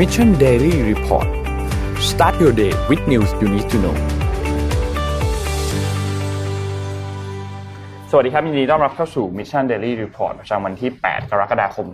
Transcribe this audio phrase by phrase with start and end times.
[0.00, 1.28] Mission Daily Report
[2.10, 3.96] start your day with news you need to know
[8.10, 11.86] สวัสดีครับยินดีต้อนรับเข้าสู่ Mission Daily Report ประจำวันที่ 8 กรกฎาคม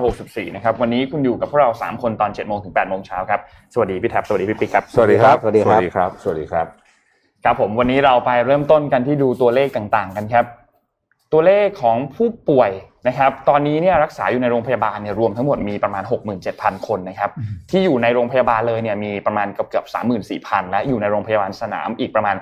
[0.00, 3.40] 2564 นะครับ วันนี้คุณอยู่กับพวกเรา 3 คนตอน 7 โมงถึง 8 โมงเช้าครับ
[3.74, 6.66] สวัสดีพี่แท็บ สวัสดีพี่ปิ๊กครับ สวัสดีครับ สวัสดีครับ สวัสดีครับ สวัสดีครับ
[7.44, 10.44] ครับผม วันนี้เราไปเริ่มต้นกันที่ดูตัวเลขต่างๆ กันครับ
[11.32, 12.70] ตัวเลขของผู้ป่วย
[13.08, 16.04] นะครับตอนนี้เนี่ยรักษาอยู่ในโรงพยาบาลเนี่ยรวมทั้งหมดมีประมาณ
[16.44, 17.30] 67,000 คนนะครับ
[17.70, 19.86] ที่อยู่ในโรงพยาบาลเลยเนี่ยมีประมาณเกือบเกือบ
[20.50, 22.36] 34,000 และอยู่ในโรงพยาบาลสนามอีกประมาณ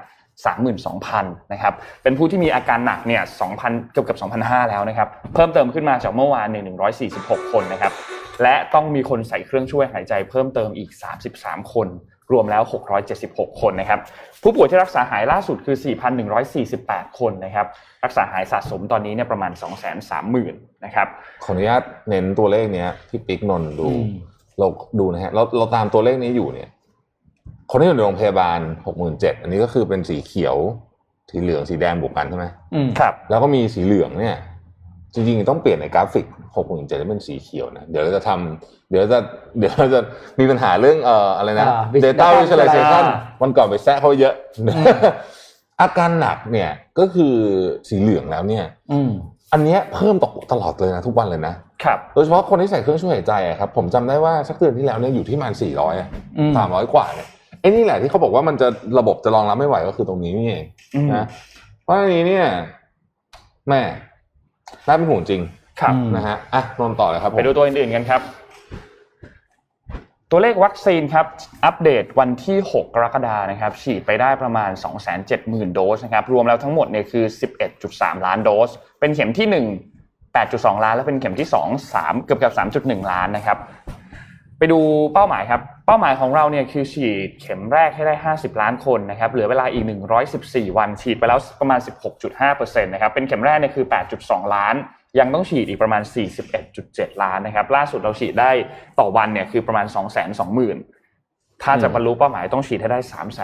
[0.73, 3.23] 32,000นะครับเป็นผู้ที่มีอาการหนักเนี่ย
[3.56, 6.64] 2,000เกือบเกือบ2,500 แล้วนะครับเพิ่มเติมขึ้นมาจากเมื่อวานเนี่ย
[7.25, 7.92] 146 คนนะครับ
[8.42, 10.91] และต้องมีคนใส่เครื่องช่วยหายใจเพิ่มเติมอีก
[11.30, 11.89] 33 คน
[12.32, 12.62] รวมแล้ว
[13.10, 14.00] 676 คนนะครับ
[14.42, 15.77] ผู้ป่วยที่รักษาหายล่าสุดคือ
[16.46, 17.66] 4,148 คนนะครับ
[18.05, 19.52] รักษาหายสะสมตอนนี้เนี่ยประมาณ
[20.19, 20.52] 230,000
[20.84, 21.06] นะครับ
[21.45, 24.09] ขออนุญาตเน้นตัวเลขเนี้ยที่ปิ๊กนนท์ดูอืม
[24.59, 26.69] เราดูนะฮะ เราเราตามตัวเลขนี้อยู่เนี่ย
[27.70, 30.56] คนที่อยู่ในโรงพยาบาลหกหมื่นเจ็ดอันนี้ก็คือเป็นสีเขียว
[31.31, 34.36] สีเหลือง สีแดงบวกกันใช่ไหมอืมครับ แล้วก็มีสีเหลืองเนี่ย
[35.14, 39.19] จริงๆ ต้องเปลี่ยนในกราฟิกหกหมื่นเจ็ดให้เป็นสีเขียวนะ เดี๋ยวเราจะทำเดี๋ยวจะ
[39.59, 40.00] เดี๋ยวเราจะ
[40.39, 44.34] มีปัญหาเรื่องเอ่ออะไรนะอ่า vis- data data visualization อ่าวันก่อนไปแซะเขาเยอะ
[45.81, 47.34] อาการหนักเนี่ยก็คือ
[47.89, 49.11] สีเหลืองแล้วเนี่ยอืม
[49.53, 55.95] อันเนี้ยเพิ่มตกตลอดเลยนะทุกวันเลยนะครับโดยเฉพาะคนที่ใส่เครื่องช่วยหายใจอะครับ ผมจำได้ว่าสักเดือนที่แล้วเนี่ยอยู่ที่ประมาณสี่ร้อย
[56.39, 57.28] อืมสามร้อยกว่าเนี่ย
[57.61, 61.25] ไอ้นี่แหละที่เขาบอกว่ามันจะระบบจะรองรับไม่ไหวก็คือตรงนี้นี่เองอืมนะ
[61.83, 62.47] เพราะอันนี้เนี่ย
[63.69, 63.83] แม่
[64.86, 65.41] น่าเป็นห่วงจริง
[65.80, 68.22] ครับอืมนะฮะอะนนท์ต่อเลยครับผมไปดูตัวอื่นๆกันครับ
[70.30, 71.27] ตัวเลขวัคซีนครับ
[71.64, 74.70] อัปเดตวันที่ 6 กรกฎานะครับ ฉีดไปได้ประมาณ
[75.22, 77.25] 270,000 โดสนะครับ รวมแล้วทั้งหมดเนี่ยคือ
[77.75, 79.64] 11.3 ล้านโดส เป็นเข็มที่ 1
[80.34, 83.58] 8.2 ล้าน และเป็นเข็มที่ 2 3 เกือบเกือบ3.1 ล้านนะครับ
[84.59, 84.81] ไปดู
[85.12, 89.84] เป้าหมายครับ เป้าหมายของเราเนี่ยคือฉีดเข็มแรกให้ได้ 50 ล้านคนนะครับเหลือเวลาอีก
[90.31, 91.81] 114 วันฉีดไปแล้วประมาณ
[92.32, 93.87] 16.5%นะครับเป็นเข็มแรกเนี่ยคือ
[94.21, 94.75] 8.2 ล้าน
[95.19, 96.03] ยังต้องฉีดอีกประมาณ
[96.62, 98.50] 41.7 ล้านนะครับล่าสุดเราฉีดได้
[98.99, 102.99] ต่อวันเนี่ยคือประมาณ 220,000 ถ้าจะบรรลุเป้าหมายต้องฉีดให้ได้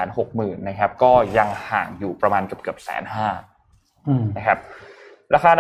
[0.06, 3.28] 360,000นะครับก็ยังห่างอยู่ประมาณเกือบเกือบแสนห้า
[4.09, 4.59] อืมนะครับ
[5.35, 5.53] ราคา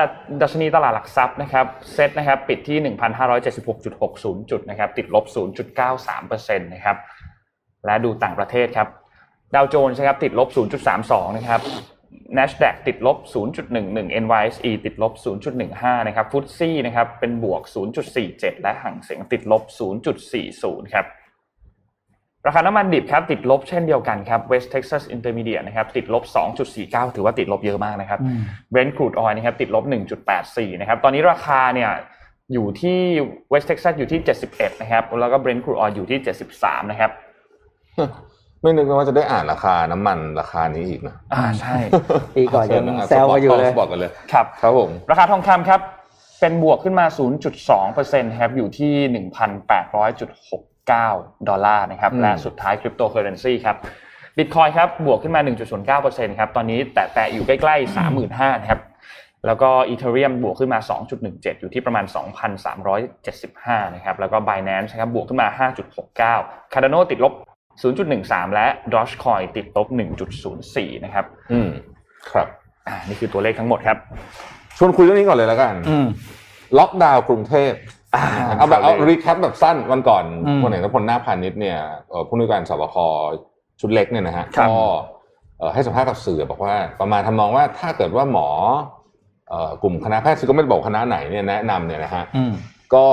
[0.42, 2.94] ดัชนีตลาดหลักทรัพย์นะครับเซ็ตนะครับปิดที่
[3.64, 5.24] 1,576.60 จุดนะครับติดลบ
[5.90, 6.96] 0.93%นะครับ
[7.86, 8.88] และดูต่างประเทศครับ
[9.54, 10.48] ดาวโจนส์นะครับติดลบ
[10.92, 11.60] 0.32 นะครับ
[12.36, 13.18] NASDAQ ติดลบ
[13.64, 15.12] 0.11 NYSE ติดลบ
[15.60, 17.62] 0.15 นะครับฟุตซี่นะครับเป็นบวก
[18.12, 19.62] 0.47 และห่างเสียงติดลบ
[20.28, 21.06] 0.40 ครับ
[22.46, 26.22] ราคาน้ำมันดิบครับติดลบเช่นเดียวกันครับ West Texas Intermediate นะครับติดลบ
[26.70, 28.40] 2.49 ถือว่าติดลบเยอะมากนะครับอืม
[28.72, 29.84] Brent crude oil นะครับติดลบ
[30.32, 31.90] 1.84 นะครับตอนนี้ราคาเนี่ย
[32.52, 32.98] อยู่ที่
[33.52, 36.18] West Texas อยู่ที่ 71 นะครับ แล้วก็ Brent crude oil อยู่ที่
[36.54, 37.10] 73 นะครับ
[38.62, 41.76] ไม่นึกว่าจะได้อ่านราคาน้ำมันราคานี้อีกนะอ่าใช่
[42.36, 45.80] ปีก่อนยังแซวกันอยู่เลยบอกกันเลยครับครับผมราคาทองคำครับ
[46.40, 47.06] เป็นบวกขึ้นมา
[47.72, 48.92] 0.2%ครับอยู่ที่
[50.88, 53.76] 1,800.69ดอลลาร์นะครับอืมและสุดท้ายคริปโตเคอเรนซีครับ
[54.36, 55.40] บิตคอยน์ครับบวกขึ้นมา
[55.90, 58.80] 1.09%ครับตอนนี้แตะแตะอยู่ใกล้ๆ 35,000นะครับ
[59.46, 60.78] แล้วก็ Ethereum บวกขึ้นมา
[61.20, 62.04] 2.17 อยู่ที่ประมาณ
[63.00, 65.68] 2,375 นะครับ แล้วก็ Binance นะครับบวกขึ้นมา
[66.10, 67.32] 5.69 Cardano ติดลบ
[67.94, 69.88] 0.13 และ Dogecoin ติดลบ
[70.46, 71.70] 1.04 นะครับ อืม
[72.30, 72.48] ครับ
[72.86, 73.96] อ่า นี่คือตัวเลขทั้งหมดครับ
[74.78, 76.06] ชวนคุยเรื่องนี้ก่อนเลยแล้วกันอืม
[76.78, 77.72] ล็อกดาวน์กรุงเทพ
[78.02, 78.03] อ่า
[78.58, 81.78] เอาแบบเอา recap แบบสั้นวันก่อนอืมพลเอกณัฐพลนาคพาณิชย์เนี่ย
[82.10, 82.96] เอ่อผู้อำนวยการ ศบค.
[83.80, 84.78] ชุดเล็กเนี่ยนะฮะครับก็
[85.58, 88.48] เอ่อให้สัมภาษณ์กับสื่อบอกว่าประมาณทำนองว่าถ้าเกิดว่าหมอ
[89.48, 92.52] เอ่อกลุ่มคณะแพทย์ซึ่งก็ไม่ได้บอกคณะไหนเนี่ยแนะนำเนี่ยนะฮะอืม
[92.94, 93.04] ก็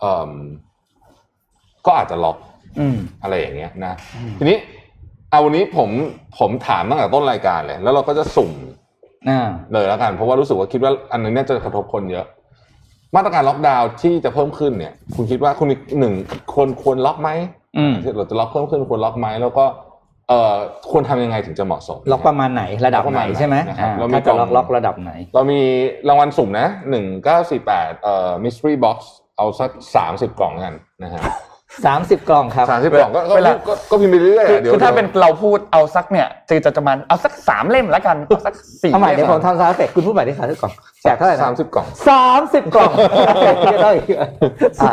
[0.00, 0.30] เอิ่ม
[1.86, 2.36] ก็อาจจะล็อก
[2.78, 4.58] อืมอะไรอย่างเงี้ยนะอืมทีนี้
[5.30, 5.90] เอาวันนี้ผม
[6.38, 8.52] ผมถามตั้งแต่ต้นรายการเลย แล้วเราก็จะสุ่ม
[9.28, 12.26] อ่าเลยแล้วกัน เพราะว่ารู้สึกว่าคิดว่าอันนี้เนี่ยจะกระทบคนเยอะ
[13.16, 15.68] มาตรการล็อกดาวน์ที่จะเพิ่มขึ้นเนี่ย คุณคิดว่าคุณ
[15.98, 16.14] หนึ่ง
[16.52, 17.30] ควรควรล็อกไหม
[17.78, 19.64] อืมเราจะล็อกเพิ่มขึ้นควรล็อกไหมแล้วก็
[20.28, 20.54] เอ่อ
[20.90, 25.60] ควรทำยังไงถึงจะเหมาะสม ล็อกประมาณไหนระดับไหนใช่ไหมนะครับอ่าเรามีถ้าจะล็อกกล่องล็อกระดับไหน เรามี
[26.08, 28.98] รางวัลสุ่มนะหนึ่งเก้าสี่แปดเอ่อ mystery box
[29.36, 31.22] เอาสักสามสิบกล่องกันนะฮะ
[31.86, 40.72] สามสิบกล่องครับ สามสิบกล่องก็ก็เวลา ก็ก็พิมพ์ไปเรื่อยๆคืออะเดี๋ยวคือถ้าเป็นเราพูดเอาสักเนี่ยจะจะจะมันเอาสักสามเล่มแล้วกันเอาสักสี่เอาใหม่เดี๋ยวผมล่ทำซาวด์เฟกคุณพูดใหม่ที่สามสิบกล่อง
[41.02, 42.92] แจกเท่าไหร่นะสามสิบกล่อง สามสิบกล่อง
[43.72, 44.06] จะได้อีก
[44.80, 44.90] อ่า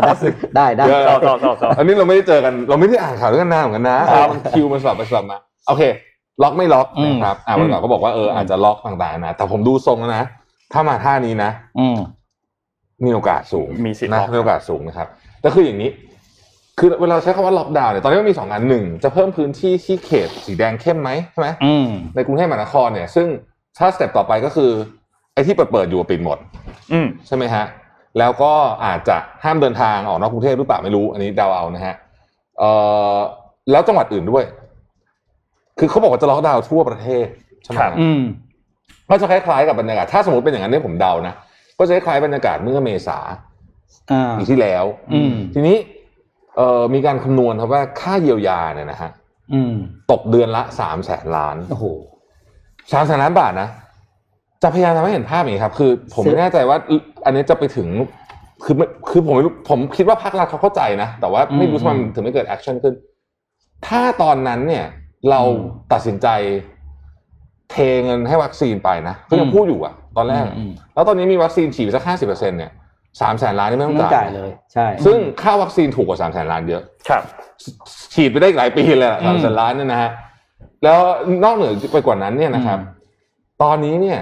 [0.55, 5.37] ได้ได้เดี๋ยวได้ ต่อต่อต่อต่อ อันนี้เราไม่ได้เจอกันเราไม่ได้อ่านข่าวด้วยกันนานเหมือนกันนะครับมันคิวมันสลับไปสลับมา
[5.67, 5.83] โอเค
[6.43, 10.23] ล็อกไม่ล็อกอืม นะครับอ่าวันก่อนก็บอกว่าเอออาจจะล็อกต่างๆนะแต่ผมดูทรงแล้วนะ
[10.73, 11.97] ถ้ามาท่านี้นะ อืม
[13.05, 15.07] มีโอกาสสูงมีสิทธิ์นะล็อก มีโอกาสสูงนะครับ
[15.41, 15.89] แต่คืออย่างนี้
[16.79, 23.27] คือเวลาเราใช้คำว่าล็อกดาวน์เนี่ยตอนนี้มันมีสองอันหนึ่งจะเพิ่มพื้นที่ที่เขตสีแดงเข้มไหมใช่ไหมอืมในกรุงเทพมหานครเนี่ย ซึ่ง
[23.77, 24.71] ถ้าสเต็ปต่อไปก็คือ
[25.33, 26.37] ไอ้ที่เปิดเปิดๆอยู่ปิดหมด
[26.91, 27.65] อืมใช่ไหมฮะ
[28.19, 28.53] แล้วก็
[28.85, 31.95] อาจจะห้ามเดินทางออกนอกกรุงเทพหรือเปล่าไม่รู้ อันนี้เดาเอานะฮะ
[32.59, 32.69] เอ่
[33.15, 33.17] อ
[33.71, 34.43] แล้วจังหวัดอื่นด้วย
[35.79, 37.25] คือเขาบอกว่าจะล็อกดาวน์ทั่วประเทศ
[37.63, 38.21] ใช่ไหมครับฮะอืม
[39.09, 41.33] ก็จะคล้ายๆกับบรรยากาศถ้าสมมติเป็นอย่างนั้นเนี่ยผมเดานะ
[41.77, 43.19] ก็จะคล้ายๆบรรยากาศเมื่อเมษา
[44.11, 45.77] อ่าปีที่แล้วอืมทีนี้
[46.57, 49.11] เอ่อมีการคำนวณครับว่าค่าเยียวยาเนี่ยนะฮะ
[49.53, 49.73] อืม
[50.11, 51.85] ตกเดือนละสามแสนล้านโอ้โห
[52.94, 53.69] สามแสนล้านบาทนะ
[54.63, 56.77] จะพยายามทำให้เห็นภาพอย่างนี้ครับ คือ ผมไม่แน่ใจว่า
[57.25, 57.88] อันนี้จะไปถึง
[58.63, 62.94] คือไม่คือผมไม่รู้ผมคิดว่าภาครัฐเขาเข้าใจนะ แต่ว่าไม่รู้อืมทำไมมันถึงไม่เกิด action ขึ้น
[63.88, 64.85] ถ้าตอนนั้นเนี่ย
[65.29, 66.27] เราอืมตัดสินใจ
[67.71, 67.75] เท
[68.06, 72.71] เงินให้วัคซีนไปนะก็ยังอืมพูดอยู่อะตอนแรกอะอืมแล้วตอนนี้มีวัคซีนฉีดไปสักห้าสิบเปอร์เซ็นต์เนี่ย
[73.21, 77.24] สามแสนล้านนี่ไม่ต้องไม่ต้องจ่าจ่ายเลย ใช่ ซึ่งค่าวัคซีนถูกกว่าสามแสนล้านเยอะ ครับ
[78.13, 80.12] ฉีดไปได้อีกหลายปีเลยอืสามแสนล้านเนี่ยนะฮะ
[80.83, 81.00] แล้ว
[81.44, 83.01] นอกเหนือไปกว่านั้นเนี่ยนะครับอืม
[83.63, 84.19] ตอนนี้เนี่ย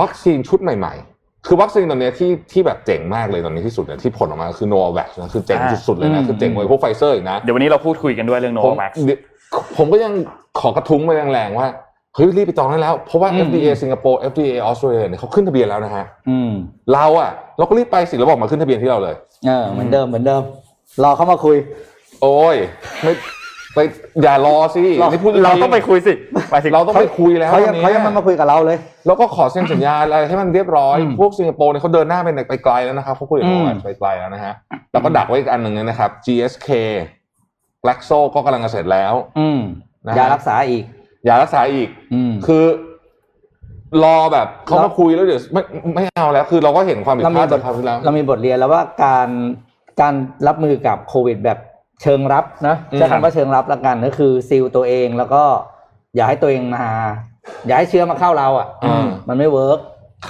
[0.00, 9.18] วัคซีนชุดใหม่ ๆ คือวัคซีนตอนเนี้ยที่ที่แบบเจ๋งมากเลยตอนนี้ที่สุดเนี่ยที่ผลออกมาคือโนว a c นะคือเจ๋งอ่าสุดๆเลยนะคือเจ๋งกว่าพวกไฟเซอร์อีกนะ เดี๋ยววันนี้เราพูดคุยกันด้วยเรื่อง Novavax เดี๋ยว
[9.76, 10.12] ผมก็ยัง
[10.60, 11.68] ขอกระทุ้งไปแรงๆว่า
[12.16, 16.52] เฮ้ยรีบไปจองได้แล้ว เพราะว่าอืม FDA สิงคโปร์ FDA ออสเตรเลียเนี่ยเขาขึ้นทะเบียนแล้วนะฮะอืม
[16.92, 19.14] เราอะเราก็รีบไปสิแล้วบอกมาขึ้นทะเบียนที่เราเลย
[19.46, 20.42] เอเออเหมือนเดิมเหมือนเดิม
[21.02, 21.56] รอเข้ามาคุย
[22.22, 22.56] โอ้ย
[23.02, 23.12] ไม่
[23.74, 23.78] ไป
[24.22, 26.12] อย่ารอสิเรานี่พูดจงๆเราต้องไปคุยสิ
[26.50, 34.54] ไปถึงเราต้องไปคุยแล้วเขายังวันนี้เขายังไมันมาคุยกับเราเลย แล้วก็ขอเซ็นสัญญาอะไรให้มันเรียบร้อยอืมพวกสิงคโปร์เนี่ยเขาเดินหน้าไปไปไกลแล้วนะครับเขาคุยกับอืมเราไปไกลแล้วนะฮะ
[34.92, 36.68] แล้วก็ดักไว้อีกอันหนึ่งเนี่ยนะครับ GSK
[37.82, 39.60] Glaxo ก็กำลังจะเสร็จแล้ว อืม
[40.06, 40.84] นะฮะยารักษาอีก
[41.28, 42.64] ยารักษาอีกอืมคือ
[44.04, 45.62] รอแบบเขาแล้มาวคุยแล้วเดี๋ยวไม่
[45.94, 49.28] ไม่เอาแล้ว คือเราก็เห็นความผิดเราพมีลาดบจากทคราวที่แล้วเรามีบทเรียนแล้วว่าการ
[50.00, 50.14] การ
[50.46, 51.58] รับมือกับโควิดแบบ
[52.02, 55.42] เชิงรับนะอืมใช้คำว่าเชิงรับละกันก็คือซีลตัวเองแล้วก็
[56.14, 56.86] อย่าให้ตัวเองมา
[57.66, 59.78] อย่าให้เชื้อมาเข้าเราอะอืมมันไม่เวิร์ก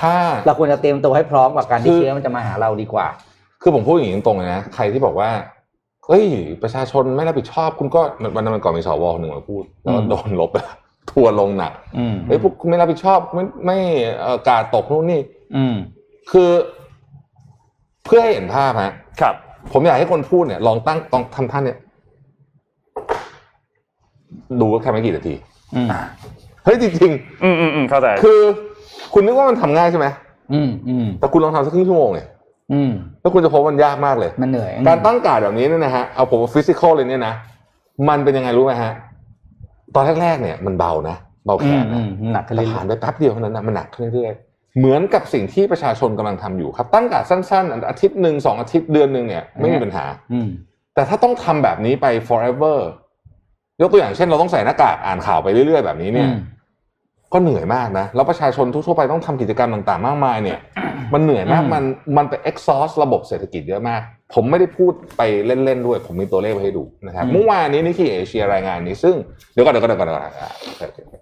[0.01, 3.07] ค่าเราควรจะเตรียมตัวให้พร้อมกับการคืที่อเชื้อมันจะมาหาเราดีกว่า
[3.63, 5.31] คือผมพูดอย่างนี้ตรงๆเลยนะใครที่บอกว่า
[6.07, 6.25] เฮ้ย
[6.63, 8.01] ประชาชนไม่รับผิดชอบคุณก็
[8.37, 10.51] วันนั้นมันก่อนมีสวคนหนึ่งมาพูดแล้วก็อืมโดนลบ
[11.11, 13.79] ทัวร์ลงหนักอืมเฮ้ยพวกคุณไม่รับผิดชอบไม่ไม่
[14.21, 15.21] เอ่อกาดตกนู่นนี่
[15.57, 15.75] อืม
[16.33, 16.51] คือ
[18.05, 19.35] เพื่อให้เห็นภาพฮะครับ
[19.73, 21.79] ผมอยากให้คนพูดเนี่ย ลองตั้งลองทำท่านเนี่ย
[24.61, 25.35] ดูว่าแค่ไม่กี่นาที
[25.75, 25.89] อืม
[26.65, 27.13] เฮ้ยจริง
[27.43, 28.41] อืมอืมอืมเข้าใจๆคือ
[29.15, 30.07] คุณนึกว่ามันทำง่ายใช่ไหม
[30.53, 32.29] อืมอืมแต่คุณลองทำสักครึ่งชั่วโมงเนี่ย
[32.73, 37.35] อืมแล้วคุณจะพบว่ามันยากมากเลย มันเหนื่อย การตั้งการ์ดแบบนี้เนี่ยนะฮะเอาผมฟิสิกอลเลยเนี่ยนะ
[38.09, 38.93] มันเป็นยังไงรู้ไหมฮะ
[39.95, 41.17] ตอนแรกๆเนี่ย มันเบานะ
[41.47, 50.49] เบาแขอืมนอืนะมหนักขึ้นแต่เรื่ผ่านอยไปแป๊บเดียวเท่านั้นนะมันหนักขึ้นเรื่อยๆเหมือนกับสิ่งที่ประชาชนกำลังทำอยู่ครับ ตั้งการ์ดสั้นๆ อาทิตย์หนึ่งสองอาทิตย์เดือนหนึ่งเนี่ยไม่มีปัญหาๆอืม
[50.95, 52.79] แต่ถ้าต้องทำแบบนี้ไป forever
[53.81, 56.39] ยกตัวอย่างเช่นเราต้องใส่หน้ากากอ่านข่าวไปเรื่อยๆแบบนี้เนี่ยอืม
[57.33, 60.59] ก็เหนื่อยมากนะ แล้วประชาชนทั่วๆไปต้องทำกิจกรรมต่างๆ มากมายเนี่ย
[61.15, 61.85] มันเหนื่อยมากอืมมัน
[62.17, 64.01] มันไป exhaust ระบบเศรษฐกิจเยอะมาก
[64.35, 69.15] ผมไม่ได้พูดไปเล่นๆด้วย ผมมีตัวเลขมาให้ดูนะครับ เมื่อวานนี้นิกกี้เอเชียรายงานนี้ ซึ่ง
[69.53, 71.15] เดี๋ยวก่อนเดี๋ยวก่อนเดี๋ยวก่อนเดี๋ยวก่อนอะโอเคโอเค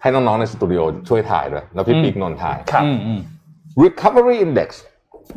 [0.00, 3.20] ให้น้องๆในสตูดิโอช่วยถ่ายด้วยแล้วพี่ปิ๊กนนท์ถ่ายครับอืมอืม
[3.84, 4.68] recovery index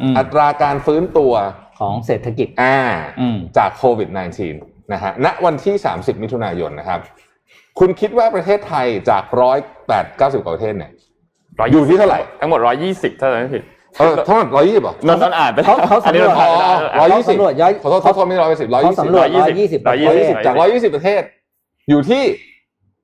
[0.02, 1.34] อืมอัตราการฟื้นตัว
[1.80, 2.80] ของเศรษฐกิจอ่า
[3.20, 4.10] อืมจากโควิด
[4.52, 7.00] -19 นะฮะ ณ วันที่ 30 มิถุนายนนะครับ
[7.80, 10.92] คุณคิดว่าประเทศไทยจากร้อยแปดเก้าสิบกว่าประเทศเนี่ย
[11.72, 13.64] อยู่ที่เท่าไหร่ทั้งหมดร้อยยี่สิบถ้าจำไม่ผิด
[14.00, 21.22] เออทั้งหมดร้อยยี่สิบเหรอนนท์นนท์อ่านไปเขาเขาอันนี้สำรวจนนท์ถ่ายได้ร้อยยี่สิบเขาสำรวจย้อยขอโทษขอโทษไม่ร้อยสิบร้อยเขายี่สิบสำรวจ120ร้อยยี่สิบร้อยร้อยยี่สิบจากร้อยยี่สิบประเทศ
[21.90, 22.24] อยู่ที่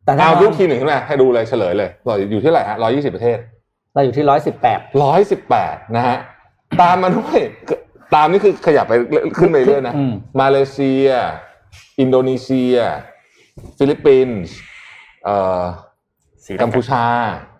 [0.05, 1.89] แต่ถ้าเอาเรารูปทีหนึ่งขึ้นมาให้ดูเลยเฉลยเลย
[2.31, 3.37] อยู่ที่เท่าไหร่ฮะร้อยยี่สิบประเทศ
[3.93, 6.17] เราอยู่ที่ร้อยสิบแปดร้อยสิบแปดนะฮะ
[6.81, 7.39] ตามมาด้วย
[8.15, 8.93] ตามนี่คือขยับไป
[9.39, 11.07] ขึ้นไปเรื่อยๆนะอืมมาเลเซีย
[11.99, 12.75] อินโดนีเซีย
[13.77, 14.53] ฟิลิปปินส์
[15.25, 15.61] เอ่อ
[16.45, 17.03] สีกัมพูชา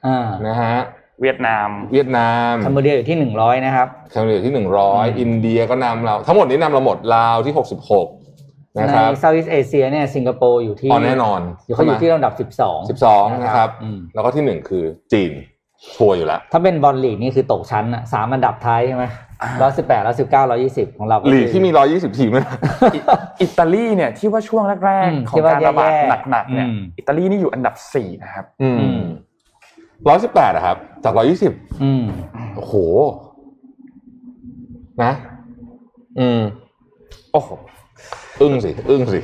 [0.06, 0.76] อ่านะฮะ
[1.22, 8.08] เวียดนาม เวียดนาม Cambodia อยู่ที่หนึ่งร้อยนะครับแคนาดาที่หนึ่งร้อยอินเดียก็นำเรา ทั้งหมดนี้นำเราหมดลาวที่หกสิบหก
[8.76, 15.32] นะในครับเซ Southeast Asia เนี่ยสิงคโปร์อยู่ที่อ๋อแน่นอนอยู่เขาอยู่ที่ลำดับสิบสองสิบสองนะครับอืมแล้วก็ที่หนึ่งคือจีน
[15.96, 19.06] ชัวร์อยู่แล้ว ถ้าเป็นบอลลีกนี่คือตกชั้นอะสามอันดับท้ายใช่ไหม
[19.62, 22.58] ร้อยสิบแปดร้อยสิบเก้าร้อยยี่สิบของเราก็ลีกคือที่มีร้อยยี่สิบทีมด้วยนะ
[22.96, 23.00] อิ
[23.42, 29.04] อิตาลีเนี่ยที่ว่าช่วงแรกอืมๆของการระบาดที่ว่าแย่ๆหนักๆเนี่ยอืมอิตาลีนี่อยู่อันดับสี่นะครับอือืมม
[30.10, 32.04] ร้อยสิบแปดอะครับ จากร้อยยี่สิบอืม
[32.56, 32.74] โอ้โห
[35.04, 35.14] นะ
[36.20, 36.42] อืม
[37.32, 37.50] โอ้โห
[38.42, 39.20] อึ้งสิอึ้งสิ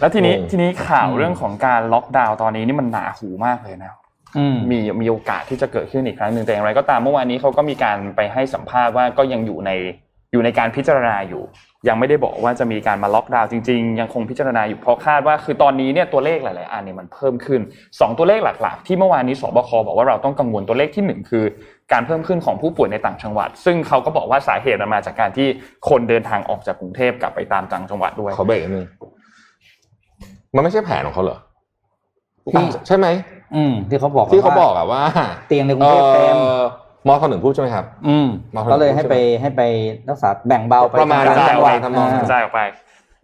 [0.00, 4.05] แล้วทีนี้โอ้ทีนี้ข่าวอืมเรื่องของการล็อกดาวน์ตอนนี้นี่มันหนาหูมากเลยนะอื
[4.54, 9.70] มมีมีโอกาสที่จะเกิดขึ้นอีกครั้งหนึ่งแต่อย่างไร ก็ตามเมื่อวานนี้เขาก็มีการไปให้สัมภาษณ์ว่าก็ยังอยู่ใน
[10.32, 11.42] อยู่ในการพิจารณาอยู่
[11.88, 17.60] ยังไม่ได้บอกว่าจะมีการมาล็อกดาวน์จริง ๆ ยังคงพิจารณาอยู่เพราะคาดว่าคือตอนนี้เนี่ยตัวเลขหลายๆอันเนี่ยมันเพิ่มขึ้น
[18.00, 21.44] สองตัวเลขหลักๆ ที่เมื่อวานนี้สบคบอกว่าเราต้องกังวลตัวเลขที่หนึ่งคือ
[21.92, 25.48] การเพิ่มขึ้นของผู้ป่วยในต่างจังหวัด ซึ่งเขาก็บอกว่าสาเหตุมันมาจากการที่
[25.88, 28.86] คนเดินทางออกจากกรุงเทพกลับไปตามต่างจังหวัดด้วยขอเบรกนิดนึง
[30.54, 31.38] มันไม่ใช่แผนของเขาเหรอ
[32.52, 33.06] ที่ใช่ไหม
[33.54, 35.02] อืมที่เขาบอกที่เขาว่บอกอะว่า
[35.48, 36.64] เตียงในกรุงเทพเต็มอ่อ
[37.06, 39.62] มอเขาหนึ่งพูดใช่ไหมครับ อืมมาคนละก็เลยให้ใช่ไหมไปให้ไป
[40.08, 42.60] รักษาแบ่งเบาไปประมาณตนั้นจังหวัดทำนองนั้นอ่ากระจายออกไป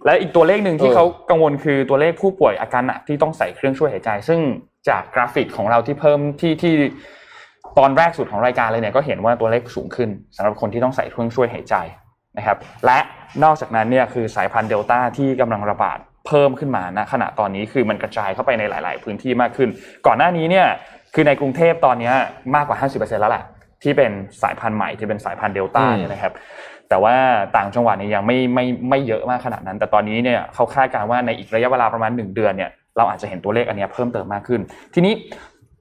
[0.07, 4.41] และอีกตัวเลขหนึ่งที่เออเขากังวลคือตัวเลขผู้ป่วยอาการหนักที่ต้องใส่เครื่องช่วยหายใจ ซึ่ง
[4.89, 6.75] จากกราฟิกของเราที่เพิ่มที่ที่
[7.79, 11.75] ตอนแรกสุดของรายการเลยเนี่ยก็เห็นว่าตัวเลขสูงขึ้นสำหรับคนที่ต้องใส่เครื่องช่วยหายใจ
[12.39, 12.99] นะครับ และ
[13.45, 19.69] นอกจากนั้นเนี่ยคือสายพันธุ์เดลต้าที่กำลังระบาด เพิ่มขึ้นมาณขณะตอนนี้คือมันกระจายเข้าไปในหลาย ๆ พื้นที่มากขึ้น
[20.07, 20.67] ก่อนหน้านี้เนี่ย
[21.15, 22.15] คือในกรุงเทพตอนเนี้ย
[22.55, 23.45] มากกว่า 50%แล้วแหละ
[23.83, 24.11] ที่เป็น
[24.43, 26.33] สายพันธุ์ใหม่ที่เป็นสายพันธุ์เดลต้าเนี่ยนะครับ
[26.89, 27.17] แต่ว่า
[27.57, 34.61] ต่างจังหวัดเนี่ยยังไม่ไม่ไม่เยอะมากขนาดนั้น แต่ตอนนี้เนี่ยเขาคาดการณ์ว่าในอีกระยะเวลาประมาณหนึ่งเดือนเนี่ยเราอาจจะเห็นตัวเลขอันเนี้ยเพิ่มเติมมากขึ้น
[34.95, 35.15] ทีนี้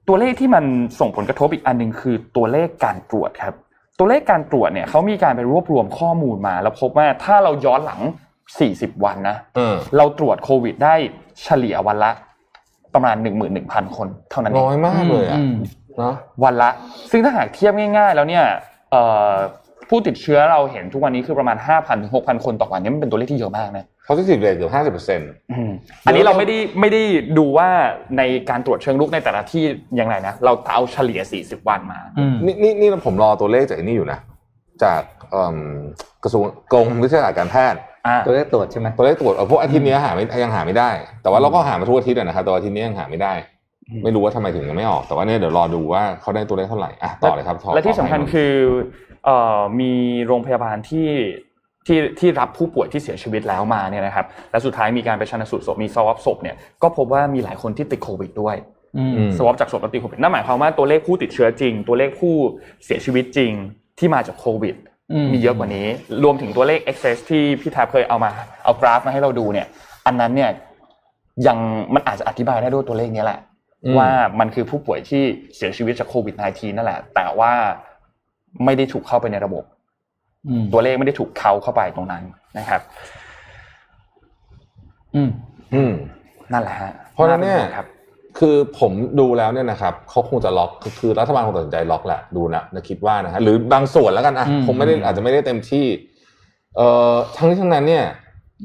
[0.08, 0.64] ตัวเลขที่มัน
[1.00, 3.54] ส่งผลกระทบอีกอันหนึ่งคือตัวเลขการตรวจครับ
[3.98, 8.00] ตัวเลขการตรวจเนี่ยเขามีการไปรวบรวมข้อมูลมา แล้วพบว่าถ้าเราย้อนหลัง
[8.50, 10.94] 40 วันนะเออเราตรวจโควิดได้
[11.42, 12.10] เฉลี่ยวันละ
[12.94, 13.16] ประมาณ
[13.56, 15.54] 11,000 คนเท่านั้นเอน้องยมากเลยอะอืม
[15.98, 16.70] เนาะวันละ
[17.10, 18.44] ซึ่งถ้าหากเทียบง่าย ๆ แล้วเนี่ย
[18.90, 19.32] เอ่อ
[19.88, 25.72] ผู้ติดเชื้อเราเห็นทุกวันนี้คือประมาณ 5,000ถึง6,000 คนต่อวันเนี่ยมันเป็นตัวเลขที่เยอะมากนะเขาที่สิบเรทเกือบห้าสิบเปอร์เซ็นต์อืม
[26.06, 27.02] อันนี้เราไม่ได้ไม่ได้
[27.38, 27.68] ดูว่า
[28.18, 29.64] ในการตรวจเชิงลุกในแต่ละที่
[29.96, 34.18] อย่างไรนะ เราเอาเฉลี่ย 40 วันมาอืมนี่นี่นี่ผมรอตัวเลขจากไอ้นี่อยู่นะ
[34.84, 35.56] จากเอิ่ม
[36.22, 37.91] กระทรวงกรมวิทยาศาสตร์การแพทย์อ่า
[38.26, 40.90] ตัวเลขตรวจใช่ไหมตัวเลขตรวจเออพวกอาทิตย์เนี้ยหาไม่ยังหาไม่ได้
[41.22, 43.32] แต่ว่าเราก็หามาทุกอาทิตย์อะนะครับแต่ว่าอาทิตย์นี้ยังหาไม่ได้
[43.88, 48.54] อืมไม่รู้ว่าทำไมถึงยังไม่ออกแต่ว่าเนี่ยเดี๋ยวรอดูว่าเขาได้ตัวเลขเท่าไหร่อะต่อเลยครับต่อและที่สำคัญต่ไปคือ
[49.24, 49.92] เอ่อมี
[50.26, 51.08] โรงพยาบาลที่
[51.86, 58.56] ที่ที่รับผู้ป่วยที่เสียชีวิตแล้วมาเนี่ยนะครับ และสุดท้ายมีการไปชันสูตรศพมีสวอปศพเนี่ยก็พบว่ามีหลายคนที่ติดโควิดด้วย
[58.96, 62.34] อืมอืมสวอปจากศพแล้วติดโควิดนั่นหมายความว่าตัวเลขผู้ติดเชื้อจริง ตัวเลขผู้
[62.84, 63.52] เสียชีวิตจริง
[63.98, 64.91] ที่มาจากโควิดอื
[65.24, 65.86] มมีเยอะกว่านี้
[66.24, 68.30] รวมถึงตัวเลข excess ที่พี่แทบเคยเอามา
[68.64, 69.66] เอากราฟมาให้เราดูเนี่ย
[70.06, 70.50] อันนั้นเนี่ย
[71.46, 71.58] ยัง
[71.94, 73.40] มันอาจจะอธิบายได้ด้วยตัวเลขนี้แหละ
[73.84, 74.08] อืมว่า
[74.40, 75.22] มันคือผู้ป่วยที่
[75.56, 77.52] เสียชีวิตจากโควิด -19 นั่นแหละ แต่ว่า
[78.64, 79.64] ไม่ได้ถูกเข้าไปในระบบ
[80.48, 82.22] อืมตัวเลขไม่ได้ถูกเขาเข้าไปตรงนั้น
[82.58, 82.80] นะครับ
[85.14, 85.30] อืม
[85.74, 85.92] อืม
[86.52, 87.76] นั่นแหละฮะ เพราะฉะนั้นเนี่ยป็ห่วง
[88.42, 95.86] ครับคือผมดูแล้วเนี่ยนะครับเขาคงจะล็อกคือคือรัฐบาลคงตัดสินใจล็อกแหละดูนะนะคิดว่านะฮะหรือบางส่วนแล้วกันอะอืมคงไม่ได้อาจจะไม่ได้เต็มที่
[96.76, 98.04] เอ่อทั้งนี้ทั้งนั้นเนี่ย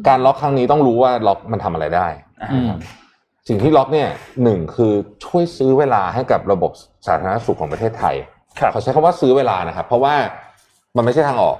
[0.07, 2.07] การล็อกครั้งนี้ต้องรู้ว่าล็อกมันทำอะไรได้
[2.53, 2.71] อืม
[3.47, 4.09] สิ่งที่ล็อกเนี่ย
[4.43, 4.93] หนึ่งคือ
[5.25, 6.71] ช่วยซื้อเวลาให้กับระบบ
[7.07, 8.15] สาธารณสุขของประเทศไทย
[8.59, 10.15] ครับเขาใช้คำว่าซื้อเวลานะครับ เพราะว่า
[10.95, 11.57] มันไม่ใช่ทางออก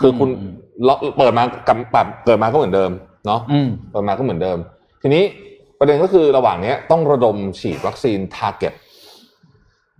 [0.00, 0.52] คือคุณอืม
[0.88, 2.90] ล็อกเปิดมากำปรับเกิดมาก็เหมือนเดิม
[3.26, 4.58] เนาะอืมเปิดมาก็เหมือนเดิม
[5.02, 5.24] ทีนี้
[5.78, 8.72] ประเด็นก็คือระหว่างเนี้ยต้องระดมฉีดวัคซีน target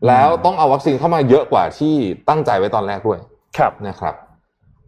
[0.08, 1.94] แล้วต้องเอาวัคซีนเข้ามาเยอะกว่าที่
[2.28, 3.18] ตั้งใจไว้ตอนแรกด้วย
[3.58, 4.14] ครับนะครับ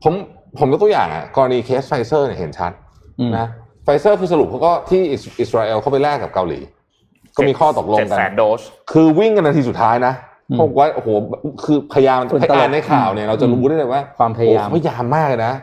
[0.03, 0.15] ผม
[0.59, 2.73] ผมยกตัวอย่างอะกรณีเคสไฟเซอร์เนี่ยเห็นชัด
[3.21, 3.47] อืมนะ
[3.85, 6.61] ไฟเซอร์คือสรุปเขาก็ที่อิสอิสราเอลเข้าไปแลกกับเกาหลี
[7.37, 8.61] ก็มีข้อตกลงเจ็ดกันแสนโดส
[8.93, 10.15] คือวิ่งกันนาทีสุดท้ายนะ
[10.51, 11.09] อืมผมว่าโอ้โห
[11.65, 15.55] คือพยายามฝุ่นตลบอ่านในข่าวเนี่ยเราจะรู้ได้เลยว่าความพยายามโอ้พยายามมากเลยนะ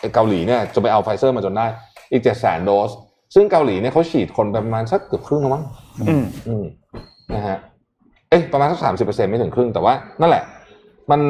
[0.00, 1.66] ไอ้เกาหลีเนี่ยจะไปเอาไฟเซอร์มาจนได้
[2.10, 2.90] อีกเจ็ดแสนโดส
[3.34, 5.64] ซึ่งเกาหลีเนี่ยเขาฉีดคนไปประมาณสักเกือบครึ่งแล้วมั้ง
[6.00, 6.64] อืมอืม
[7.34, 7.58] นะฮะ
[8.30, 10.44] เอ๊ะประมาณสักสามสิบเปอร์เซ็นต์ไม่ถึงครึ่งแต่ว่านั่นแหละ
[11.10, 11.20] มัน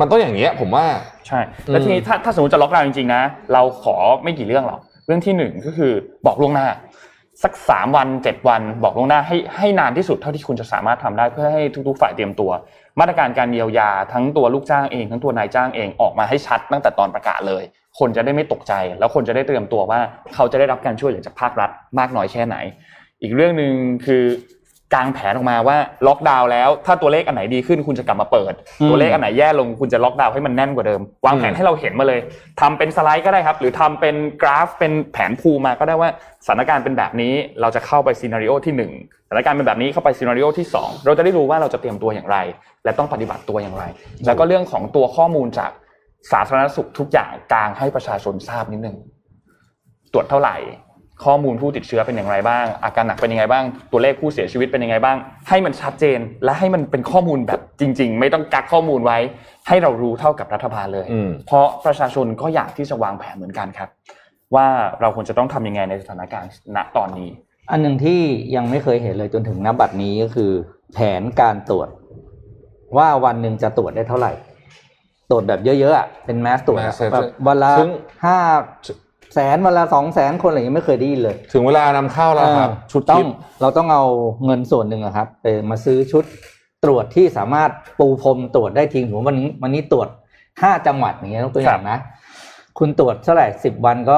[0.00, 0.84] มันต้องอย่างเงี้ย ผมว่า
[1.26, 1.40] ใช่
[1.70, 5.92] แล้วทีนี้ถ้าถ้าสมมติจะล็อกดาวน์จริงๆนะ เราขอไม่กี่เรื่องหรอกเรื่องที่หนึ่งก็คือ
[6.26, 6.66] บอกล่วงหน้า
[7.42, 12.50] สักสามวันเจ็ดวันบอกล่วงหน้าให้ให้นานที่สุดเท่าที่คุณจะสามารถทำได้เพื่อให้ทุกๆ ฝ่ายเตรียมตัว
[13.00, 17.62] มาตรการการเยียวยาทั้งตัวลูกจ้างเอง ทั้งตัวนายจ้างเองออกมาให้ชัดตั้งแต่ตอนประกาศเลย
[17.98, 20.00] คนจะได้ไม่ตกใจ แล้วคนจะได้เตรียมตัวว่า
[20.34, 22.56] เขาจะได้รับการช่วยเหลือจากภาครัฐมากน้อยแค่ไหน
[23.22, 23.72] อีกเรื่องหนึ่ง
[24.06, 24.24] คือ
[24.94, 32.20] กางแผนออกมาว่าล็อกดาวน์แล้ว ถ้าตัวเลขอันไหนดีขึ้นคุณจะกลับมาเปิดอืมตัวเลขอันไหนแย่ลงคุณจะล็อกดาวน์ให้มันแน่นกว่าเดิม วางแผนอืมให้เราเห็นมาเลย
[32.60, 36.10] ทำเป็นสไลด์ก็ได้ครับ หรือทำเป็นกราฟเป็นแผนภูมาก็ได้ว่า
[36.44, 38.92] สถานการณ์เป็นแบบนี้เราจะเข้าไปซีนารีโอที่หนึ่ง
[39.28, 42.38] สถานการณ์เป็นแบบนี้เข้าไปซีนารีโอที่สองเราจะได้รู้ว่าเราจะเตรียมตัวอย่างไร
[42.84, 43.84] และต้องปฏิบัติตัวอย่างไร
[44.26, 45.70] แล้วก็เรื่องของตัวข้อมูลจาก
[46.32, 48.96] สาธารณสุขทุกอย่างกลางให้ประชาชนทราบนิดนึง
[50.12, 50.56] ตรวจเท่าไหร่
[51.24, 55.16] ข้อมูลผู้ติดเชื้อเป็นอย่างไรบ้าง อาการหนักเป็นยังไงบ้าง ตัวเลขผู้เสียชีวิตเป็นยังไงบ้าง
[55.48, 59.18] ให้มันชัดเจนและให้มันเป็นข้อมูลแบบจริง ๆ ไม่ต้องกักข้อมูลไว้
[59.68, 63.88] ให้เรารู้เท่ากับรัฐบาลเลยอืมเพราะประชาชนก็อยากที่จะวางแผนเหมือนกันครับ
[64.54, 64.66] ว่า
[65.00, 67.28] เราควรจะต้องทำยังไงในสถานการณ์ณตอนนี้
[67.70, 68.20] อันหนึ่งที่
[68.56, 70.50] ยังไม่เคยเห็นเลยจนถึงนับบัดนี้ก็คือ
[70.94, 71.88] แผนการตรวจ
[72.96, 74.32] ว่าวันหนึ่งจะตรวจได้เท่าไหร่
[75.30, 77.90] ตรวจแบบเยอะๆอะเป็นแมสตรวจอะ mass test แบบวันละซึ่ง
[78.24, 78.38] ห้า
[79.34, 84.04] แสนวันละสองแสนคนอะไรอย่างเงี้ยไม่เคยได้ยินเลย ถึงเวลานำเข้าแล้วครับเออชุดต้อคิงดเราต้องเอา
[84.44, 86.24] เงินส่วนหนึ่งอะครับไปมาซื้อชุด
[86.84, 90.08] ตรวจที่สามารถปูพรมตรวจได้ทิ้งผมวันนี้วันนี้ตรวจ
[90.62, 91.98] ห้าจังหวัดอย่างเงี้ยต้องตัวอย่างนะ
[92.78, 94.16] คุณตรวจเท่าไหร่สิบวันก็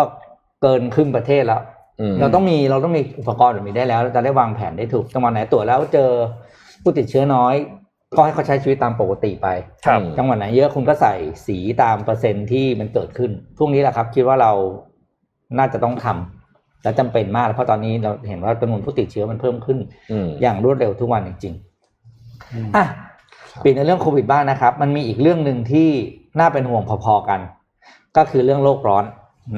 [0.63, 1.63] เกินครึ่งประเทศแล้ว
[2.01, 6.11] อืมเราต้องมีเราต้องมีอุปกรณ์แบบนี้ได้แล้วเราจะได้วางแผนได้ถูกจังหวัดไหนตรวจแล้วเจอ
[6.83, 7.55] ผู้ติดเชื้อน้อย
[8.17, 9.49] ก็ให้เขาใช้ชีวิตตามปกติไป
[9.87, 11.15] ครับจังหวัดไหนเยอะคุณก็ใส่
[11.47, 14.53] สีตามเปอร์เซ็นต์ที่มันเกิดขึ้นพวกนี้แหละครับ คิดว่าเรา
[15.59, 19.79] น่าจะต้องทำและจำเป็นมากเพราะตอนนี้เราเห็นว่าจำนวนผู้ติดเชื้อมันเพิ่มขึ้น
[20.13, 22.85] อืมอย่างรวดเร็วทุกวันจริงๆอะ
[23.65, 25.89] ปิดในเรื่องโควิดบ้างนะครับ มันมีอีกเรื่องหนึ่งที่
[26.39, 27.41] น่าเป็นห่วงพอๆกัน
[28.17, 29.05] ก็คือเรื่องโลกร้อน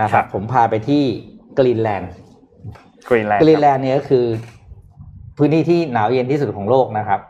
[0.02, 1.02] นะครับ ครับผมพาไปที่
[1.58, 2.10] กรีนแลนด์
[3.08, 4.24] กรีนแลนด์กรีนแลนด์เนี่ยก็คือ
[5.36, 7.20] พื้นที่ที่หนาวเย็นที่สุดของโลกนะครับ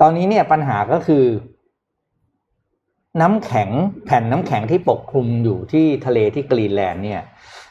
[0.00, 1.24] ตอนนี้เนี่ยปัญหาก็คือ
[3.20, 3.70] น้ำแข็ง
[4.04, 7.20] แผ่นน้ำแข็งที่ปกคลุมอยู่ที่ทะเลที่กรีนแลนด์เนี่ย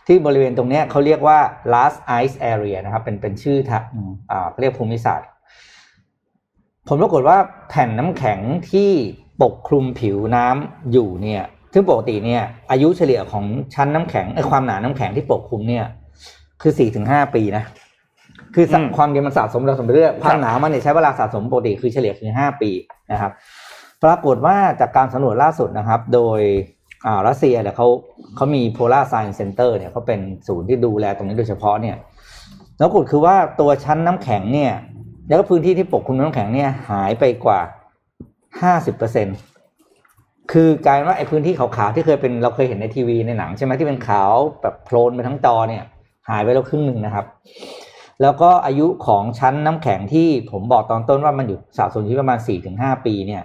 [0.08, 1.40] ที่บริเวณตรงเนี้ยเขาเรียกว่า
[1.74, 3.84] last ice area นะครับเป็นเป็นชื่อทาง
[4.32, 5.30] อ่าเขาเรียกภูมิศาสตร์
[6.88, 7.38] ผลปรากฏว่า
[7.70, 8.40] แผ่นน้ำแข็ง
[8.72, 8.90] ที่
[9.44, 11.44] ปกคลุมผิวน้ำอยู่เนี่ย
[11.74, 15.86] ซึ่งปกติเนี่ยอายุเฉลี่ยของชั้นน้ำแข็งไอความหนาน้ำแข็งที่ปกคลุมเนี่ย
[16.62, 17.64] คือสี่ถึงห้าปีนะ
[18.56, 22.72] คือสะอืมความเย็นมันสะสมเราสมไปเรื่อยความหนาวมันเนี่ยใช้เวลาสะสมปกติคือเฉลี่ยคือห้าปี
[23.12, 23.32] นะครับ
[24.04, 26.42] ปรากฏว่าจากการสำรวจล่าสุดนะครับ โดย
[27.06, 27.88] อ่ารัสเซียเนี่ยเขา
[28.36, 31.96] เขามี Polar Science Center เนี่ยเขาเป็นศูนย์ที่ดูแลตรงนี้โดยเฉพาะเนี่ย
[32.80, 34.74] แล้วกฏคือว่าตัวชั้นน้ำแข็งเนี่ย
[35.28, 37.60] แล้วก็พื้นที่ที่ปกคลุมน้ำแข็งเนี่ยหายไปกว่า
[38.62, 39.28] ห้าสิบเปอร์เซ็น
[40.52, 44.32] คือกลายว่าไอ้พื้นที่ขาวๆที่เคยเป็นเราเคยเห็นในทีวีในหนังใช่ไหมที่เป็นขาว
[44.62, 45.84] แบบโพลนไปทั้งจอเนี่ย
[46.30, 47.26] หายไปแล้วครึ่งหนึ่งนะครับ
[48.22, 53.42] แล้วก็อายุของชั้นน้ำแข็งที่ผมบอกตอนต้นว่ามันอยู่สะสมที่ประมาณสี่ถึงห้าปีเนี่ย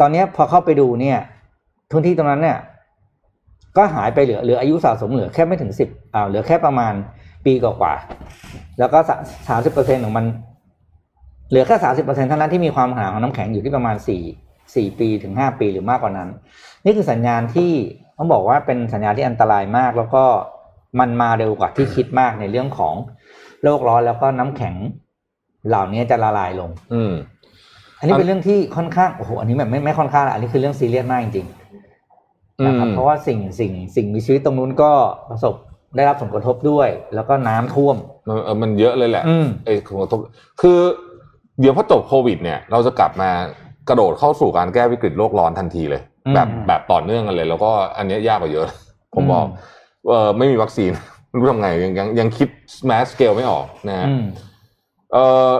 [0.00, 1.18] ตอนนี้พอเข้าไปดูเนี่ย
[1.92, 2.58] พื้นที่ตรงนั้นเนี่ย
[3.76, 6.92] ก็หายไปเหลือเหลืออายุสะสมเหลือแค่ไม่ถึงสิบอ่าเหลือแค่ประมาณ
[7.44, 8.98] ปีกว่าๆแล้วก็
[9.48, 10.24] สามสิบเปอร์เซ็นของมัน
[11.50, 14.22] เหลือแค่สามสิบเปอร์เซ็นเท่านั้นที่มีความหนาของน้ำแข็งอยู่ที่ประมาณสี่
[14.74, 16.28] สี่ปีถึงห้าปีหรือมากกว่านั้น
[16.84, 17.72] นี่คือสัญญาณที่
[18.16, 20.24] ต้องบอกว่าเป็นสัญญาณที่อันตรายมาก แล้วก็
[21.00, 22.94] มันมาเร็วกว่าที่คิดมากในเรื่องของ
[23.62, 24.74] โลกร้อนแล้วก็น้ำแข็ง
[25.68, 27.12] เหล่านี้จะละลายลง อืม
[27.98, 31.61] อันนี้เป็นเรื่องที่ค่อนข้างโอ้โหอันนี้แบบไม่ไม่ค่อนข้างละอันนี้คือเรื่องซีเรียสมากจริงๆ
[32.66, 34.90] นะครับอืมเพราะว่าสิ่งสิ่งสิ่งมีชีวิตตรงนู้นก็
[35.30, 35.54] ประสบ
[35.96, 37.96] ได้รับผลกระทบด้วย แล้วก็น้ำท่วม
[38.28, 40.18] มันเออมันเยอะเลยแหละอืมไอ้ผลกระทบ
[40.60, 40.78] คือ
[41.60, 43.30] เดี๋ยวพอจบโควิด เนี่ย เราจะกลับมา
[43.88, 48.66] กระโดดเข้าสู่การแก้วิกฤตโลกร้อนทันทีเลยอืมแบบแบบต่อเนื่องกันเลย แล้วก็อันเนี้ยยากกว่าเยอะ
[49.14, 49.56] ผมบอกอืม
[50.08, 50.90] เออไม่มีวัคซีน
[51.28, 52.48] ไม่รู้ทำไงยังยังยังคิด
[52.90, 54.24] mass scale ไม่ออกนะฮะอืม
[55.12, 55.16] เอ
[55.48, 55.50] อ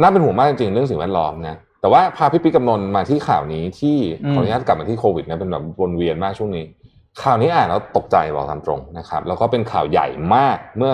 [0.00, 6.64] น่าเป็นห่วงมากจริงๆเรื่องสิ่งแวดล้อมนะ แต่ว่าพาพี่ปิ๊กกำนนมาที่ข่าวนี้ที่อืมขออนุญาตกลับมาที่โควิดนะเป็นแบบวนเวียนมากช่วงนี้
[7.22, 10.92] ข่าวนี้อ่านแล้วตกใจบอกตามตรงนะครับ แล้วก็เป็นข่าวใหญ่มากเมื่อ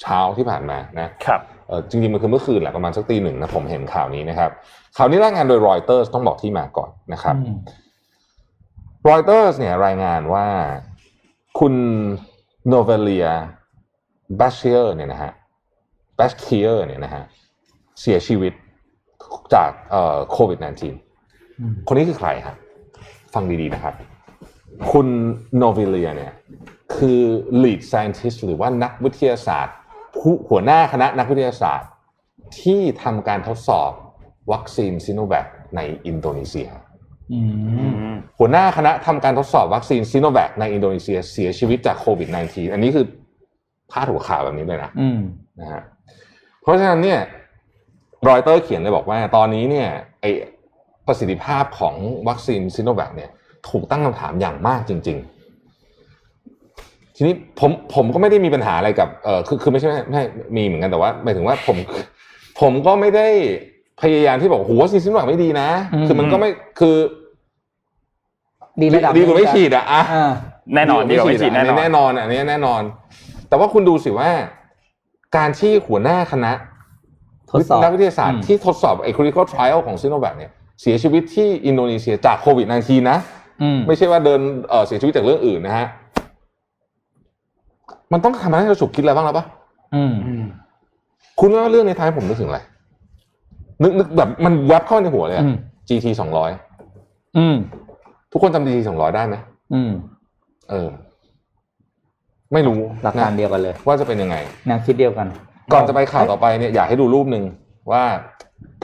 [0.00, 4.50] เช้าที่ผ่านมานะครับเออจริงๆมันคือเมื่อคืนแหละประมาณสักตีหนึ่งนะผมเห็นข่าวนี้นะครับ
[4.96, 7.56] ข่าวนี้รายงานโดยรอยเตอร์ต้องบอกที่มาก่อนนะครับอืม
[9.08, 10.46] รอยเตอร์เนี่ยรายงานว่า
[11.58, 11.74] คุณ
[12.68, 13.28] โนเวเลีย
[14.36, 15.32] แบชเชียร์เนี่ยนะฮะ
[16.16, 17.24] แบชเชียร์เนี่ยนะฮะ
[18.00, 18.52] เสียชีวิต
[19.54, 22.56] จากเอ่อโควิด -19 อืมคนนี้คือใครครับ
[23.34, 23.94] ฟังดีๆนะครับ
[24.90, 25.06] คุณ
[25.56, 26.32] โนเวเลียเนี่ย
[26.96, 27.20] คือ
[27.62, 29.74] lead scientist หรือว่านักวิทยาศาสตร์
[30.16, 31.88] ผู้หัวหน้าคณะนักวิทยาศาสตร์
[32.60, 33.90] ที่ทำการทดสอบ
[34.52, 36.68] วัคซีนซิโนแวคในอินโดนีเซีย
[37.32, 37.40] อื
[38.12, 43.06] มหัวหน้าคณะทำการทดสอบวัคซีนซิโนแวคในอินโดนีเซียเสียชีวิตจากโควิด -19 อันนี้คือ
[43.90, 45.20] พาดหัวข่าวแบบนี้เลยนะอืม
[45.60, 45.82] นะฮะ
[46.62, 47.20] เพราะฉะนั้นเนี่ย
[48.28, 49.88] รอยเตอร์เขียนเลยบอกว่าตอนนี้เนี่ย
[50.20, 50.24] ไอ
[51.06, 51.94] ประสิทธิภาพของ
[52.28, 53.30] วัคซีนซิโนแวคเนี่ย
[53.68, 60.22] ถูกตั้งคำถามอย่างมากจริง ๆ ทีนี้ผมผมก็ไม่ได้มีปัญหาอะไรกับเออคือคือไม่ใช่ไม่ไม่
[60.56, 61.76] มีเหมือนกันแต่ว่าหมายถึงว่าผม
[62.60, 63.28] ผมก็ไม่ได้
[64.02, 66.50] พยายามที่บอกโหวัคซีนซิโนแวคไม่ดีนะอืมคือมันก็ไม่
[66.80, 66.96] คือ
[68.80, 70.32] ดีระดับดีกว่าไม่ฉีดอะอะอ่า
[70.74, 72.82] แน่นอนดีกว่าไม่ฉีดแน่นอนแน่นอนอันนี้แน่นอน
[73.48, 74.30] แต่ว่าคุณดูสิว่า
[75.36, 76.52] การที่หัวหน้าคณะ
[77.52, 80.50] ทดสอบนักวิทยาศาสตร์อืมที่ทดสอบไอ้ clinical trial ของซิโนแวคเนี่ย
[80.82, 83.18] เสียชีวิตที่อินโดนีเซียจากโควิด -19 นะ
[83.62, 85.86] อืมไม่ใช่ว่าเดินเอ่อเสียชีวิตจากเรื่องอื่นนะฮะ
[88.12, 89.44] มันต้องทำให้เราฉุกคิดอะไรบ้างแล้วปะ
[89.94, 90.14] อืม
[91.40, 92.60] คุณว่าเรื่องในท้ายผมนึกถึงอะไร
[93.82, 95.56] นึกนึกแบบมันแวบเข้าในหัวเลยอะอืม
[95.88, 96.50] GT สองร้อย
[97.38, 97.56] อืม
[98.32, 99.36] ทุกคนจำ GT สองร้อยได้ไหม
[99.74, 99.90] อืม
[100.70, 100.88] เออ
[102.52, 105.26] ไม่รู้หลักการเดียวกันเลย ว่าจะเป็นยังไงแนวคิดเดียวกัน
[105.72, 107.44] ก่อนจะไปข่าวต่อไปเนี่ยอยากให้ดูรูปหนึ่ง
[107.92, 108.04] ว่า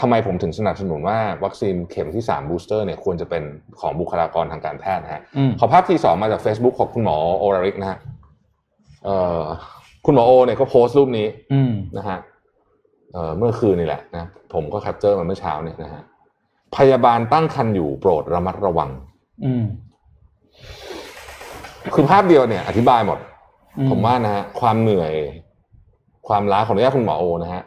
[0.00, 3.42] ทำไมผมถึงสนับสนุนว่าวัคซีนเข็มที่ 3 บูสเตอร์เนี่ยควรจะเป็น
[3.80, 7.98] ของบุคลากรทางการแพทย์นะฮะอืมขอภาพที่สองมาจาก Facebook ของคุณหมอโอราริกนะฮะ
[9.04, 9.42] เอ่อ
[10.06, 12.18] คุณหมอโอเนี่ยเขาโพสต์รูปนี้อืมนะฮะ
[13.12, 16.02] เอ่อเมื่อคืนนี่แหละนะผมก็ capture มาเมื่อเช้าเนี่ยนะฮะ
[16.76, 18.90] พยาบาลตั้งครรภ์อยู่โปรดระมัดระวัง
[19.44, 19.64] อืม
[21.94, 23.18] คือภาพเดียวเนี่ย อธิบายหมด
[23.78, 25.12] อืผมว่านะฮะความเหนื่อย
[26.28, 27.62] ความล้าของอนุญาตคุณหมอโอนะฮะ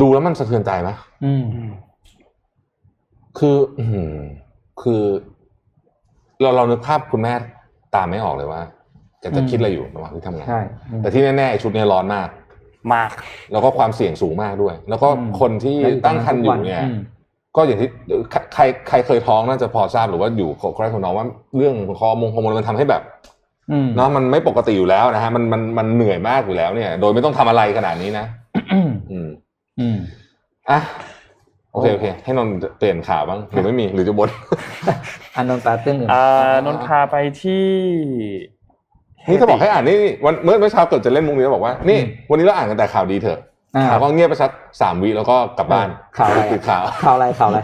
[0.00, 0.90] ดูแล้วมันสะเทือนใจไหม
[1.24, 1.44] อืม
[3.38, 4.12] คืออืม
[4.82, 5.02] คือ
[6.40, 7.32] เราเรานึกภาพคุณแม่
[7.94, 8.60] ตามไม่ออกเลยว่า
[9.20, 10.60] แกจะคิดอะไรอยู่ระหว่างที่ทำงานใช่
[10.90, 12.28] อืมแต่ที่แน่ๆไอ้ชุดเนี้ยร้อนมาก
[12.94, 13.10] มาก
[13.52, 16.98] แล้วก็ความเสี่ยงสูงมากด้วย แล้วก็อืมคนที่แล้วอยู่ตั้งครรภ์อยู่เนี่ยอืม
[17.56, 17.90] ก็อย่างที่
[18.30, 23.33] ใครใครใครเคยท้องน่าจะพอทราบหรือว่าอยู่ใครคนน้องว่าเรื่องฮอร์โมนฮอร์โมนมันทำให้แบบอืม
[23.96, 28.26] เนาะมันไม่ปกติอยู่แล้วนะฮะมันมันมันเหนื่อยมากอยู่แล้วเนี่ย โดยไม่ต้องทำอะไรขนาดนี้นะ
[28.72, 29.28] อืมอืม
[29.80, 29.96] อืม
[30.70, 30.80] อะ
[31.72, 34.30] โอเคโอเค ให้นนท์เปลี่ยนข่าวบ้างหรือไม่มีหรือจะบน
[35.36, 37.66] อันนนท์ตาตึ้งอื่นอ่านนท์พาไปที่
[39.28, 41.98] นี่ถ้าบอกให้อ่านนี่วันเมื่อเมื่อเช้าเกิดจะเล่นมุกนี้แล้วบอกว่า นี่
[42.30, 43.38] วันนี้เราอ่านกันแต่ข่าวดีเถอะ
[43.76, 44.50] อ่าข่าวก็เงียบไปสัก
[44.80, 47.58] สามวิแล้วก็กลับบ้านข่าวอะไรปิดข่าวข่าวอะไรข่าวอะไร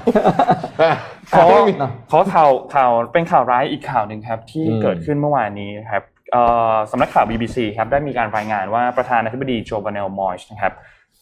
[1.34, 10.72] ขอไม่มีเนอะขอข่าวข่าวเป็นข่าวร้ายอีกข่าวหนึ่งครับที่อืมเกิดขึ้นเมื่อวานนี้นะครับเอ่อสำนักข่าว BBC ครับได้มีการรายงานว่าประธานาธิบดีโจบาเนลมอยส์นะครับ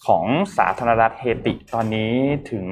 [0.06, 0.24] ของ
[0.58, 2.12] สาธารณรัฐเฮติตอนนี้
[2.50, 2.66] ถึง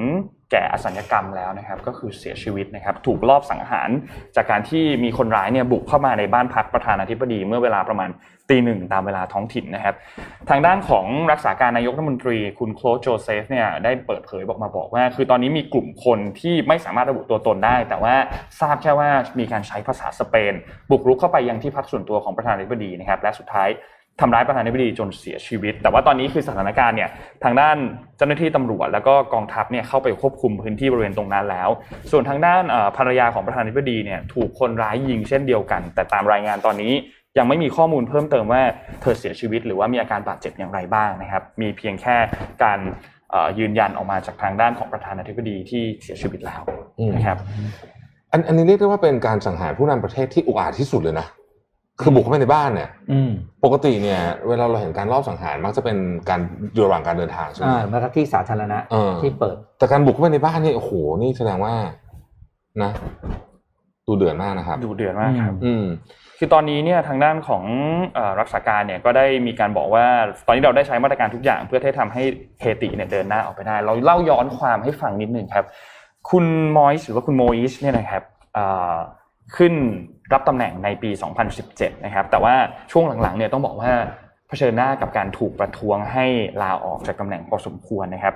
[0.51, 3.91] แก่อสัญญกรรมแล้วนะครับก็คือเสียชีวิตนะครับถูกลอบสังหาร
[4.37, 8.11] จากการที่มีคนร้ายเนี่ยบุกเข้ามาในบ้านพักประธานาธิบดีเมื่อเวลาประมาณ
[8.51, 9.95] ตีหนึ่งตามเวลาท้องถิ่นนะครับ
[10.51, 18.15] ทางด้านของรักษาการนายกรัฐมนตรีคุณโคลโจเซฟเนี่ยได้เปิดเผยบอกมาบอกว่า คือตอนนี้มีกลุ่มคนที่ไม่สามารถระบุตัวตนได้ แต่ว่า
[18.61, 20.55] ทราบแค่ว่ามีการใช้ภาษาสเปน
[20.91, 23.69] บุกรุกเข้าไปยังที่พักส่วนตัวของประธานาธิบดีนะครับและสุดท้าย
[24.21, 27.11] ทำร้ายประธานาธิบดีจนเสียชีวิต แต่ว่าตอนนี้คือสถานการณ์เนี่ย
[27.45, 27.77] ทางด้าน
[28.17, 31.69] เจ้าหน้าที่ตำรวจแล้วก็กองทัพเนี่ยเข้าไปควบคุมพื้นที่บริเวณตรงนั้นแล้ว
[32.11, 32.63] ส่วนทางด้าน
[32.97, 36.93] ภรรยาของประธานาธิบดีเนี่ยถูกคนร้ายยิงเช่นเดียวกัน แต่ตามรายงานตอนนี้
[37.39, 38.63] ยังไม่มีข้อมูลเพิ่มเติมว่า
[39.01, 42.17] เธอเสียชีวิต หรือว่ามีอาการบาดเจ็บอย่างไรบ้างนะครับ มีเพียงแค่
[42.65, 42.79] การ
[43.59, 46.63] ยืนยันออกมาจากทางด้านของประธานาธิบดีที่เสียชีวิตแล้ว
[47.15, 47.39] นะครับ
[48.33, 51.27] อันอันนี้เรียกได้ว่าเป็นการสังหารผู้นำประเทศที่อุกอาจที่สุดเลยนะ
[52.01, 53.31] คือบุกเข้าไปในบ้านเนี่ยอืม
[53.65, 55.97] ปกติเนี่ย เวลาเราเห็นการรอบสังหารมักจะเป็น
[56.29, 56.41] การ
[56.75, 61.75] อยู่ระหว่างการเดินทางใช่ไหมอ่าแล้วก็ที่สาธารณะเออที่เปิด แต่การบุกเข้าไปในบ้านนี่โอ้โหนี่แสดงว่า
[62.83, 62.93] นะ
[64.07, 65.85] ดูเดือดมากนะครับดูเดือดมากครับ อืม
[66.39, 67.65] คือตอนนี้เนี่ยทางด้านของ
[68.15, 70.07] เอ่อรักษาการเนี่ยก็ได้มีการบอกว่า
[70.47, 72.23] ตอนนี้เราได้ใช้มาตรการทุกอย่าง เพื่อที่จะทำให้
[72.61, 75.65] เฮติเนี่ยเดินหน้าออกไปได้ เราเล่าย้อนความให้ฟังนิดนึงครับ
[76.31, 76.45] คุณ
[76.77, 78.23] มอยส์หรือว่าคุณโมอิชเนี่ยนะครับ
[78.55, 78.95] เอ่อ
[79.57, 79.75] ขึ้น
[80.33, 81.11] รับตำแหน่งในปี
[81.59, 82.55] 2017 นะครับ แต่ว่า
[82.93, 83.93] ช่วงหลังๆเนี่ยต้องบอกว่า
[84.49, 86.27] เผชิญหน้ากับการถูกประท้วงให้
[86.63, 88.35] ลาออกจากตำแหน่งพอสมควรนะครับ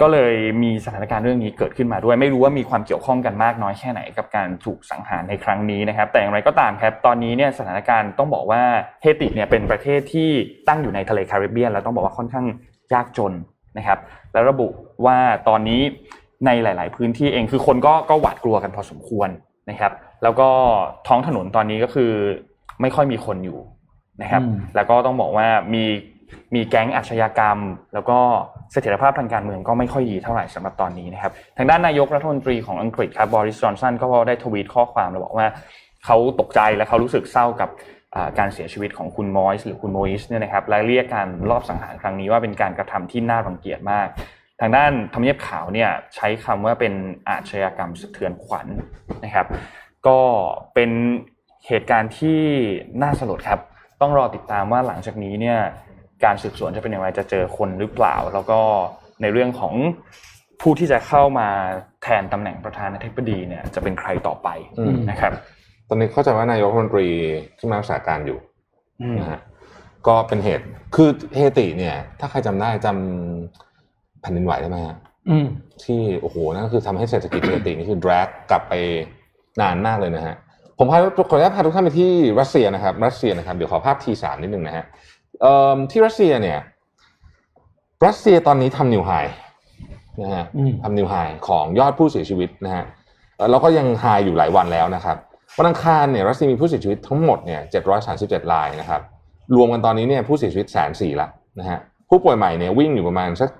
[0.00, 8.62] ก็เลยมีสถานการณ์เรื่องนี้เกิดขึ้นมาด้วย ไม่รู้ว่ามีความเกี่ยวข้องกันมากน้อยแค่ไหนกับการถูกสังหารในครั้งนี้นะครับ แต่อย่างไรก็ตามครับ ตอนนี้เนี่ยสถานการณ์ต้องบอกว่า
[9.02, 10.30] เฮติเนี่ยเป็นประเทศที่
[10.68, 12.46] ตั้งอยู่ในทะเลแคริบเบียน แล้วต้องบอกว่าค่อนข้าง
[12.94, 13.32] ยากจน
[13.78, 13.98] นะครับ
[14.32, 14.68] แล้วระบุ
[15.06, 15.16] ว่า
[15.48, 15.80] ตอนนี้
[16.46, 19.28] ในหลาย ๆ พื้นที่เองคือคนก็ก็หวาดกลัวกันพอสมควร
[19.70, 20.48] นะครับ แล้วก็
[21.08, 22.12] ท้องถนนตอนนี้ก็คือ
[22.80, 23.58] ไม่ค่อยมีคนอยู่
[24.22, 25.84] นะครับอืมแล้วก็ต้องบอกว่ามี
[26.54, 27.58] มีแก๊งอาชญากรรม
[27.94, 28.18] แล้วก็
[28.72, 35.46] เสถียรภาพทางการเมืองก็ไม่ค่อยดีเท่าไหร่สำหรับตอนนี้นะครับ ทางด้านนายกรัฐมนตรีของอังกฤษครับบริสจอนสันก็ได้ทวีตข้อความแล้วบอกว่า
[36.04, 37.70] เขาตกใจและเขารู้สึกเศร้ากับ
[38.14, 44.08] อ่าการเสียชีวิตของคุณมอยส์หรือคุณโมอิสเนี่ยนะครับและเรียกการลอบสังหารครั้งนี้ว่าเป็นการกระทำที่น่ารังเกียจมาก
[44.60, 46.94] ทางด้านทำเนียบขาวเนี่ยใช้คำว่าเป็น
[47.28, 48.66] อาชญากรรมสะเทือนขวัญ
[49.24, 49.46] นะครับ
[50.06, 50.18] ก็
[50.74, 50.90] เป็น
[51.66, 52.40] เหตุการณ์ที่
[53.02, 53.60] น่าสลดครับ
[54.00, 55.58] ต้องรอติดตามว่าหลังจากนี้เนี่ย
[56.24, 58.60] การสืบสวนจะเป็นอย่างไรจะเจอคนหรือเปล่า แล้วก็
[59.22, 59.74] ในเรื่องของ
[60.60, 61.48] ผู้ที่จะเข้ามา
[62.02, 65.32] แทนตำแหน่งประธานาธิบดีเนี่ยจะเป็นใครต่อไปอืมนะครับ
[65.88, 67.08] ตอนนี้เข้าใจว่านายกรัฐมนตรี
[67.58, 68.38] ที่มารักษาการอยู่
[69.02, 69.40] อืมนะฮะ
[70.06, 73.69] ก็เป็นเหตุคือเฮติเนี่ย ถ้าใครจำได้จำ
[74.22, 74.96] แผ่นดินไหวได้ไหมฮะ
[75.30, 75.46] อืม
[75.84, 78.74] ที่โอ้โหนั่นก็คือทำให้เศรษฐกิจเฮตินี่คือ drag กลับไป
[79.60, 80.34] นานมากเลยนะฮะ
[80.78, 80.98] ผมพา
[81.30, 84.84] ขออนุญาตพาทุกท่านไปที่รัสเซียนะครับ รัสเซียนะครับเดี๋ยวขอภาพทีสามนิดนึงนะฮะ
[85.40, 86.58] เอ่อที่รัสเซียเนี่ย
[88.06, 89.10] รัสเซียตอนนี้ทำ new high
[90.22, 91.14] นะฮะอืมทำ new high
[91.48, 92.84] ของยอดผู้เสียชีวิตนะฮะ
[93.36, 95.16] เอ่อแล้วก็ยัง high อยู่หลายวันแล้วนะครับ
[95.58, 97.60] วันอังคารเนี่ยรัสเซียมีผู้เสียชีวิตทั้งหมดเนี่ย
[98.06, 99.00] 737รายนะครับ
[99.56, 101.28] รวมกันตอนนี้เนี่ยผู้เสียชีวิตแสนสี่ละ
[101.58, 101.78] นะฮะ
[102.08, 103.50] ผู้ป่วยใหม่เนี่ยวิ่งอยู่ประมาณสัก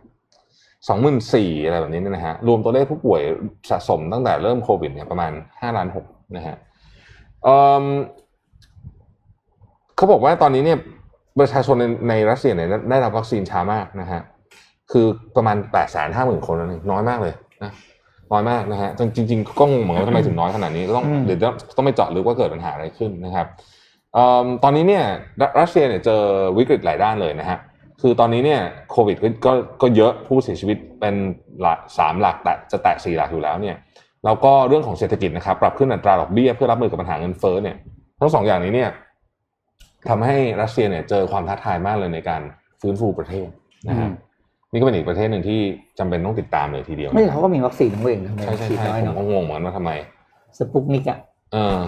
[0.88, 3.20] สองหมื่นสี่อะไรแบบนี้เนยนะฮะรวมตัวเลขผู้ป่วย
[3.70, 6.56] สะสมตั้งแต่เริ่มโควิดเนี่ยประมาณห้าล้านหกนะฮะ
[7.44, 7.84] เอิ่ม
[9.96, 10.78] เขาบอกว่าตอนนี้เนี่ย
[11.40, 14.20] ประชาชนในในรัสเซียเนี่ยได้รับวัคซีนช้ามากนะฮะ
[14.92, 17.72] คือประมาณแปดแสนห้าหมื่นคนนั่นเองน้อยมากเลยนะ
[18.32, 21.38] น้อยมากนะฮะจริงจริงๆก็งงเหมือนกันว่าทำไมถึงน้อยขนาดนี้ก็ต้องอืมเดี๋ยว
[21.76, 23.46] ต้องไปเจาะลึกว่าเกิดปัญหาอะไรขึ้นนะครับ
[24.14, 25.04] เอิ่มตอนนี้เนี่ย
[25.40, 26.22] รัรัสเซียเนี่ยเจอ
[26.58, 27.58] วิกฤตหลายด้านเลยนะฮะ
[28.00, 28.60] คือตอนนี้เนี่ย
[28.90, 31.14] โควิดก็ก็ก็เยอะผู้เสียชีวิตเป็น
[31.60, 33.76] หลักสามหลักแต่จะแตะสี่หลักอยู่แล้วเนี่ย
[34.24, 37.76] แล้วก็เรื่องของเศรษฐกิจนะครับ ปรับขึ้นอัตราดอกเบี้ยเพื่อรับมือกับปัญหาเงินเฟ้อเนี่ย
[38.20, 38.90] ทั้งสองอย่างนี้เนี่ย
[40.08, 42.42] ทำให้รัสเซียเนี่ยเจอความท้าทายมากเลยในการ
[42.80, 43.48] ฟื้นฟูประเทศ
[43.88, 44.12] นะฮะอืม
[44.72, 45.60] นี่ก็เป็นอีกประเทศหนึ่งที่
[45.98, 49.90] จำเป็นต้องติดตามเลยทีเดียว ไม่เขาก็มีวัคซีนของตัวเองทำไมใช่ใช่ฉีดใช่น้อยผมเนาะก็งงเหมือนกันว่าทำไม
[50.58, 51.18] สปุกนิกอะ
[51.52, 51.78] เออ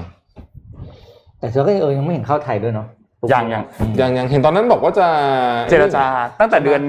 [1.39, 2.87] แต่เธอก็เออยังไม่เห็นเข้าไทยด้วยเนาะ
[3.33, 5.09] ยังยังอืมอย่างอย่างเห็นตอนนั้นบอกว่าจะ
[5.71, 6.05] เจรจา
[6.41, 6.83] ตั้งแต่เดือน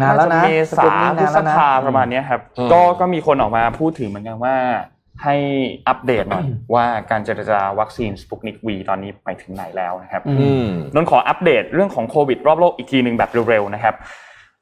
[0.00, 4.56] นานแล้วนะจเมสปุษาตนิกพฤนานแล้ษวนะภาประมาณเนี้ยครับอืมก็ก็มีคนออกมาพูดถึงเหมือนกันว่า
[5.22, 5.36] ให้
[5.88, 13.94] อัปเดตหน่อยว่าการเจรจาวัคซีนสปุกนิกวีตอนนี้ไปถึงไหนแล้วนะครับอือืมนนท์ขออัปเดตเรื่องของโควิดรอบโลกอีกทีหนึ่งแบบเร็วๆนะครับ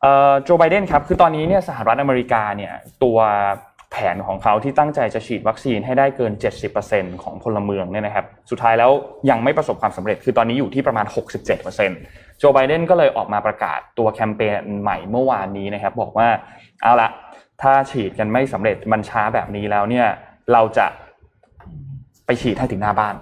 [0.02, 3.18] เอ่อโจไบเดนครับคือตอนนี้เนี่ยสหรัฐอเมริกาเนี่ยตัว
[3.92, 6.33] แผนของเขาที่ตั้งใจจะฉีดวัคซีนให้ได้เกิน
[6.79, 8.90] 70%ของพลเมืองเนี่ยนะครับ สุดท้ายแล้ว
[9.31, 11.07] ยังไม่ประสบความสำเร็จ คือตอนนี้อยู่ที่ประมาณ
[11.72, 16.29] 67%โจไบเดนก็เลยออกมาประกาศตัวแคมเปญใหม่เมื่อวานนี้นะครับ บอกว่า
[16.83, 17.09] เอาละ
[17.62, 20.07] ถ้าฉีดกันไม่สำเร็จมันช้าแบบนี้แล้วเนี่ย
[20.53, 20.87] เราจะ
[22.27, 23.14] ไปฉีดให้ถึงหน้าบ้าน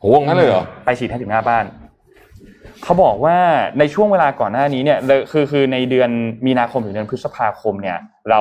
[0.00, 1.64] โหงั้นเลยเหรอไปฉีดให้ถึงหน้าบ้าน
[2.84, 3.36] เขาบอกว่า
[3.78, 4.98] ในช่วงเวลาก่อนหน้านี้เนี่ย
[5.32, 6.10] คือคือในเดือน
[6.46, 7.98] มีนาคมถึงเดือนพฤษภาคมเนี่ย
[8.30, 8.40] เรา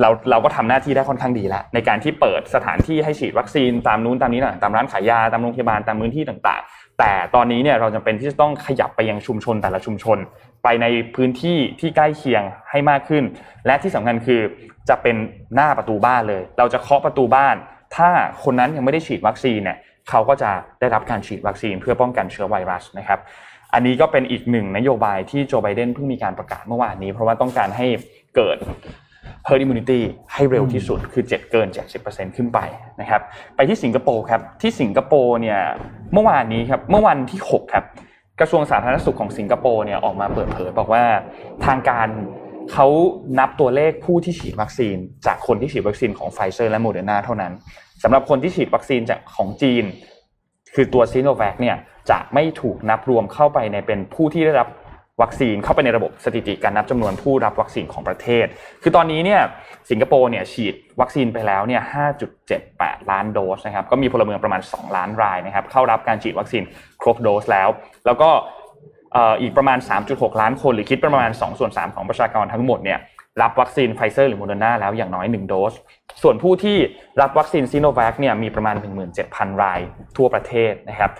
[0.00, 10.18] เราเราก็ทำหน้าที่ได้ค่อนข้างดีแล้วในการที่เปิดสถานที่ให้ฉีดวัคซีนตามนู้นตามนี้ต่างตามร้านขายยาตามโรงพยาบาลตามพื้นที่ต่างๆ แต่ตอนนี้เนี่ยเราจำเป็นที่จะต้องขยับไปยังชุมชนแต่ละชุมชน
[10.64, 13.24] ไปในพื้นที่ที่ใกล้เคียงให้มากขึ้น
[13.66, 14.40] และที่สำคัญคือ
[14.88, 15.16] จะเป็น
[15.54, 17.56] หน้าประตูบ้านเลย เราจะเคาะประตูบ้าน
[17.96, 18.08] ถ้า
[18.44, 19.78] คนนั้นยังไม่ได้ฉีดวัคซีนเนี่ย
[20.10, 23.20] เขาก็จะได้รับการฉีดวัคซีนเพื่อป้องกันเชื้อไวรัสนะครับ
[23.74, 27.86] อันนี้ก็เป็นอีกหนึ่งนโยบายที่โจไบเดนเพิ่งมีการประกาศเมื่อวานนี้ เพราะว่าต้องการให้
[28.36, 28.56] เกิด
[29.48, 30.00] herd immunity
[30.32, 31.68] ให้เร็วที่สุดคือ7เกิน
[32.02, 32.58] 70%ขึ้นไป
[33.00, 33.22] นะครับ
[33.56, 35.60] ไปที่สิงคโปร์ครับ ที่สิงคโปร์เนี่ย
[36.12, 37.84] เมื่อวานนี้ครับเมื่อวันที่ 6 ครับ
[38.40, 41.04] กระทรวงสาธารณสุขของสิงคโปร์เนี่ยออกมาเปิดเผยบอกว่า
[41.66, 42.08] ทางการ
[42.72, 42.86] เขา
[43.38, 47.52] นับตัวเลขผู้ที่ฉีดวัคซีน จากคนที่ฉีดวัคซีนของไฟเซอร์และโมเดอร์นาเท่านั้น
[48.02, 49.84] สำหรับคนที่ฉีดวัคซีนจากของจีน
[50.74, 51.76] คือตัวซีโนแวคเนี่ย
[52.10, 54.68] จะไม่ถูกนับรวมเข้าไปในเป็นผู้ที่ได้รับ
[55.22, 58.46] วัคซีนเข้าไปในระบบสถิติการนับจำนวนผู้รับวัคซีนของประเทศ
[58.82, 59.40] คือตอนนี้เนี่ย
[59.90, 61.82] สิงคโปร์เนี่ยฉีดวัคซีนไปแล้วเนี่ย
[62.46, 66.62] 5.78 ล้านโดสนะครับ ก็มีพลเมืองประมาณ 2 ล้านรายนะครับ เข้ารับการฉีดวัคซีน
[67.02, 67.68] ครบโดสแล้ว
[68.06, 68.30] แล้วก็
[69.40, 72.98] อีกประมาณ 3.6 ล้านคน หรือคิดประมาณ 2 ส่วน 3 ของประชากรทั้งหมดเนี่ย
[73.42, 75.74] รับวัคซีนไฟเซอร์หรือโมเดอร์นาแล้วอย่างน้อย 1 โดส
[76.22, 76.76] ส่วนผู้ที่
[77.20, 78.76] รับวัคซีนซีโนแวคเนี่ยมีประมาณ
[79.18, 79.80] 17,000 ราย
[80.16, 81.10] ทั่วประเทศนะครับ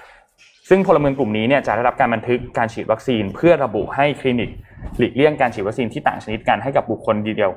[0.68, 4.50] ซึ่งพลเมืองกลุ่มนี้เนี่ยจะได้รับการบันทึกการฉีดวัคซีน เพื่อระบุให้คลินิก
[4.98, 7.52] หลีกเลี่ยงการฉีดวัคซีนที่ต่างชนิดกันให้กับบุคคลเดียว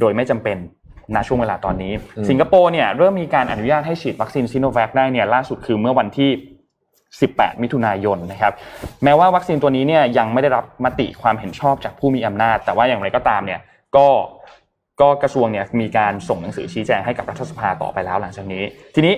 [0.00, 0.56] โดยไม่จำเป็น
[1.14, 6.30] ณช่วงเวลาตอนนี้อืมสิงคโปร์เนี่ยเริ่มมีการอนุญาตให้ฉีดวัคซีนซีโนแวคได้เนี่ยล่าสุดคือเมื่อวันที่
[6.96, 8.52] 18 มิถุนายนนะครับ
[9.04, 13.60] แม้ว่าวัคซีนตัวนี้เนี่ยยังไม่ได้รับมติความเห็นชอบจากผู้มีอำนาจ แต่ว่าอย่างไรก็ตามเนี่ย
[13.96, 14.06] ก็
[15.00, 18.62] ก็กระทรวงเนี่ยมีการส่งหนังสือชี้แจงให้กับรัฐสภาต่อไปแล้วหลังจากนี้
[18.94, 19.14] ทีนี้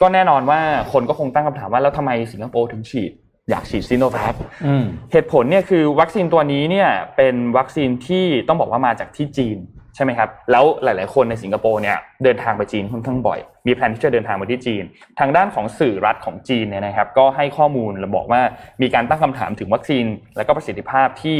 [0.00, 0.60] ก็แน่นอนว่า
[0.92, 3.12] คนก็คงตั้งคำถามว่าแล้วทำไมสิงคโปร์ถึงฉีด
[3.50, 4.34] อยากฉีดซีโนแวค
[4.66, 9.58] อืมเหตุผลเนี่ยคือวัคซีนตัวนี้เนี่ยเป็นวัคซีนที่ต้องบอกว่ามาจากที่จีน
[9.94, 14.84] ใช่ไหมครับแล้วหลาย ๆ คนในสิงคโปร์เนี่ยเดินทางไปจีนค่อนข้างบ่อย มีแผนที่จะเดินทางไปที่จีน
[15.18, 18.40] ทางด้านของสื่อรัฐของจีนเนี่ยนะครับ ก็ให้ข้อมูลและบอกว่า
[18.82, 20.04] มีการตั้งคำถามถึงวัคซีน
[20.36, 21.38] และก็ประสิทธิภาพที่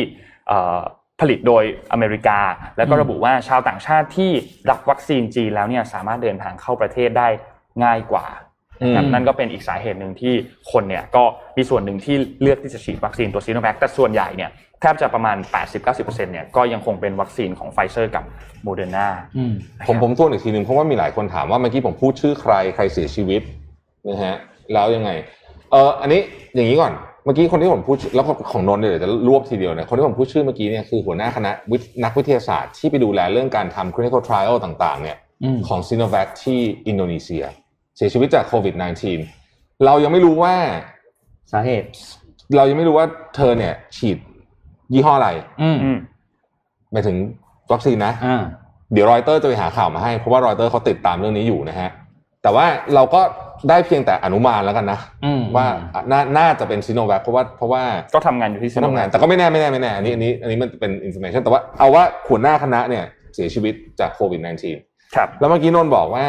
[0.48, 0.80] เอ่อ
[1.20, 2.38] ผลิตโดยอเมริกา
[2.76, 4.30] แล้วก็ระบุว่าชาวต่างชาติที่
[4.70, 7.28] รับวัคซีนจีนแล้วเนี่ยสามารถเดินทางเข้าประเทศได้
[7.84, 8.26] ง่ายกว่า
[8.82, 10.34] นะครับอืมนั่นก็เป็นอีกสาเหตุหนึ่งที่
[10.72, 11.24] คนเนี่ยก็
[11.56, 15.36] มีส่วนหนึ่งที่เลือกที่จะฉีดวัคซีนตัวซีโนแวคแต่ส่วนใหญ่เนี่ยแทบจะประมาณ
[15.84, 18.24] 80-90%เนี่ยก็ยังคงเป็นวัคซีนของไฟเซอร์กับ
[18.64, 19.06] โมเดอร์นา
[19.36, 19.52] อืม
[19.86, 23.42] ผมผมทวนอีกทีหนึ่งเพราะว่ามีหลายคนถามว่าเมื่อกี้ผมพูดชื่อใครใครเสียชีวิต
[24.08, 24.36] นะฮะ
[24.72, 25.10] แล้วยังไง
[25.70, 26.20] เอออันนี้
[26.54, 26.92] อย่างนี้ก่อน
[27.24, 37.44] เมื่อกี้คนที่ผมพูดชื่อแล้วก็ของนนท์เนี่ยเดี๋ยวจะรวบทีเดียวเนี่ยคนที่ผมพูดชื่อเมื่อกี้เนี่ยคือหัวหน้าคณะวิทย์นักวิทยาศาสตร์ที่ไปดูแลเรื่องการทำ clinical trial ต่าง ๆ เนี่ยอืมของซีโนแวคที่อินโดนีเซีย
[37.96, 38.74] เสียชีวิตจากโควิด
[39.28, 40.54] -19 เรายังไม่รู้ว่า
[41.52, 41.88] สาเหตุ
[42.56, 44.18] เรายังไม่รู้ว่าเธอเนี่ย ฉีด
[44.92, 45.28] ยี่ห้ออะไร
[45.62, 45.98] อืมอืม
[46.92, 47.16] หมายถึง
[47.72, 48.42] วัคซีนนะอ่า
[48.92, 51.90] เดี๋ยวรอยเตอร์จะไปหาข่าวมาให้ เพราะว่ารอยเตอร์เขาติดตามเรื่องนี้อยู่นะฮะ
[52.42, 53.20] แต่ว่าเราก็
[53.68, 55.66] ได้เพียงแต่อนุมานแล้วกันนะอืมว่า
[56.12, 57.82] น่าน่าจะเป็นซีโนแวคเพราะว่าเพราะว่า
[58.14, 63.04] ก็ทำงานอยู่ที่ซีโนแวคเขาโนทำงานแต่ก็ไม่แน่ไม่แน่ไม่แน่อันนี้อันนี้อันนี้มันเป็น information แต่ว่าเอาว่าหัวหน้าคณะเนี่ย
[63.34, 66.26] เสียชีวิตจากโควิด -19 ครับแล้วเมื่อกี้นนท์บอกว่า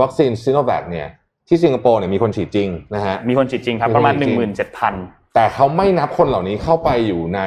[0.00, 1.08] วัคซีนซีโนแวคเนี่ย
[1.48, 4.56] ที่สิงคโปร์เนี่ยมีคนฉีดจริงนะฮะมีคนฉีดจริงครับประมาณมีคนฉีดจริง
[4.94, 7.40] 17,000 แต่เขาไม่นับคนเหล่านี้เข้าไปอยู่ใน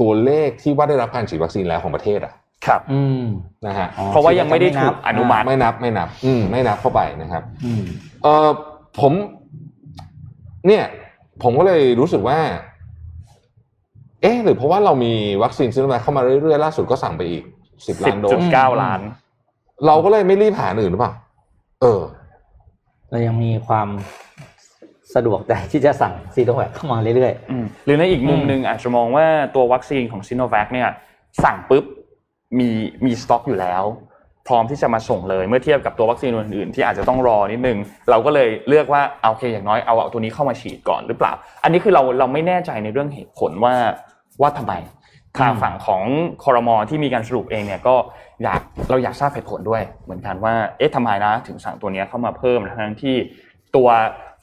[0.00, 2.32] ตัวเลขที่ว่าได้รับการฉีดวัคซีนแล้วของประเทศอะ
[2.66, 3.24] ครับอืม
[3.66, 7.82] นะฮะอ๋อเพราะว่ายังไม่ได้ถูกอนุมัติไม่นับไม่นับ อืมไม่นับเข้าไปนะครับอืม
[8.22, 8.48] เออ
[9.00, 9.12] ผม
[10.66, 10.84] เนี่ย
[11.42, 12.38] ผมก็เลยรู้สึกว่า
[14.22, 17.44] เอ๊ะหรือเพราะว่าเรามีวัคซีนซิโนแวคเข้ามาเรื่อยๆล่าสุดก็สั่งไปอีก
[17.86, 19.00] สิบสิล้าบนโดจุสดเก้าล้าน
[19.86, 21.12] เราก็เลยไม่รีบหาอื่นหรือเปล่า
[21.80, 22.02] เออ
[23.10, 23.88] เรายังมีความ
[25.14, 30.88] สะดวกใจที่จะสั่งซีโนแวคเข้ามาเรื่อยอืมหรือในอีกมุมอืมหนึ่งอาจจะมองว่าตัววัคซีนของซิโนแวคเนี่ย
[31.44, 31.84] สั่งปุ๊บ
[32.58, 32.68] มี
[33.04, 33.82] มีสต็อกอยู่แล้ว
[34.46, 37.78] พร้อมที่จะมาส่งเลยเมื่อเทียบกับตัววัคซีนอื่นๆที่อาจจะต้องรอนิดนึง
[38.10, 43.74] เราก็เลยเลือกว่าเอาโอเคอย่างน้อยเอาเอาตัวนี้เข้ามาฉีดก่อนหรือเปล่า อันนี้คือเราเราไม่แน่ใจในเรื่องเหตุผลว่า
[44.40, 44.72] ว่าทำไม
[45.38, 46.02] ทางฝั่งของ
[46.44, 47.94] คอรมอที่มีการสรุปเองเนี่ยก็
[48.42, 53.16] อยากเราอยากทราบเหตุผลด้วย เหมือนกันว่าเอ๊ะทำไมนะถึงสั่งตัวเนี้ยเข้ามาเพิ่มทั้งที่
[53.76, 53.88] ตัว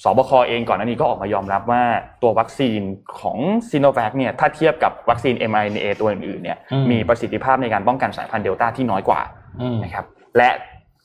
[0.04, 1.84] สบคเองก่อนหน้านี้ก็ออกมายอมรับว่า
[2.22, 2.82] ตัววัคซีน
[3.20, 3.38] ของ
[3.70, 6.58] ซีโนแวคเนี่ยถ้าเทียบกับวัคซีน mRNA ตัวอื่นๆเนี่ย
[6.92, 10.06] มีประสิทธิภาพในการป้องกันสายพันธุ์เดลต้าที่น้อยกว่าๆอืมนะครับ
[10.38, 10.50] และ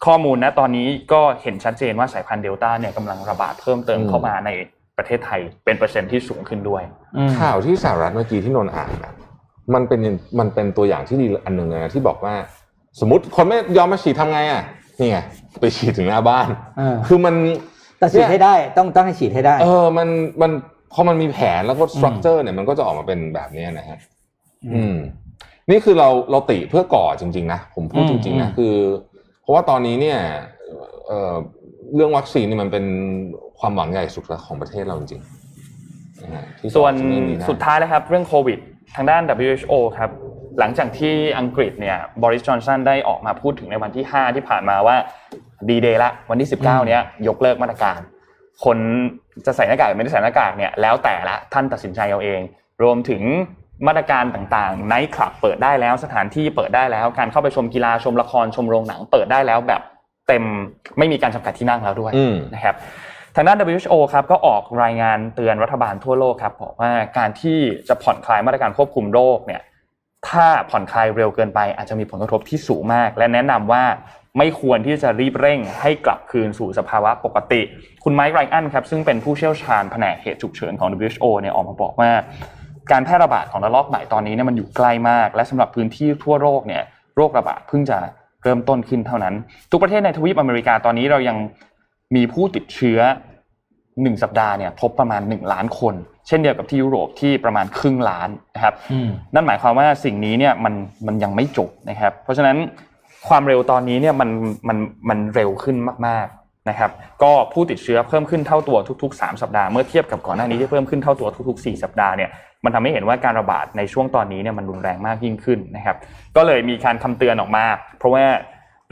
[0.06, 4.50] ข้อมูลนะตอนนี้ก็เห็นชัดเจนว่าสายพันธุ์เดลต้าเนี่ยกำลังระบาดเพิ่มเติมอืมเข้ามาใน
[4.96, 6.82] ประเทศไทยเป็นเปอร์เซ็นต์ที่สูงขึ้นด้วย
[7.16, 9.14] อืมข่าวที่สหรัฐเมื่อกี้ที่นนท์อ่านอะ
[9.74, 10.00] มันเป็น
[10.38, 12.34] มันเป็นตัวอย่างที่ดีอันหนึ่งเลยนะที่บอกว่า
[13.00, 14.62] สมมติคนไม่ยอมมาฉีดทำไงอะ
[14.98, 15.18] นี่ไง
[15.60, 16.46] ไปฉีดถึงหน้าบ้าน
[16.78, 17.34] เออคือมัน
[17.98, 20.08] แต่ฉีดให้ได้ต้องต้องให้ฉีดให้ได้ เออมัน
[20.42, 20.50] มัน
[20.92, 23.98] พอมันมีแผนแล้วก็สตรัคเจอร์เนี่ยมันก็จะออกมาเป็นแบบเนี้ยนะฮะ
[24.74, 24.96] อืม
[25.70, 28.74] นี่คือเราเราติเพื่อก่อจริง ๆ นะผมพูดอืมจริงๆนะอืมคือ
[29.42, 30.18] เพราะว่าตอนนี้เนี่ย
[31.06, 31.34] เอ่อ
[31.94, 32.84] เรื่องวัคซีนนี่มันเป็น
[33.58, 38.58] ความหวังใหญ่สุดของประเทศเราจริงๆนะฮะที่จะส่วนออกจากเรื่องนี้ได้สุดท้ายนะครับ เรื่องโควิด
[38.96, 40.10] ทางด้าน WHO ครับ
[40.58, 44.96] หลังจากที่อังกฤษเนี่ยบริสจอนสันได้ออกมาพูดถึงในวันที่ 5 ที่ผ่านมาว่า
[45.68, 47.98] ดีเดย์ละวันที่ 19 เนี้ยยกเลิกมาตรการ
[48.64, 48.78] คน
[49.46, 52.40] จะใส่หน้ากากหรือไม่ได้ใส่หน้ากากเนี่ยแล้วแต่ละท่านตัดสินใจเอาเอง
[52.82, 53.22] รวมถึง
[53.86, 59.82] มาตรการต่างๆไนท์คลับเปิดได้แล้วสถานที่เปิดได้แล้ว การเข้าไปชมกีฬาชมละครชมโรงหนังเปิดได้แล้วแบบ
[60.28, 60.44] เต็ม
[60.98, 62.76] ไม่มีการจำกัดที่นั่งแล้วด้วยอืมนะครับ
[63.36, 69.62] ทางด้าน WHO ครับก็ออกรายงานเตือนรัฐบาลทั่วโลกครับบอกว่าการที่จะผ่อนคลายมาตรการควบคุมโรคเนี่ย
[70.28, 73.84] ถ้าผ่อนคลายเร็วเกินไปอาจจะมีผลกระทบที่สูงมาก และแนะนำว่า
[74.38, 77.62] ไม่ควรที่จะรีบเร่งให้กลับคืนสู่สภาวะปกติ
[78.04, 82.10] คุณไมค์ไรอันครับซึ่งเป็นผู้เชี่ยวชาญแผนกเหตุฉุกเฉินของ WHO เนี่ยออกมาบอกว่า
[82.92, 86.82] การแพร่ระบาดของระลอกใหม่ตอนนี้เนี่ยมันอยู่ใกล้มาก และสำหรับพื้นที่ทั่วโลกเนี่ย
[87.16, 87.98] โรคระบาดเพิ่งจะ
[88.42, 89.34] เริ่มต้นขึ้นเท่านั้น
[89.70, 91.36] ทุกประเทศในทวีปอเมริกาตอนนี้เรายัง
[92.14, 93.00] มีผู้ติดเชื้อ
[94.02, 95.94] หนึ่งสัปดาห์เนี่ยพบประมาณหนึ่งล้านคน
[96.26, 100.74] เช่นเดียวกับที่ยุโรปที่ประมาณครึ่งล้านนะครับอืมนั่นหมายความว่าสิ่งนี้เนี่ยมัน
[101.06, 102.56] มันยังไม่จบนะครับ เพราะฉะนั้น
[103.28, 104.30] ความเร็วตอนนี้เนี่ยมัน
[104.68, 106.90] มันมันเร็วขึ้นมากๆนะครับ
[107.22, 112.30] ก็ผู้ติดเชื้อเพิ่มขึ้นเท่าตัวทุก ๆ 3 สัปดาห์เมื่อเทียบกับก่อนหน้านี้ที่เพิ่มขึ้นเท่าตัวทุก ๆ 4 สัปดาห์เนี่ย
[112.64, 115.96] มันทำให้เห็นว่าการระบาดในช่วงตอนนี้เนี่ยมันรุนแรงมากยิ่งขึ้นนะครับ
[116.36, 117.64] ก็เลยมีการคำเตือนออกมา
[117.98, 118.24] เพราะว่า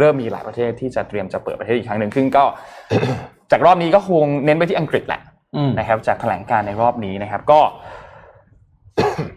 [0.00, 2.44] เริ่มมีหลายประเทศที่จะเตรียมจะเปิดประเทศอีกครั้งหนึ่งซึ่งก็
[3.50, 5.20] จากรอบนี้ก็คงเน้นไปที่อังกฤษแหละ
[5.56, 7.60] อืมนะครับ จากแถลงการณ์ในรอบนี้นะครับ ก็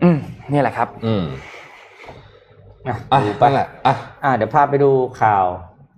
[0.04, 0.18] อืม
[0.52, 1.26] นี่แหละครับ อืม
[2.88, 5.46] อะอะดูไปนั่นแหละอะอ่าเดี๋ยวพาไปดูข่าว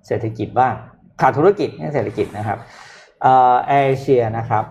[0.07, 0.73] เศรษฐกิจบ้าง
[1.21, 2.57] ข่าวธุรกิจเนี่ยเศรษฐกิจนะครับ
[3.21, 4.63] เอ่อแอร์เอเชียนะครับ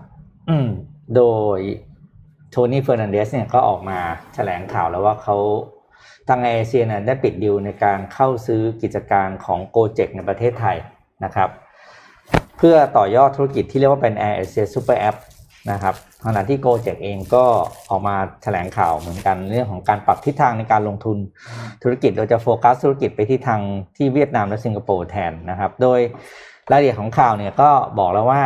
[0.49, 0.67] อืม
[1.15, 1.23] โด
[1.57, 1.59] ย
[2.51, 3.99] โทนี่เฟอร์นันเดสเนี่ยก็ออกมา
[4.35, 5.37] แถลงข่าวแล้วว่าเขา
[6.27, 10.77] ทางแอร์เอเชียเนี่ยได้ปิดดีลในการเข้าซื้อกิจการของ Gojek ในประเทศไทย
[11.23, 11.49] นะครับ
[12.57, 15.17] เพื่อต่อยอดธุรกิจที่เรียกว่าเป็น Air Asia Super App
[15.71, 17.43] นะครับขณะที่ Gojek เองก็
[17.89, 21.17] ออกมาแถลงข่าวเหมือนกันเรื่องของการปรับทิศทางในการลงทุน
[21.83, 23.61] ธุรกิจโดยจะโฟกัสธุรกิจไปที่ทาง
[23.97, 25.99] ที่เวียดนามและสิงคโปร์แทนนะครับ โดย
[26.71, 28.43] รายละเอียดของข่าวเนี่ยก็บอกแล้วว่า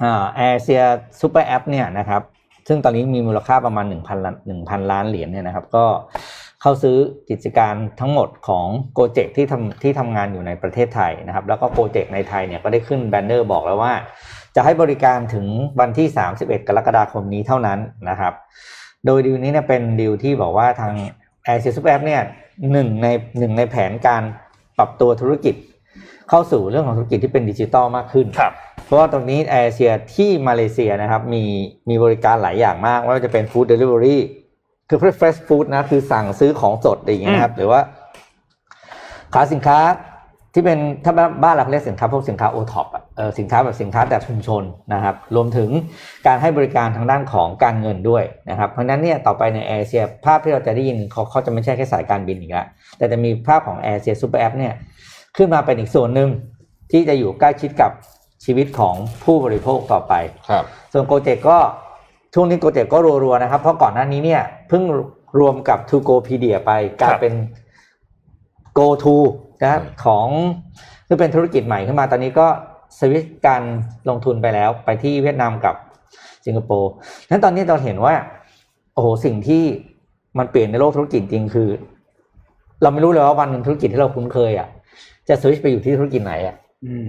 [0.00, 0.84] แอ่า Air Asia
[1.20, 2.22] Super App เนี่ยนะครับ
[2.68, 5.84] ซึ่งตอนนี้มีมูลค่าประมาณ 1,000ล้าน1,000 ล้านเหรียญเนี่ยนะครับ ก็
[6.62, 6.96] เข้าซื้อ
[7.30, 13.92] กิจการทั้งหมดของโกเจกที่ทำที่ทำงานอยู่ในประเทศไทยนะครับ แล้วก็โกเจกในไทยเนี่ยก็ได้ขึ้นแบนเนอร์บอกแล้วว่า
[14.56, 15.46] จะให้บริการถึง
[15.80, 16.06] วันที่
[16.38, 18.32] 31 กรกฎาคมนี้เท่านั้นนะครับ
[19.06, 20.94] โดยดีลนี้เนี่ยเป็นดีลที่บอกว่าทาง
[21.46, 22.22] Air Asia Super เนี่ย
[22.72, 23.06] หนึ่งใน
[23.38, 24.22] หนึ่งในแผนการ
[24.78, 25.54] ปรับตัวธุรกิจ
[26.30, 28.52] เข้าสู่เรื่องของธุรกิจที่เป็นดิจิตอลมากขึ้นครับ
[28.84, 31.42] เพราะว่าตรงนี้แอร์เอเชียที่มาเลเซียนะครับมี
[31.88, 34.20] มีบริการหลายอย่างมากไม่ว่าจะเป็น food delivery
[34.88, 37.80] คือ fresh food นะคือสั่งซื้อของสดอะไรอย่างเงี้ยนะครับ หรือว่า
[39.34, 39.78] ขายสินค้า
[40.54, 41.12] ที่เป็นถ้า
[41.42, 44.62] บ้านเราเรียกสินค้าพวกสินค้าโอท็อปเออสินค้าแบบสินค้าแต่ชุมชน
[44.94, 45.70] นะครับ รวมถึง
[46.26, 52.66] การให้บริการทางด้านของการเงินด้วยนะครับ เพราะฉะนั้นเนี่ยต่อไปในแอร์เอเชียภาพที่เราจะได้ยินเขาเขาจะไม่ใช่แค่สายการบินอีกแล้ว
[52.98, 54.74] แต่จะมีภาพของแอร์เอเชีย super app เนี่ย
[55.36, 56.30] ขึ้นมาเป็นอีกส่วนหนึ่ง
[56.92, 57.90] ที่จะอยู่ใกล้ชิดกับ
[58.44, 60.14] ชีวิตของผู้บริโภคต่อไป
[60.50, 61.58] ครับ ส่วน Gojek ก็
[62.34, 64.82] ช่วงนี้ Gojek ก็รัวๆนะครับ เพราะก่อนหน้านี้เนี่ยเพิ่ง
[65.38, 66.70] รวมกับ Tokopedia ไป
[67.02, 67.32] กลายเป็น
[68.78, 69.16] GoTo
[69.62, 70.26] นะครับของ
[71.08, 72.46] ซึ่งเป็นธุรกิจใหม่ขึ้นมาตอนนี้ก็
[72.98, 73.62] สวิตช์การ
[74.08, 75.74] ลงทุนไปแล้วไปที่เวียดนามกับ
[76.46, 76.90] สิงคโปร์
[77.30, 78.14] นั้นตอนนี้เราเห็นว่า
[78.94, 79.62] โอ้โหสิ่งที่
[80.38, 81.68] มันเปลี่ยนในโลกธุรกิจจริงคือ
[82.82, 84.68] เราไม่รู้เลยว่าวันหนึ่งธุรกิจที่เราคุ้นเคยอะ
[85.28, 86.56] จะสวิตช์ไปอยู่ที่ธุรกิจไหนอะ
[86.86, 87.08] อืม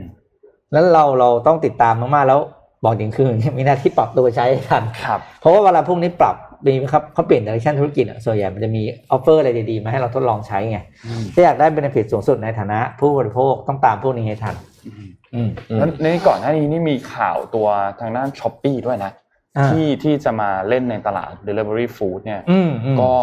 [0.73, 2.39] แล้วเราเราต้องติดตามมากๆแล้ว
[2.83, 10.79] บอกจริงคือมีหน้าที่ปรับตัวใช้ให้ทันครับเพราะว่าเวลาพวกนี้ปรับมีครับเขาเปลี่ยน direction ธุรกิจอะส่วนใหญ่มันจะมี offer อะไรดีๆ มาให้เราทดลองใช้ไง
[11.33, 14.55] ถ้าอยากได้ benefit สูงสุดในฐานะ ผู้บริโภคต้องตามพวกนี้ให้ทัน
[15.33, 17.67] อืมแล้วในก่อนหน้านี้นี่มีข่าวตัว
[17.99, 19.11] ทางด้านช้อปปีด้วยนะ
[19.57, 23.13] อ่าที่ที่จะมาเล่นในตลาด Delivery Food เนี่ยอืมอืมก็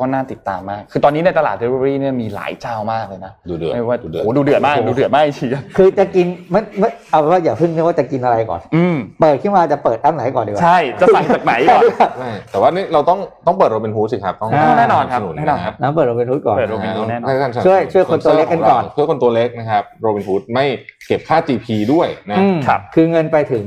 [0.00, 11.82] ก็น่าติดตามมาก คือตอนนี้ในตลาด Delivery เนี่ยมีหลายเจ้ามากเลยนะดูเดือดไม่ว่าดูเดือดโอ้ดูเดือดมากดูเดือดมากเชียร์คือจะกินไม่ไม่เอาเป็นว่าอย่าเพิ่งนึกว่าจะกินอะไรก่อน อืมเปิดขึ้นมาจะเปิดอันไหนก่อนดีกว่าใช่จะสั่งจากไหนก่อน
[12.18, 20.64] ไม่แต่ว่านี่เราต้องต้องเปิดโรบินฮูดสิครับต้องอ่าแน่นอนครับสบสแน่นอนครับน้ำเปิดโรบินฮูดก่อนเปิด Robinhood แน่นอนให้ท่านสนับสนุนช่วยช่วยคนตัวเล็กกันก่อนช่วยคนตัวเล็กนะครับโรบินฮูดไม่
[21.06, 23.66] เก็บค่า GP ด้วยนะอืมครับคือเงินไปถึง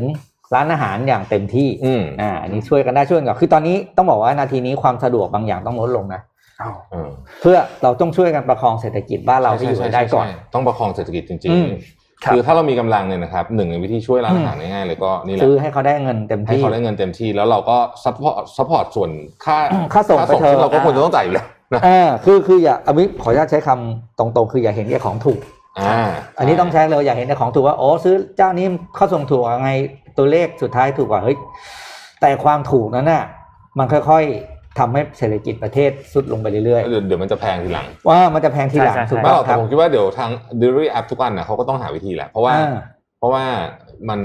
[0.56, 6.22] ร้านอาหารอย่างเต็มที่อืมอ่าอันนี้ช่วยกันได้ช่วยกันก่อนคือตอนนี้ต้องบอกว่านาทีนี้ความสะดวกบางอย่างต้องลดลงนะ
[6.92, 7.10] เออ
[7.42, 19.10] เพื่อเราต้องช่วยกันประคองเศรษฐกิจบ้านเราให้อยู่ให้ได้ก่อนใช่ใช่ต้องประคองเศรษฐกิจจริงอืมๆคือถ้าเรามีกำลังเนี่ยนะครับหนึ่งในวิธีช่วยร้านอาหารง่ายๆเลยก็นี่แหละซื้อให้เขาได้เงินเต็มให้ที่เขาได้เงินเต็มที่แล้วเราก็ support support ส่วน
[19.46, 19.58] ค่า
[19.94, 25.40] ค่าส่งไปเถอะที่เราก็ควรจะต้องจ่ายอยู่แล้วนะเออคือคืออย่าอภิขออนุญาตใช้คำตรงๆ คืออย่าเห็นแก่ของถูก
[25.80, 25.98] อ่า
[26.38, 28.66] อันนี้ต้องใช้เลยอย่าเห็นแต่ของถูกว่าโอ้ซื้อเจ้านี้
[28.96, 29.72] เขาส่งถูกกว่าไง
[30.18, 31.38] ตัวเลขสุดท้ายถูกกว่าเฮ้ย
[32.22, 33.24] แต่ความถูกนั้นน่ะ
[33.80, 42.76] มันค่อยๆทำให้เศรษฐกิจประเทศสุดลงไปเรื่อยเดี๋ยวเดี๋ยวมันจะแพงทีหลังๆว่ามันจะแพงทีหลังใช่ใช่ถูกไม่ป่ะหรอกคแต่รับผมคิดว่าเดี๋ยวทาง delivery app ทุกอันน่ะเขาก็ต้องหาวิธีแหละเพราะว่าอ่า
[43.20, 43.44] เพราะว่า
[44.10, 44.20] มัน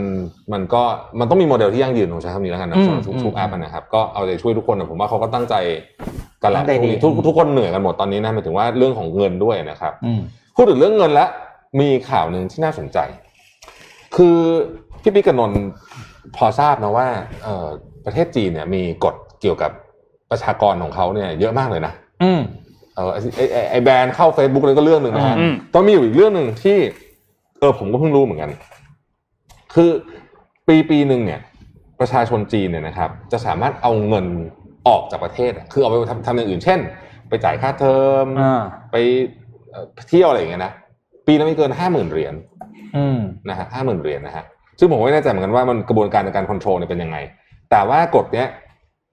[0.53, 0.82] มันก็
[1.20, 5.55] มันต้องมีโมเดลที่ยั่งยืนของใช้คำนี้แล้วกันนะอืมสำหรับทุกอืมทุกแอปอะนะครับก็เอาใจช่วยทุกคนนะผมว่าเขาก็ตั้งใจ
[6.42, 10.20] กันแหละตั้งใจดีทุกทุกคนเหนื่อยกันหมดตอนนี้นะหมายถึงว่าเรื่องของเงินด้วยนะครับอืม
[10.57, 11.31] พูดถึงเรื่องเงินแล้ว
[11.81, 12.99] มีข่าวหนึ่งที่น่าสนใจ
[14.17, 14.39] คือ
[15.03, 15.61] พี่ปิ๊กกับนนท์
[16.37, 17.09] พอทราบนะว่า
[17.43, 17.67] เอ่อ
[18.05, 19.71] ประเทศจีนเนี่ยมีกฎเกี่ยวกับ
[20.31, 21.93] ประชากรของเขาเนี่ยเยอะมากเลยนะ
[22.23, 22.41] อืม
[22.95, 26.79] เออไอไอ้ไอ้ไอแบรนด์เข้า Facebook เลยก็เรื่องหนึ่งนะฮะอืมต้องมีอยู่อีกเรื่องหนึ่งที่
[27.61, 28.51] เออผมก็เพิ่งรู้เหมือนกัน
[29.75, 29.91] คือ
[30.67, 31.41] ปีปีหนึ่งเนี่ย
[32.01, 34.27] ประชาชนจีนเนี่ยนะครับ จะสามารถเอาเงิน
[34.89, 36.81] ออกจากประเทศอะคือเอาไปทำทำอย่างอื่น เช่น
[37.29, 38.97] ไปจ่ายค่าเทอมอ่าไป
[39.77, 40.72] เอ่อเที่ยวอะไรอย่างเงี้ยนะ
[41.27, 42.35] ปีละไม่เกินห้าหมื่นเหรียญ
[42.97, 43.18] อืม
[43.49, 44.45] นะฮะห้าหมื่นเหรียญนะฮะ
[44.79, 47.16] ซึ่งผมไม่แน่ใจเหมือนกันว่ามันกระบวนการในการควบคุมเนี่ยเป็นยังไง
[47.70, 48.47] แต่ว่ากฎเนี้ย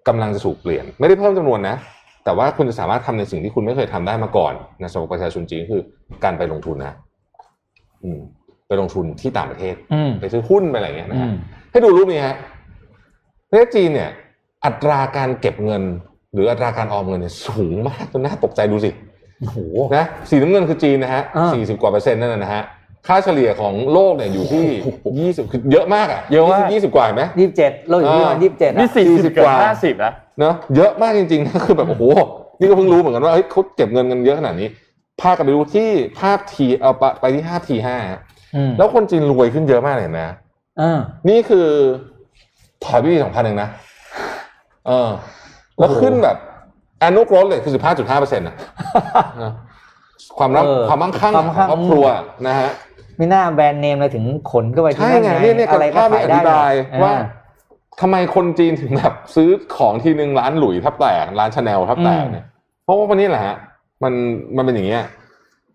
[0.07, 1.75] กำลังจะถูกเปลี่ยน ไม่ได้เพิ่มจำนวนนะ
[2.25, 5.83] แต่ว่าคุณจะสามารถทำในสิ่งที่คุณไม่เคยทำได้มาก่อนนะสำหรับประชาชนจีนคือ
[6.23, 6.95] การไปลงทุนนะ
[8.03, 8.19] อืม
[8.67, 11.35] ไปลงทุนที่ต่างประเทศอืมไปซื้อหุ้นไปอะไรอย่างเงี้ยนะอืฮะม
[11.71, 12.35] ให้ดูรูปนี้ฮะ
[13.49, 14.09] ประเทศจีนเนี่ย
[14.65, 15.83] อัตราการเก็บเงิน
[16.33, 18.91] หรืออัตราการออมเงินเนี่ยสูงมากจนน่าตกใจดูสิ
[19.39, 19.57] โอ้โห
[19.95, 22.63] นะสีน้ำเงินคือจีนนะฮะอ่าสี่สิบกว่าเปอร์เซ็นต์นั่นนะนะฮะ
[23.07, 24.65] ค่าเฉลี่ยของโลกเนี่ยอยู่ที่
[25.19, 32.03] ยี่สิบคือเยอะมากอะเยอะมากยี่สิบกว่าเห็นไหมยี่สิบเจ็ดโลกอยู่ที่ประมาณยี่สิบเจ็ดนี่อะสี่สี่สิสิบบกกว่าว่าห้าสิบนะเนอะเยอะมากจริงๆนะคือแบบโอ้โห
[32.59, 34.67] นี่ก็เพิ่งรู้เหมือนกันว่าเฮ้ยเขาเก็บเงินกันเยอะขนาดนี้
[35.21, 37.97] พากันไปดูที่ภาพทีเอาไปไปที่ภาพทีห้า
[38.55, 40.21] อืมแล้วคนจีนรวยขึ้นเยอะมากเลยเห็นไหม
[40.81, 41.67] อ่านี่คือ
[42.83, 43.69] ถอยไปปีสองพันเองนะ
[44.87, 45.09] เออ
[45.77, 46.37] แล้วโอ้โหขึ้นแบบ
[47.05, 48.55] อนุโกรธเลยคือสิบห้าจุดห้าเปอร์เซ็นต์ะ
[49.43, 49.53] นะ
[50.37, 52.05] ความร่ำเออความมั่งคั่งความมั่งคั่งของครอบครัว
[52.47, 52.69] นะฮะ
[53.17, 57.13] ไม่น่าแบรนด์เนมเลยถึงขนเข้าไปที่ใช่นั่นไงไงเนี่ยเนี่ยอะไรก็ภาพนี้ขายอได้ธิบายอ่ว่า
[58.01, 62.45] ทำไมคนจีนถึงแบบซื้อของทีหนึ่งร้านหลุยส์ทับแตกร้านชาแนลทับแตกเนี่ย
[62.83, 63.55] เพราะว่าวันนี้แหละฮะ
[64.03, 64.13] มัน
[64.55, 65.03] มันเป็นอย่างเงี้ย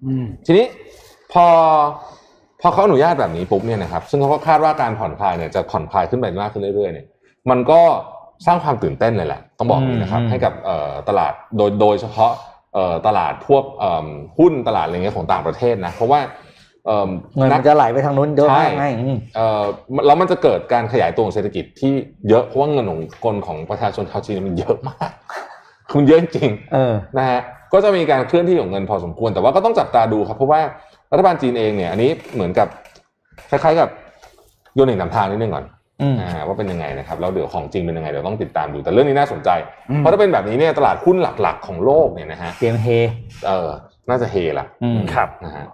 [0.05, 0.67] อืมทีนี้
[1.33, 1.45] พอ
[2.61, 7.07] พอเขาอนุญาตแบบนี้ปุ๊บเนี่ยนะครับ ซึ่งเขาก็คาดว่าการผ่อนคลายเนี่ยจะผ่อนคลายขึ้นไปมากขึ้นเรื่อยๆเนี่ย
[7.51, 7.81] มันก็
[8.47, 12.33] สร้างความตื่นเต้นเลยแหละ ต้องบอกอย่างนี้นะครับอืมให้กับเอ่อตลาดโดยโดยเฉพาะ
[12.75, 14.07] เอ่อตลาดพวกเอิ่ม
[14.39, 16.21] หุ้นตลาดอะไรเงี้ยของต่างประเทศนะ เพราะว่า
[16.87, 19.63] เอิ่มเงินนัมันจะไหลไปทางนู้นเยอะมากใช่ไงอืมเอ่อ
[20.07, 21.93] แล้วมันจะเกิดการขยายตัวของเศรษฐกิจที่
[22.29, 25.11] เยอะเพราะว่าเงินของคนของประชาชนชาวจีนมันเยอะมาก
[25.89, 27.41] คือมันเยอะจริงเออนะฮะ
[27.73, 30.61] ก็จะมีการเคลื่อนที่ของเงินพอสมควร แต่ว่าก็ต้องจับตาดูครับ เพราะว่า
[31.13, 32.69] รัฐบาลจีนเองเนี่ย อันนี้เหมือนกับ
[33.51, 33.89] คล้ายๆกับ
[34.75, 35.78] โยนหนึ่งนำทางนิดนึงก่อนอืมอ่า
[36.47, 39.51] ว่าเป็นยังไงนะครับแล้วเดี๋ยวของจริงเป็นยังไงเดี๋ยวต้องติดตามดูแต่เรื่องนี้น่าสนใจ
[39.91, 42.87] อืมเพราะถ้าเป็นแบบนี้เนี่ยตลาดหุ้นหลักๆ ของโลกเนี่ยนะฮะเตรียมเฮ
[43.47, 43.69] เออ
[44.09, 45.67] น่าจะเฮละอืมครับนะฮะ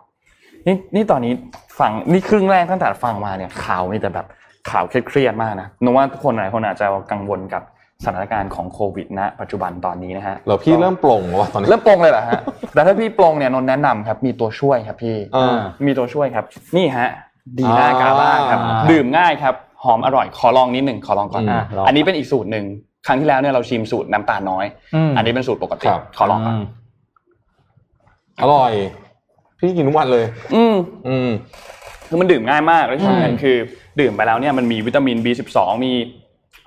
[0.66, 1.32] นี่นี่ตอนนี้
[1.78, 4.26] ฟังนี่ครึ่งแรกตั้งแต่ฟังมาเนี่ยข่าวมีแต่แบบ
[4.70, 7.62] ข่าวเครียดๆมากนะนึกว่าทุกคนหลายคนอาจจะกังวลกับ
[8.04, 12.40] สถานการณ์ของโควิดณปัจจุบันตอนนี้นะฮะเราพี่เริ่มปลงแล้วว่าตอนนี้เริ่มปรงเลยเหรอฮะ
[12.74, 16.44] แต่ถ้าพี่ปรงเนี่ยนนท์แนะนำครับมีตัวช่วยครับพี่อ่ามีตัวช่วยครับ
[16.76, 17.08] นี่ฮะ
[17.58, 19.54] ดีน่ากาบ้าครับอ่าดื่มง่ายครับ
[19.84, 22.64] หอมอร่อยขอลองนิดหนึ่งขอลองก่อนอืมอะลองอันนี้เป็นอีกสูตรหนึ่ง
[23.06, 24.64] ครั้งที่แล้วเนี่ยเราชิมสูตรน้ำตาลน้อย
[25.08, 26.62] มอันนี้เป็นสูตรปกติครับขอลองก่อนม
[28.42, 28.72] อร่อย
[29.58, 30.24] พี่กินทุกวันเลย
[30.54, 30.76] อืม
[31.08, 31.30] อืม
[32.08, 33.56] คือมันดื่มง่ายมากและที่สำคัญอืมคือ
[34.00, 35.92] ดื่มไปแล้วเนี่ยมันมีวิตามิน B12 มี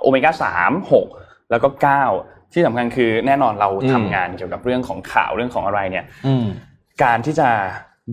[0.01, 0.31] โอเมก้า
[0.63, 1.67] 3 6แล้วก็
[2.11, 6.45] 9ที่สำคัญคือแน่นอนเราอืมทำงานเกี่ยวกับเรื่องของข่าวเรื่องของอะไรเนี่ยอืม
[7.03, 7.49] การที่จะ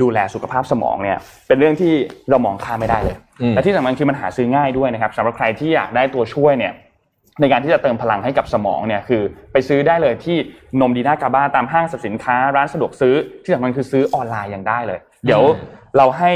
[0.03, 1.19] ดูแลสุขภาพสมองเนี่ย
[1.49, 1.93] เป็นเรื่องที่
[2.31, 6.73] เรามองข้ามไม่ได้เลยอืมและที่สำคัญคือมันหาซื้อง่ายด้วยนะครับสำหรับใครที่อยากได้ตัวช่วยเนี่ย
[7.41, 9.23] ในการที่จะเติมพลังให้กับสมองเนี่ยคือ
[9.53, 10.37] ไปซื้อได้เลยที่
[10.81, 13.15] นมดีน่ากาบ้าตามห้างสรรพสินค้าร้านสะดวกซื้อ
[13.45, 15.43] ที่สำคัญคือซื้อออนไลน์ยังได้เลย เดี๋ยว
[15.97, 16.33] เราให้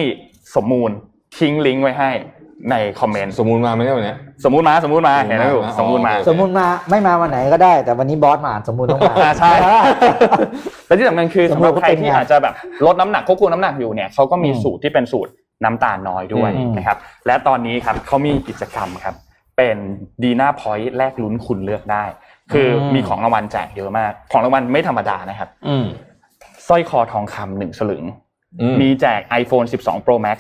[0.55, 0.91] สมมูล
[1.39, 2.11] ทิ้งลิงก์ไว้ให้
[2.71, 9.53] ในคอมเมนต์สมมูลมาไหมเนี่ยวันเนี้ย สมมูลมาสมมูลมาเห็นไหมอยู่อ๋อสมมูลมาสมมุติมาไม่มาวันไหนก็ได้ แต่วันนี้บอสมาอ่านสมมุติต้องมา อ่าใช่
[10.87, 12.55] และที่สำคัญคือสมสำมุหรัติบว่าใครเป็นที่ไงอาจจะแบบ
[12.87, 15.33] ลดน้ำหนักควบคุมน้ำหนักอยู่เนี่ยเขาก็มีอืมสูตรที่เป็นสูตร
[15.65, 19.15] น้ำตาลน้อยด้วยอืม นะครับ และตอนนี้ครับเขามีกิจกรรมครับ
[19.57, 19.77] เป็น
[20.23, 22.05] ดีน่า point แลกลุ้นคุณเลือกได้
[22.53, 25.87] คืออืม มีของรางวัลแจกเยอะมาก ของรางวัลไม่ธรรมดานะครับอืม
[26.69, 28.05] สร้อยคอทองคำหนึ่งสลึง
[28.61, 30.39] อืมมีแจก iPhone 12 Pro Max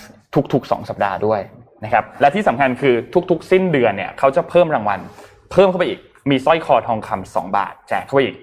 [0.52, 1.40] ทุกๆ 2 สัปดาห์ด้วย
[1.84, 2.94] นะครับและที่สำคัญคือ
[3.30, 5.00] ทุกๆ สิ้นเดือนเนี่ยเขาจะเพิ่มรางวัล
[5.52, 6.00] เพิ่มเข้าไปอีก
[6.30, 8.36] มีสร้อยคอทองคำ2บาท แจกเข้าไปอีก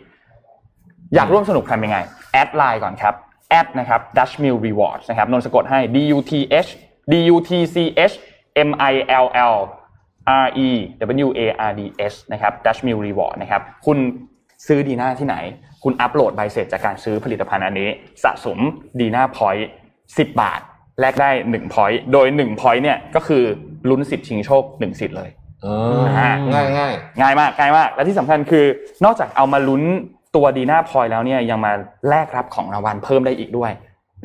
[1.15, 1.97] อยากร่วมสนุกทำยังไง
[2.31, 3.13] add LINE ก่อนครับ
[3.49, 6.33] add นะครับ Dutch Mill Rewards นะครับนนท์สะกดให้ D U T
[6.65, 6.69] H
[7.11, 7.75] D U T C
[8.11, 8.15] H
[8.67, 9.57] M I L L
[10.43, 10.69] R E
[11.25, 11.81] W A R D
[12.11, 13.97] S นะครับ Dutch Mill Reward นะครับคุณ
[14.67, 15.35] ซื้อดีน่าที่ไหน
[15.83, 17.89] คุณอัปโหลดใบเสร็จจากการซื้อผลิตภัณฑ์อันนี้
[18.23, 18.57] สะสม
[18.99, 19.69] ดีน่า point
[20.03, 20.61] 10 บาท
[20.99, 23.43] แลกได้1 point โดย1 point เนี่ยก็คือ
[23.89, 25.29] ลุ้นสิทธิ์ชิงโชค1สิทธิ์เลย
[25.61, 25.67] เอ
[25.99, 28.65] อง่ายง่ายง่ายมากง่ายมาก และที่สำคัญคือ
[29.05, 29.83] นอกจากเอามาลุ้น
[30.35, 31.71] ตัวดีน่าพอยแล้วเนี่ยยังมา
[32.09, 33.73] แลกรับของรางวัลเพิ่มได้อีกด้วย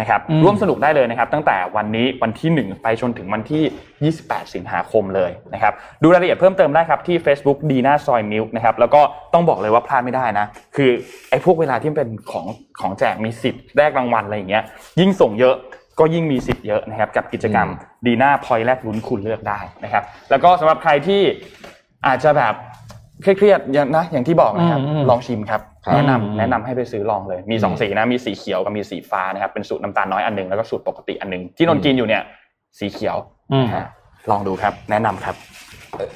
[0.01, 9.01] นะครับอืมร่วมสนุกได้เลยนะครับ ตั้งแต่วันนี้วันที่ 1 ไปจนถึงวันที่ 28 สิงหาคมเลยนะครับดูรายละเอียดเพิ่มเติมได้ครับที่ Facebook ดีน่าซอยมิลนะครับแล้วก็
[9.35, 10.47] ต้องบอกเลยว่าพลาดไม่ได้นะ
[10.77, 10.91] คือ
[11.31, 12.47] ไอ้พวกเวลาที่มันเป็นของ
[12.81, 14.65] ของแจกมีสิทธิ์แลกรางวัลอะไรอย่างเงี้ย
[15.01, 15.57] ยิ่งส่งเยอะ
[16.01, 17.69] ก็ยิ่งมีสิทธิ์เยอะนะครับกับกิจกรรม
[18.07, 21.23] ดีน่าพอยแลกลุ้นคุณเลือกได้นะครับ แล้วก็สำหรับใครที่
[22.07, 22.55] อาจจะแบบ
[23.23, 32.23] เครียดๆอย่างนะอย่างที่บอกนะครับอืมอืมลองชิมครับครับแนะนำอืมแนะนำให้ไปซื้อลองเลย มีสองสีนะมีสีเขียวกับมีสีฟ้านะครับเป็นสูตรน้ำตาลน้อยอันหนึ่งแล้วก็สูตรปกติอันหนึ่งที่นนท์กินอยู่เนี่ย
[32.79, 33.17] สีเขียว
[33.53, 33.87] อืมนะฮะ
[34.31, 35.35] ลองดูครับ แนะนำครับ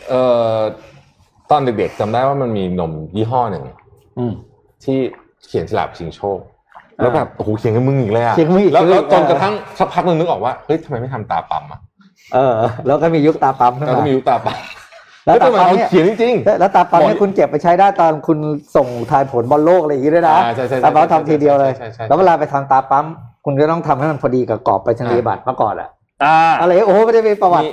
[0.09, 0.22] เอ่
[0.57, 0.59] อ
[1.51, 3.64] ตอนเด็กๆจำได้ว่ามันมีนมยี่ห้อหนึ่ง
[4.18, 4.32] อืม
[4.85, 4.99] ที่
[5.47, 6.39] เขียนฉลากชิงโชค
[6.99, 11.80] แล้วแบบโอ้โหเขียนกับมึงอีกเลยอะเขียนกับมึงอีกแล้วแล้วเออจนกระทั่งสักพักหนึ่งนึกออกว่าเฮ้ยทำไมไม่ทำตาปั๊มอะ
[12.34, 12.53] เออ
[12.86, 14.59] แล้วก็มียุคตาปั๊มขึ้นแล้วมาก็มียุคตาปั๊ม
[15.26, 18.38] แล้วแล้วตาทำไมปั๊มเขาเนี่ยเขียนจริงแล้วตาปั๊มเนี่ยบอกคุณเก็บไปใช้ได้ตอนคุณ
[18.76, 23.07] ส่งทายผลบอลโลกอะไรอย่างงี้ด้วยนะอ่าใช่ใช่ใช่ตาปั๊มทำทีเดียวเลยใช่ใช่ใช่แล้วเวลาไปทำตาปั๊ม
[23.45, 25.88] คุณก็ต้องทำให้มันพอดีกับกรอบไปชนียบัตรเมื่อก่อนแหละ
[26.24, 27.70] อ่าอะไรโอ้โหไม่ได้มีประวัติมี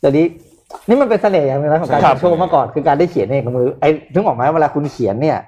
[0.00, 0.26] เดี๋ยวนี้
[0.88, 5.38] นี่มันเป็นเสน่ห์อย่างหนึงนะของการครับโชว์เมื่อก่อนคือการได้เขียนเองกับมือไอ้ถึงออกไหมเวลาคุณเขียนเนี่ย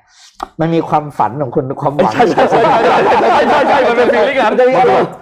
[0.61, 4.55] มันมีความฝันของคุณความหวัง ใช่ใช่ใช่ใช่ใช่ใช่ใช่ใช่มันเป็น feeling นั้น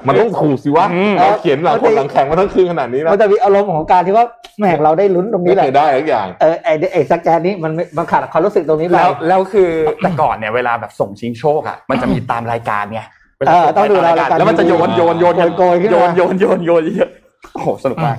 [0.06, 0.86] มันต้องถูกสิวะ
[1.20, 4.24] เราเขียนหลังคนหลังแข็งมาทั้งคืนขนาดนี้แล้วมันจะมีอารมณ์ของการที่ว่า
[4.58, 9.70] แหมเราได้ลุ้นตรงนี้แหละได้ทุกอย่างเออไอ้ไอ้สแกนนี้มันไม่มันขาดความรู้สึกตรงนี้ไปแล้วแล้วคือ
[10.02, 13.00] แต่ก่อนเนี่ยเวลาแบบส่งชิงโชคอะมันจะมีตามรายการไง
[13.38, 17.10] เวลาเออส่ต้องดูไปตามรายการรายการแล้วมันจะโยนโยนโยนโกยขึ้นโยนโยนโยนโยนเยอะ
[17.52, 18.16] โอ้โหสนุกมาก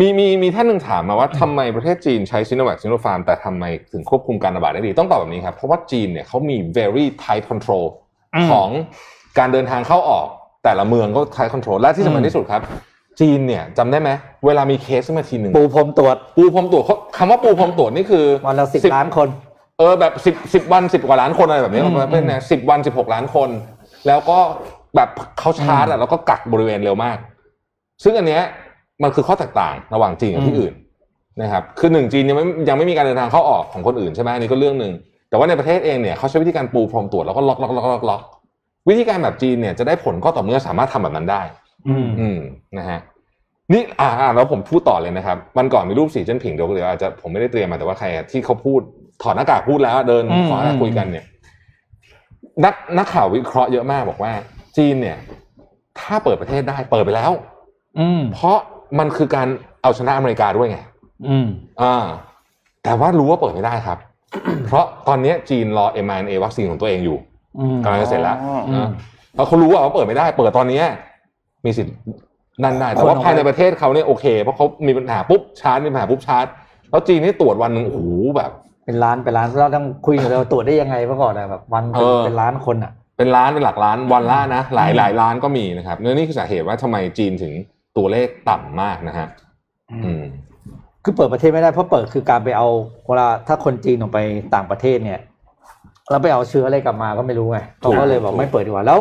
[0.00, 7.86] มีมีมีท่านหนึ่งถามมาว่าทำไมประเทศจีนใช้ซิโนแวคซิโนฟาร์มแต่ทำไมถึงควบคุมการระบาดได้ดี ต้องตอบแบบนี้ครับ เพราะว่าจีนเนี่ยเขามี very tight control
[8.34, 8.68] อืมของ
[9.38, 10.26] การเดินทางเข้าออก
[10.64, 12.62] แต่ละเมืองก็ tight control และที่สำคัญที่สุดครับ
[13.20, 14.10] จีนเนี่ยจำได้ไหม
[14.46, 19.28] เวลามีเคสขึ้นมาทีหนึ่งปูพรมตรวจ ปูพรมตรวจเขาคำว่าปูพรมตรวจนี่คือวันละสิบล้านคน
[19.78, 23.48] เออแบบสิบสิบวันสิบกว่าล้านคนอะไรแบบนี้อืมมันเป็นนะสิบวันสิบหกล้านคน
[24.06, 24.38] แล้วก็
[24.96, 27.16] แบบเขาชาร์จอะแล้วก็กักบริเวณเร็วมาก
[28.02, 28.42] ซึ่งอันเนี้ย
[29.02, 30.74] มันคือข้อแตกต่างระหว่างจีนกับที่อื่น
[31.42, 34.92] นะครับ คือหนึ่งจีนยังไม่ยังไม่มีการเดินทางเข้าออกของคนอื่นใช่ไหมอันนี้ก็เรื่องหนึ่ง
[35.28, 38.22] แต่ว่าในประเทศเองเนี่ยเขาใช้วิธีการปูพรมตรวจแล้วก็ล็อกล็อกล็อกล็อกล็อก
[38.88, 41.42] วิธีการแบบจีนเนี่ยจะได้ผลก็ต่อเมื่อสามารถทำแบบนั้นได้
[41.88, 42.38] อืมอืม
[42.78, 43.00] นะฮะ
[43.72, 48.80] นี่อ่าอ่าแล้วผมพูดต่อเลยนะครับวันก่อนมีรูปสีเจิ้นผิงเดี๋ยวเดี๋ยวอาจจะผมไม่ได้เตรียมมาแต่ว่าใครอะที่เขาพูด
[49.22, 51.24] ถอดหน้ากากพูดแล้วเดินอืมขอหน้าอืมคุยกันเนี่ย
[52.64, 54.32] นักนักข่าววิเคราะห์เยอะมากบอกว่า
[54.76, 55.16] จีนเนี่ย
[56.00, 57.32] ถ้าเปิดประเทศได้เปิดไปแล้ว
[57.98, 58.58] อืมเพราะ
[58.98, 59.46] มันคือการ
[59.82, 60.78] เอาชนะอเมริกาด้วยไง
[61.28, 61.46] อืม
[61.82, 62.04] อ่า
[62.84, 63.98] แต่ว่ารู้ว่าเปิดไม่ได้ครับ
[64.66, 67.18] เพราะตอนนี้จีนรอ mRNA วัคซีนของตัวเองอยู่
[67.58, 68.90] อืมกำลังจะเสร็จแล้วอ๋อนะ
[69.34, 70.80] แล้วเขารู้ว่าเขาเปิดไม่ได้ เปิดตอนนี้
[71.64, 71.94] มีสิทธิ์
[72.62, 76.46] นั่นได้แต่ว่าคนเอาไว้ภายในประเทศเขาเนี่ยโอเค เพราะเขามีปัญหาปุ๊บชาร์จมีปัญหาปุ๊บชาร์จ
[76.90, 78.00] แล้วจีนนี่ตรวจวันหนึ่งโอ้โห
[78.36, 78.50] แบบ
[78.84, 87.52] เป็นล้านเป็นล้านเราต้องคุยกันเลยว่าตรวจได้ยังไงเมื่อก่อนอะแบบวันเป็นเออเป็นล้านคนอะ เป็นล้านเป็นหลักล้านวันละนะหลายอืมหลายล้านก็มีนะครับเนื่องนี่คือสาเหตุว่าทำไมจีนถึง
[87.96, 89.28] ตัวเลขต่ำมากนะฮะ
[89.92, 90.22] อืม
[91.04, 92.68] คือเปิดประเทศไม่ได้เพราะเปิดคือการไปเอา
[93.06, 94.18] เวลาถ้าคนจีนออกไป
[94.54, 95.20] ต่างประเทศเนี่ย
[96.10, 98.98] แล้วไปเอาเชื้ออะไรกลับมาก็ไม่รู้ไงเขาก็เลยบอกไม่เปิดดีกว่าแล้ว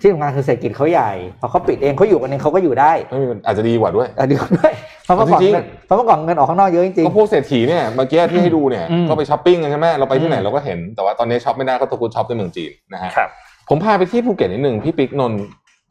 [0.00, 1.10] ที่ทำงานคือเศรษฐกิจเขาใหญ่
[1.40, 4.72] พอเขาปิดเองเขาอยู่กันเองเขาก็อยู่ได้ไม่มีอาจจะดีกว่าด้วยอะเดียวด้วย
[5.04, 13.28] เพราะเมื่อก่อนจริงๆเงินเพราะเมื่อก่อนเงินออกข้างนอกเยอะจริงก็พวกเศรษฐีเนี่ยเมื่อกี้ที่ให้ดูเนี่ยอืมก็ไปช้อปปิ้งกันใช่ไหมเราไปที่ไหนอืมเราก็เห็นแต่ว่าตอนนี้ช็อปไม่ได้ก็ต้องคุณช็อปในเมืองจีนนะฮะครับ
[13.68, 15.42] ผมพาไปที่ภูเก็ตนิดหนึ่งพี่ปิ๊กนนท์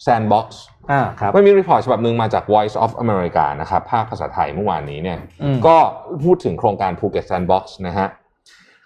[0.03, 5.75] sandbox ๆ อ่าครับมันมี report ฉบับหนึ่งมาจาก Voice of America นะครับภาคภาษาไทยเมื่อวานนี้เนี่ยอืมก็
[6.23, 8.07] พูดถึงโครงการภูเก็ต sandbox นะฮะ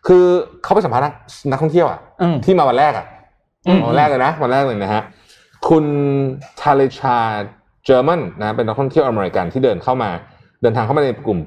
[0.07, 0.25] คือ
[0.63, 1.13] เขาไปสัมภาษณ์นัก
[1.51, 3.05] นักท่องเที่ยวอะอืมที่มาวันแรกอะ
[3.67, 5.01] อืมวันแรกเลยนะวันแรกเลยนะฮะ
[5.69, 5.85] คุณ
[6.61, 7.17] ทาเลชา
[7.85, 10.09] เจอร์มันนะเป็นนักท่องเที่ยวอเมริกันที่เดินเข้ามา
[10.61, 11.39] เดินทางเข้ามาในกลุ่ม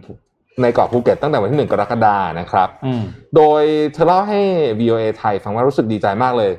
[0.63, 3.03] ในเกาะภูเก็ตตั้งแต่วันที่หนึ่งกรกฎานะครับอืม
[3.37, 4.41] โดยเธอเล่าให้
[4.81, 6.53] VOA ไทยฟังว่ารู้สึกดีใจมากเลย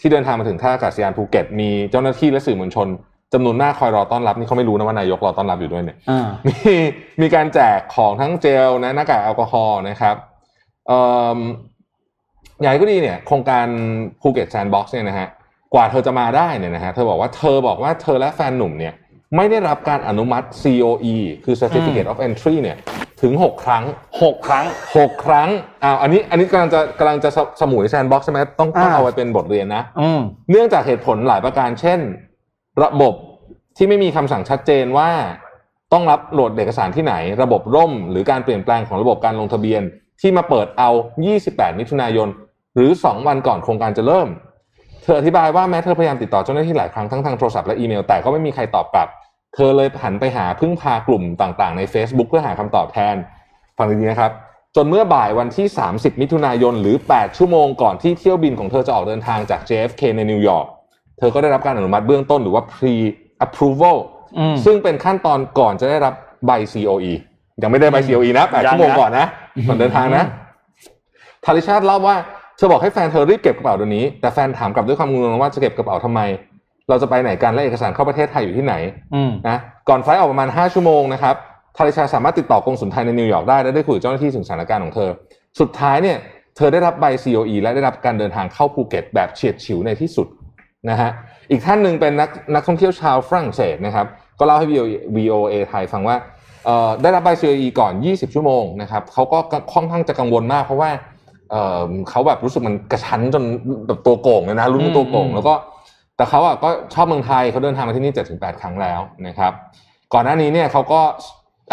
[0.00, 2.88] ที่เดินทางมาถึงท่าอากาศยานภูเก็ต มีเจ้าหน้าที่และสื่อมวลชน
[3.32, 6.54] จำนวนมากคอยรอต้อนรับนี่เขาไม่รู้นะว่านายกรอต้อนรับอยู่ด้วยเนี่ยอ่ามี
[7.22, 10.16] มีการแจกของทั้งเจลนะหน้ากากแอลกอฮอล์นะครับ
[10.86, 10.98] เอ่
[11.36, 11.38] อ
[12.60, 13.66] อย่างไรก็ดีเนี่ยโครงการ
[14.20, 15.28] ภูเก็ต sandbox เนี่ยนะฮะ
[15.74, 18.94] กว่าเธอจะมาได้เนี่ยนะฮะเธอบอกว่าเธอบอกว่าเธอและแฟนหนุ่มเนี่ย
[19.36, 22.76] ไม่ได้รับการอนุมัติ COE คือ Certificate of Entry เนี่ย
[23.22, 23.84] ถึง 6 ครั้ง
[24.22, 25.48] หกครั้ง 6 ครั้ง
[25.84, 30.20] อ้าวอันนี้อันนี้กำลังจะกำลังจะสสมุยแซนด์บ็อกซ์ใช่ไหมต้องต้องอ่าเอาไว้เป็นบทเรียนนะอืม
[30.50, 32.00] เนื่องจากเหตุผลหลายประการเช่น
[32.82, 33.14] ระบบ
[33.76, 35.10] ที่ไม่มีคำสั่งชัดเจนว่า
[35.92, 39.82] ต้องรับโหลดเอกสารที่ไหน ระบบร่ม หรือการเปลี่ยนแปลงของระบบการลงทะเบียน
[40.20, 40.90] ที่มาเปิดเอา
[41.34, 42.28] 28 มิถุนายน
[42.76, 44.28] หรือ 2 วันก่อนโครงการจะเริ่ม
[45.02, 49.08] เธออธิบายว่าแม้เธอพยายามติดต่อเจ้าหน้าที่หลายครั้งทั้งทางโทรศัพท์และอีเมล แต่ก็ไม่มีใครตอบกลับ
[49.54, 53.14] เธอเลยหันไปหาพึ่งพากลุ่มต่างๆใน Facebook เพื่อหาคำตอบแทน
[53.78, 54.32] ฟังดีๆนะครับ
[54.76, 60.66] จนเมื่อบ่ายวันที่ 30 มิถุนายน หรือ 8 ชั่วโมงก่อนที่เที่ยวบินของเธอจะออกเดินทางจาก JFK ในนิวยอร์ก
[61.20, 62.94] เธอก็ได้รับการอนุมัติเบื้องต้นหรือว่า pre
[63.44, 63.96] approval
[64.38, 66.14] อืมซึ่งเป็นขั้นตอนก่อนจะได้รับ
[66.46, 67.12] ใบ COE
[67.62, 69.26] ยังไม่ได้ใบ COE นะ8ยังนะชั่วโมงก่อนนะ
[69.68, 70.24] ก่อนเดินทางนะ
[71.44, 72.16] ทาริชาติเล่าว่า
[72.56, 76.20] เธอบอกให้แฟนเธอรีบเก็บกระเป๋าเดี๋ยวนี้ แต่แฟนถามกลับด้วยความงงว่าจะเก็บกระเป๋าทำไม
[76.88, 78.74] เราจะไปไหนกันและเอกสารเข้าประเทศไทยอยู่ที่ไหน
[79.14, 79.58] อืมนะ
[79.88, 81.34] ก่อนไฟล์ออกประมาณ 5 ชั่วโมงนะครับ
[81.76, 85.10] ทาริชาสามารถติดต่อกงสุลไทยในนิวยอร์กได้และได้คุยกับเจ้าหน้าที่ถึงสถานการณ์ของเธอ
[85.60, 86.18] สุดท้ายเนี่ย
[86.56, 90.26] เธอได้รับใบ COE และได้รับการเดินทางเข้าภูเก็ตแบบเฉียดฉิวในที่สุด
[90.88, 91.10] นะฮะ
[91.50, 94.06] อีกท่านหนึ่งเป็นนักนักท่องเที่ยวชาวฝรั่งเศสนะครับ
[94.38, 96.16] ก็เล่าให้ VOA, VOA ไทยฟังว่า
[96.64, 99.38] เอ่อได้รับใบ COE ก่อน 20 ชั่วโมงนะครับเขาก็
[99.72, 100.90] ค่อนข้างจะกังวลมาก เพราะว่า
[101.50, 103.44] เอ่อเขาแบบรู้สึกมันกระชั้นจน
[103.86, 105.54] แบบตัวโก่งเลยนะรุ่นเป็นตัวโก่งอืมแล้วก็
[106.16, 109.52] แต่เขาอะก็ชอบเมืองไทยเขาเดินทางมาที่นี่ 7-8 ครั้งแล้วนะครับ
[110.14, 111.00] ก่อนหน้านี้เนี่ยเขาก็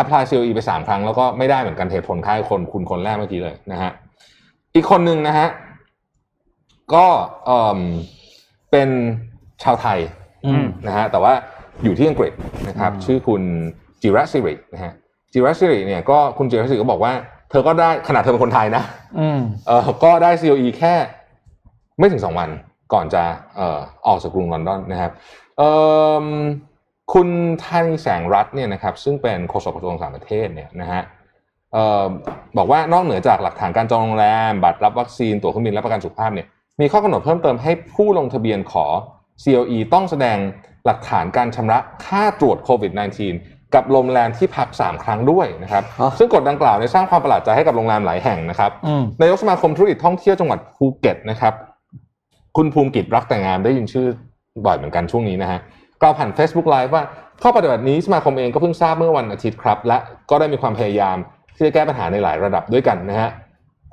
[0.01, 3.91] apply COE ไป 3 ครั้งแล้วก็ไม่ได้เหมือนกันเหตุผลคล้ายคนคุณคนแรกเมื่อกี้เลยนะฮะ
[4.75, 5.47] อีกคนหนึ่งนะฮะ
[6.93, 7.05] ก็
[7.45, 7.79] เอิ่ม
[8.71, 8.89] เป็น
[9.63, 9.99] ชาวไทย
[10.45, 11.33] อืมนะฮะแต่ว่า
[11.83, 12.33] อยู่ที่อังกฤษ
[12.67, 13.41] นะครับอืมชื่อคุณ
[14.01, 14.93] จิรัสิรินะฮะ
[15.33, 17.13] จิรัสิริเนี่ยก็คุณจิรัสิริก็บอกว่า
[17.49, 18.83] เธอก็ได้ขนาดเธอเป็นคนไทยนะ
[19.19, 20.93] อืมเออก็ได้ COE แค่
[21.99, 22.49] ไม่ถึงสองวัน
[22.93, 23.23] ก่อนจะ
[23.57, 25.11] เอ่อออกจากกรุงลอนดอนนะครับ
[25.57, 25.69] เอ่
[26.23, 26.25] อ
[27.13, 27.29] คุณ
[27.63, 31.01] ธานีแสงรัตน์เนี่ยนะครับ ซึ่งเป็นโฆษกกระทรวงต่างประเทศเนี่ยนะฮะ
[31.73, 32.05] เอ่อ
[32.57, 36.47] บอกว่านอกเหนือจากหลักฐานการจองโรงแรม บัตรรับวัคซีนตั๋วเครื่องบินและประกันสุขภาพเนี่ย
[36.81, 38.85] มีข้อกำหนดเพิ่มเติมให้ผู้ลงทะเบียนขอ
[39.43, 40.37] COE ต้องแสดง
[40.85, 42.91] หลักฐานการชำระค่าตรวจโควิด
[43.33, 51.53] -19 กับโรงแรมที่พัก 3 ครั้งด้วยนะครับอ๋อซึ่งกฎดังกล่าวเนี่ยสร้างความประหลาดใจให้กับโรงแรมหลายแห่งนะครับอืมนายกสมาคมธุรกิจท่องเที่ยวจังหวัดภูเก็ตนะครับ
[52.57, 54.07] คุณภูมิกิจรักแต่งงานได้ยินชื่อ
[54.65, 55.59] บ่อยเหมือนกันช่วงนี้นะฮะ
[56.01, 57.03] กล่าวผ่าน Facebook Live ว่า
[57.41, 59.97] ข้อปฏิบัตินี้สมาคมเองก็เพิ่งทราบเมื่อวันอาทิตย์ครับ และ
[60.29, 61.17] ก็ได้มีความพยายาม
[61.55, 63.29] ที่จะแก้ปัญหาในหลายระดับด้วยกันนะฮะ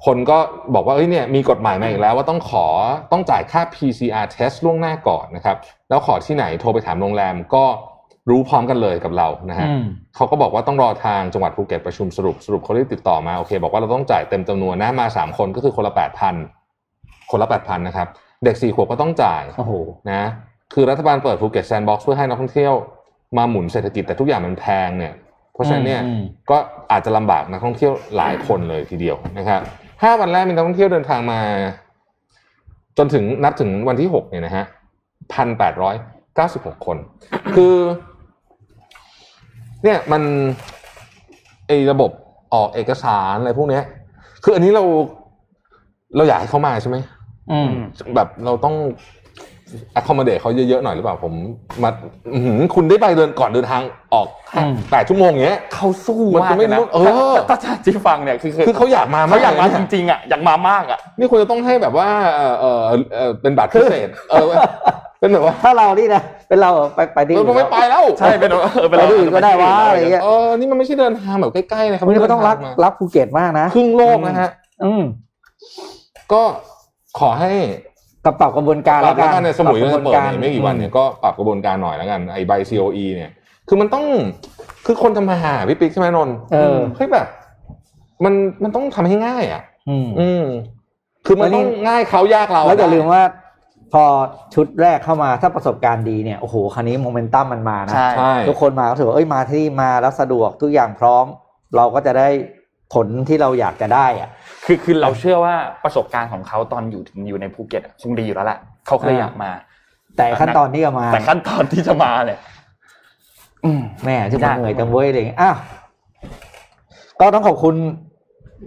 [0.05, 0.38] คนก็
[0.74, 2.66] บอกว่าเอ้ยเนี่ยมีกฎหมายมาอีกแล้วว่าต้องขอ
[3.12, 5.57] ต้องจ่ายค่า PCR test ล่วงหน้าก่อนนะครับ
[5.88, 7.64] แล้วขอที่ไหนโทรไปถามโรงแรมก็
[8.30, 9.84] รู้พร้อมกันเลยกับเรานะฮะอืม
[10.16, 16.34] เขาก็บอกว่าต้องรอทางจังหวัดภูเก็ตประชุมสรุปสรุปเขาได้ติดต่อมาโอเค บอกว่าเราต้องจ่ายเต็มจำนวนนะมาสามคนก็คือคนละแปดพัน
[17.30, 18.09] คนละแปดพันนะครับ
[18.44, 19.72] เด็กสี่ขวบก็ต้องจ่ายโอ้โห
[20.11, 20.22] นะ
[20.74, 22.74] คือรัฐบาลเปิดภูเก็ต sandbox เพื่อให้นักท่องเที่ยว
[23.36, 25.12] มาหมุนเศรษฐกิจแต่ทุกอย่างมันแพงเนี่ย
[25.52, 26.57] เพราะฉะนั้นเนี่ยอืมก็
[26.92, 29.62] อาจจะลำบากนักท่องเที่ยวหลายคนเลยทีเดียวนะครับ
[30.03, 31.40] ห้าวันแรกมีนักท่องเที่ยวเดินทางมา
[32.99, 34.64] จนถึงนับถึงวันที่หกเนี่ยนะฮะ
[35.32, 35.95] พันแปดร้อย
[36.34, 36.97] เก้าสิบหกคน
[37.55, 37.74] คือ
[39.84, 40.22] เนี่ยมัน
[41.66, 42.11] ไอ้ระบบ
[42.55, 43.84] ออกเอกสารอะไรพวกเนี้ย
[44.45, 44.84] คืออันนี้เรา
[46.16, 46.97] เราอยากให้เขามาใช่ไหม
[47.53, 47.70] อืม
[48.14, 48.74] แบบเราต้อง
[49.98, 51.32] accommodate เขาเยอะๆหน่อยหรือเปล่าผม
[51.82, 51.90] มา
[52.32, 53.82] อื้อหือคุณได้ไปเดินก่อนเดินทาง
[54.14, 56.98] ออกอืม แปดชั่วโมงเงี้ย เขาสู้มันมากจะไม่เลยนะรู้เอ
[57.32, 62.80] อ ถ้าถ้าที่ฟังเนี่ยคือคือเขาอยากมาเขาอยากมาเลจนี่ริงๆอะอยากมามากอะ นี่คุณจะต้องให้แบบว่าเออเออ
[63.16, 64.46] เออเป็นบัตรพิเศษเออ
[65.20, 74.50] เป็นแบบว่าถ้าเรานี่นะเป็นเราไปไปที่เออผมไม่ไปแล้วใช่เป็นเออเป็นไปที่อื่นก็ได้วะอะไรเงี้ยเออนี่มันไม่ใช่เดินทางแบบใกล้ๆนะครับวันนี้ก็ต้องรักเดินทามารักภูเก็ตมากนะครึ่งโลกนะฮะ
[74.84, 75.02] อืม
[76.32, 76.42] ก็
[77.18, 77.52] ขอให้
[78.24, 83.30] กับปรับกระบวนการปรับแล้วกักันในสมุยปรับจะกระบวนเปิดการเนี่ยไม่กี่วันเนี่ยก็ปรับกระบวนการหน่อยแล้วกันไอ้ใบ COE เนี่ย
[83.68, 84.04] คือมันต้อง
[84.86, 87.26] คือคนทำมาหาพี่ปิ๊กใช่ไหมนนท์เออ เฮ้ยแบบ
[88.24, 90.44] มันมันต้องทำให้ง่ายอะ อืม อืม
[91.26, 93.24] คือมันแล้วนี่ ต้องง่ายเขายากเราแล้วอย่าลืมได้ว่า
[93.92, 94.04] พอ
[94.54, 101.26] ชุดแรกเข้ามาถ้าประสบการณ์ดีเนี่ยโอ้โหคันนี้โมเมนตัมมันมานะ ใช่ ใช่ทุกคนมาก็ถือว่าเอ้ยมาที่มาแล้วสะดวกทุกอย่างพร้อม
[101.76, 102.28] เราก็จะได้
[102.94, 104.28] ผลที่เราอยากจะได้อะ
[104.66, 105.54] คือคือเราเชื่อว่า
[105.84, 109.50] ประสบการณ์ของเขาตอนอยู่อยู่ในภูเก็ตอะคงดีอยู่แล้วแหละเขาเคยอ่าอยากมา
[110.16, 112.38] แต่ขั้นตอนที่จะมา แต่ขั้นตอนที่จะมาเนี่ย
[113.64, 115.56] อืมแม่ที่มันยากเหนื่อยจังเว้ยอะไรอย่างเงี้ยอ้าว
[117.20, 117.74] ก็ต้องขอบคุณ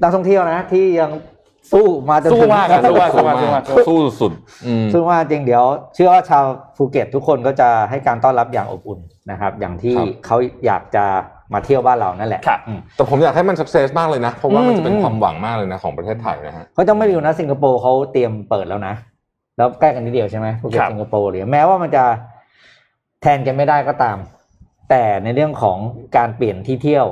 [0.02, 1.12] นักท่องเที่ยวนะที่ยัง
[1.72, 4.32] สู้มาจนสู้ถึงมากอะสู้มากสู้มากสู้สุด
[4.66, 5.64] อืมซึ่งว่าจริงเดี๋ยว
[5.96, 6.44] เชื่อว่าชาว
[6.78, 9.00] ภูเก็ตทุกคนก็จะให้การต้อนรับอย่างอบอุ่น
[9.32, 11.06] นะครับ อย่างที่ครับเขาอยากจะ
[11.54, 18.94] มาเที่ยวบ้านเรานั่นแหละครับอืมแต่ผมอยากให้มัน success มากเลยนะ เพราะว่ามันจะเป็นอืมความหวังมากเลยนะของประเทศไทยนะฮะเขาต้องไม่ดูนะสิงคโปร์เขาเตรียมเปิดแล้วนะ
[19.58, 22.04] แล้วใกล้กันนิดเดียวใช่ไหมภูเก็ตครับสิงคโปร์เลยแม้ว่ามันจะ
[23.22, 24.18] แทนกันไม่ได้ก็ตาม
[24.90, 25.78] แต่ในเรื่องของ
[26.18, 27.08] การเปลี่ยนที่เที่ยว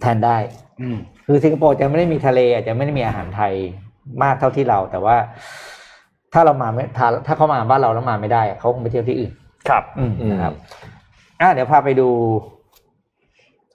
[0.00, 0.36] แทนได้
[0.82, 3.52] อืมคือสิงคโปร์จะไม่ได้มีทะเลอาจจะไม่ได้มีอาหารไทย
[4.22, 5.16] มากเท่าที่เรา แต่ว่า
[6.32, 9.32] ถ้าเรามาไม่ถ้าถ้าเขามาบ้านเราแล้วมาไม่ได้เขาคงไปเที่ยวที่อื่น
[9.68, 10.54] ครับ อืมอืมนะครับ
[11.40, 12.08] อะเดี๋ยวพาไปดู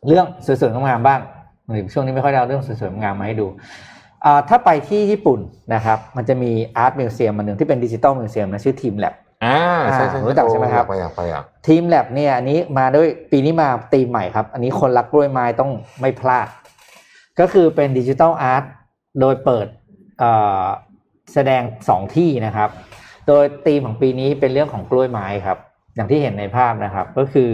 [0.08, 1.20] เรื่องสวยๆงามๆบ้าง
[1.70, 3.48] หรือช่วงนี้ไม่ค่อยได้เอาเรื่องสวยๆงามๆมาให้ดู
[4.26, 5.40] อ่าถ้าไปที่ญี่ปุ่น
[5.74, 9.14] นะครับ มันจะมี art museum อันหนึ่งที่เป็น digital museum นะชื่อ teamLab
[9.46, 9.58] อ่า
[9.94, 16.48] ใช่ใช่รู้จักใช่ไหมครับอยากไปอยากไปอะ teamLab เนี่ยอันนี้มาด้วยปีนี้มาธีมใหม่ครับ อันนี้คนรักกล้วยไม้ต้องไม่พลาด
[17.40, 18.64] ก็คือเป็น digital art
[19.20, 19.68] โดยเปิด
[20.20, 20.32] เอ่
[20.64, 20.66] อ
[21.34, 22.70] แสดงสองที่นะครับ
[23.28, 25.58] โดยธีมของปีนี้เป็นเรื่องของกล้วยไม้ครับ
[25.96, 27.52] อย่างที่เห็นในภาพนะครับ ก็คือ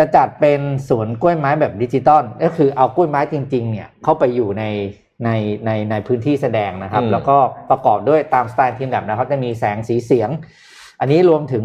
[0.00, 4.64] จะจัดเป็นสวนกล้วยไม้แบบดิจิตอลก็คือเอากล้วยไม้จริงๆเนี่ยเข้าไปอยู่ใน
[5.24, 5.30] ใน
[5.66, 7.36] ในในพื้นที่แสดงนะครับอืมแล้วก็
[7.70, 10.30] ประกอบด้วยตามสไตล์ทีมแบบนะครับจะมีแสงสีเสียง
[11.00, 11.64] อันนี้รวมถึง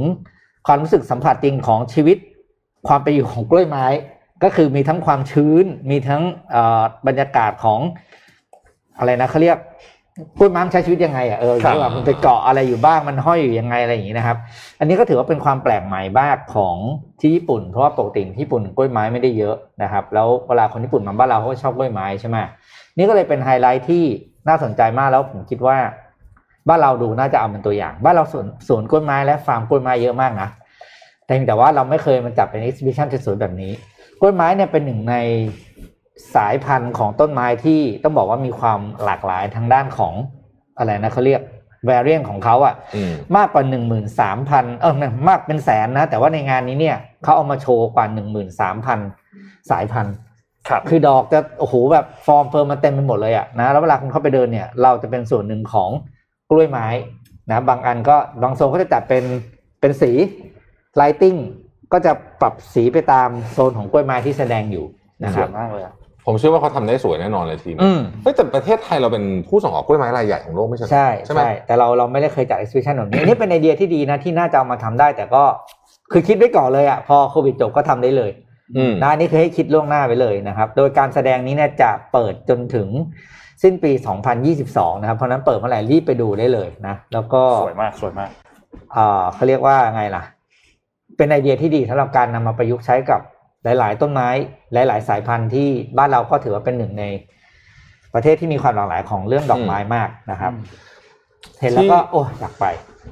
[0.68, 2.18] ความรู้สึกสัมผัสจริงของชีวิต
[2.88, 3.86] ความไปนอยู่ของกล้วยไม้
[4.44, 6.22] ก็คือมีทั้งความชื้น มีทั้ง
[6.52, 7.80] เอ่อบรรยากาศของ
[8.98, 9.58] อะไรนะเขาเรียก
[10.38, 14.38] กล้วยไม้มันใช้ชีวิตยังไงอะเออครับที่ว่ามันไปเกาะอะไรอยู่บ้างมันห้อยอยู่ยังไงอะไรอย่างนี้นะครับ
[14.80, 16.78] อันนี้ก็ถือว่าเป็นความแปลกใหม่มากของ
[17.20, 22.38] ที่ญี่ปุ่น เพราะว่าปกติที่ญี่ปุ่นกล้วยไม้ไม่ได้เยอะนะครับ แล้วเวลาคนญี่ปุ่นมาบ้านเราเขาก็ชอบกล้วยไม้ใช่ไหม
[22.98, 24.04] นี่ก็เลยเป็นไฮไลท์ที่
[24.48, 25.78] น่าสนใจมากแล้วผมคิดว่า
[26.68, 30.50] บ้านเราดูน่าจะเอาเป็นตัวอย่าง บ้านเราสวนสวนกล้วยไม้และฟาร์มกล้วยไม้เยอะมากนะ
[31.26, 33.72] แต่เพียงแต่ว่าเราไม่เคยมาจัดเป็น exhibition สวยๆแบบนี้
[34.20, 35.16] กล้วยไม้เนี่ยเป็นหนึ่งใน
[36.36, 40.14] สายพันธุ์ของต้นไม้ที่ต้องบอกว่ามีความหลากหลายทางด้านของ
[40.78, 41.42] อะไรนะเขาเรียก
[41.90, 49.00] variant ของเขาอะอืมมากกว่าหนึ่งหมื่นสามพันเออไม่มากเป็นแสนนะ แต่ว่าในงานนี้เนี่ยเขาเอามาโชว์กว่าหนึ่งหมื่นสามพัน
[49.72, 50.16] สายพันธุ์
[50.68, 55.90] ครับคือดอกจะโอ้โหแบบฟอร์มเฟิร์มมันเต็มไปหมดเลยอะนะแล้วเวลาคุณเข้าไปเดินเนี่ย เราจะเป็นส่วนหนึ่งของ
[56.50, 56.88] กล้วยไม้
[57.50, 59.24] นะบางอันก็บางโซนก็จะจัดเป็น
[59.82, 60.12] เป็นสี
[60.96, 61.36] lighting
[61.94, 62.12] ก็จะ
[62.42, 64.86] ปรับสีไปตามโซนของกล้วยไม้ที่แสดงอยู่
[65.24, 65.94] นะสครับสวยมากเลยอะ
[66.26, 75.44] ผมเชื่อว่าเขาทำได้สวยแน่นอนเลยทีมอืมเฮ้ยแต่ประเทศไทยเราเป็นผู้ส่งออกกล้วยไม้รายใหญ่ของโลกไม่ใช่เหรอใช่ใช่ไหมใช่แต่เราเราไม่ได้เคยจัด exhibition แบบนี้อันนี้เป็นไอเดียที่ดีนะที่น่าจะเอามาทำได้ แต่ก็
[76.12, 78.32] คือคิดไว้ก่อนเลยอะพอโควิดจบก็ทำได้เลย
[78.78, 82.88] อืมนะอันนี่คือให้คิดล่วงหน้าไปเลยนะครับ โดยการแสดงนี้เนี่ยจะเปิดจนถึง
[83.64, 83.92] สิ้นปี
[84.48, 88.30] 2022 นะครับ เพราะฉะนั้นเปิดเมื่อไหร่รีบไปดูได้เลยนะ แล้วก็สวยมากสวยมาก
[88.94, 90.24] เอ่อเขาเรียกว่าไงล่ะ
[91.18, 93.22] เป็นไอเดียที่ดีสำหรับการนำมาประยุกต์ใช้กับ
[93.66, 94.30] หลาย ๆ ต้นไม้
[94.74, 97.04] หลาย ๆ สายพันธุ์ที่บ้านเราก็ถือว่าเป็นหนึ่งใน
[98.14, 100.52] ประเทศที่มีความหลากหลายของเรื่องดอกไม้มากนะครับ
[101.62, 102.66] เห็นแล้วก็โอ้อยากไป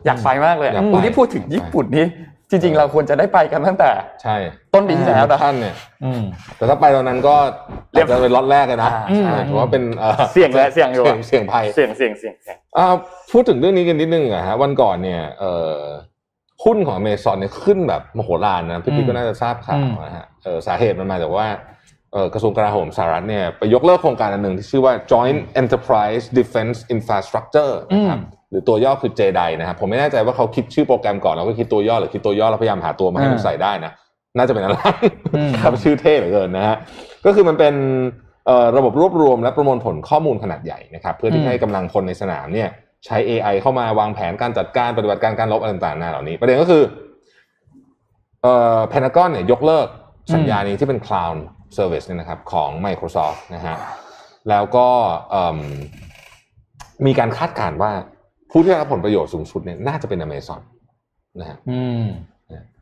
[0.06, 2.08] อยากไปมากเลยอยากไปโอ้ที่พูดถึงญี่ปุ่นนี่
[2.50, 3.92] จริง ๆ เราควรจะได้ไปกันตั้งแต่
[4.24, 4.36] ใช่
[4.74, 6.24] ต้นปีที่แล้วนะท่านเนี่ยอืม
[6.58, 7.36] แต่ถ้าไปตอนนั้นก็
[7.92, 12.86] เรียบอาจจะเป็นล็อตแรกเลยนะอ่าใช่ถือว่าเป็นอ่อเสี่ยงเลยเสี่ยงอยู่อะเสี่ยงภัยเสียงเสียงเสียงเสียงอ่า
[13.32, 15.76] พูดถึงเรื่องนี้กันนิดนึงอะฮะวันก่อนเนี่ยเอ่อ
[16.64, 21.48] หุ้นของอเมซอนเนี่ยขึ้นแบบมโหฬารนะพี่ปิ๊กอืมก็น่าจะทราบข่าวอืมนะฮะเอ่อสาเหตุมันมาจากว่า
[22.14, 33.92] เอ่อกระทรวงกลาโหมสหรัฐเนี่ยไปยกเลิกโครงการอันหนึ่งที่ชื่อว่า Joint Enterprise Defense Infrastructure นะครับหรือตัวย่อคือ JEDI นะครับผมไม่แน่ใจว่าเขาคิดชื่อโปรแกรมก่อนแล้วก็คิดตัวย่อหรือคิดตัวย่อแล้วพยายามหาตัวมาให้มันใส่ได้นะ
[34.38, 34.78] น่าจะเป็นอะไร
[35.36, 36.78] อืมครับชื่อเท่เหลือเกินนะฮะ
[37.26, 37.76] ก็คือมันเป็น
[38.46, 42.70] เอ่อระบบรวบรวมและประมวลผลข้อมูลขนาดใหญ่นะครับเพื่ออืที่มให้กำลังคนในสนามเนี่ย
[43.06, 46.84] ใช้ AI เข้ามาวางแผนการจัดการปฏิบัติการการรบอะไรต่างๆนานาเหล่านี้ ประเด็นก็คือ
[48.42, 49.88] เอ่อเพนทากอนเนี่ยยกเลิก
[50.34, 51.38] สัญญานี้ที่เป็น Cloud
[51.78, 53.76] Service เนี่ยนะครับของ Microsoft นะฮะ
[54.50, 54.88] แล้วก็
[55.30, 55.58] เอิ่ม
[57.06, 57.92] มีการคาดการณ์ว่า
[58.52, 60.62] ผู้ที่ได้รับผลประโยชน์สูงสุดเนี่ยน่าจะเป็น Amazon
[61.40, 62.06] นะฮะอืม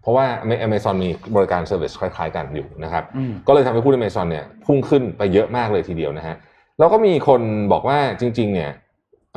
[0.02, 0.26] เพราะว่า
[0.66, 6.36] Amazon มีบริการ service คล้าย ๆ กันอยู่นะครับอืมก็เลยทำให้หุ้น Amazon เนี่ยพุ่งขึ้นไปเยอะมากเลยทีเดียวนะฮะ
[6.80, 7.42] แล้วก็มีคน
[7.72, 8.72] บอกว่าจริง ๆ เนี่ย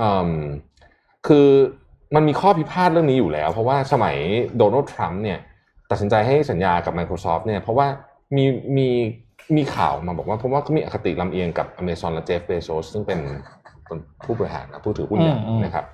[0.01, 0.31] อืม
[1.27, 1.49] คือ
[2.15, 4.17] มันมีข้อพิพาทเรื่องนี้อยู่แล้ว เพราะว่าสมัย
[4.57, 5.39] โดนัลด์ทรัมป์เนี่ย
[5.91, 7.87] ตัดสินใจให้สัญญากับ Microsoft เนี่ยเพราะว่า
[8.37, 8.45] มี
[8.77, 8.89] มี
[9.57, 13.19] มีข่าวมาบอกว่าเพราะว่าเขามีอคติลำเอียงกับ Amazon และเจฟเบโซสซึ่งเป็น
[14.25, 15.85] ผู้บริหารนะผู้ถือหุ้นใหญ่อืมอืมนะครับ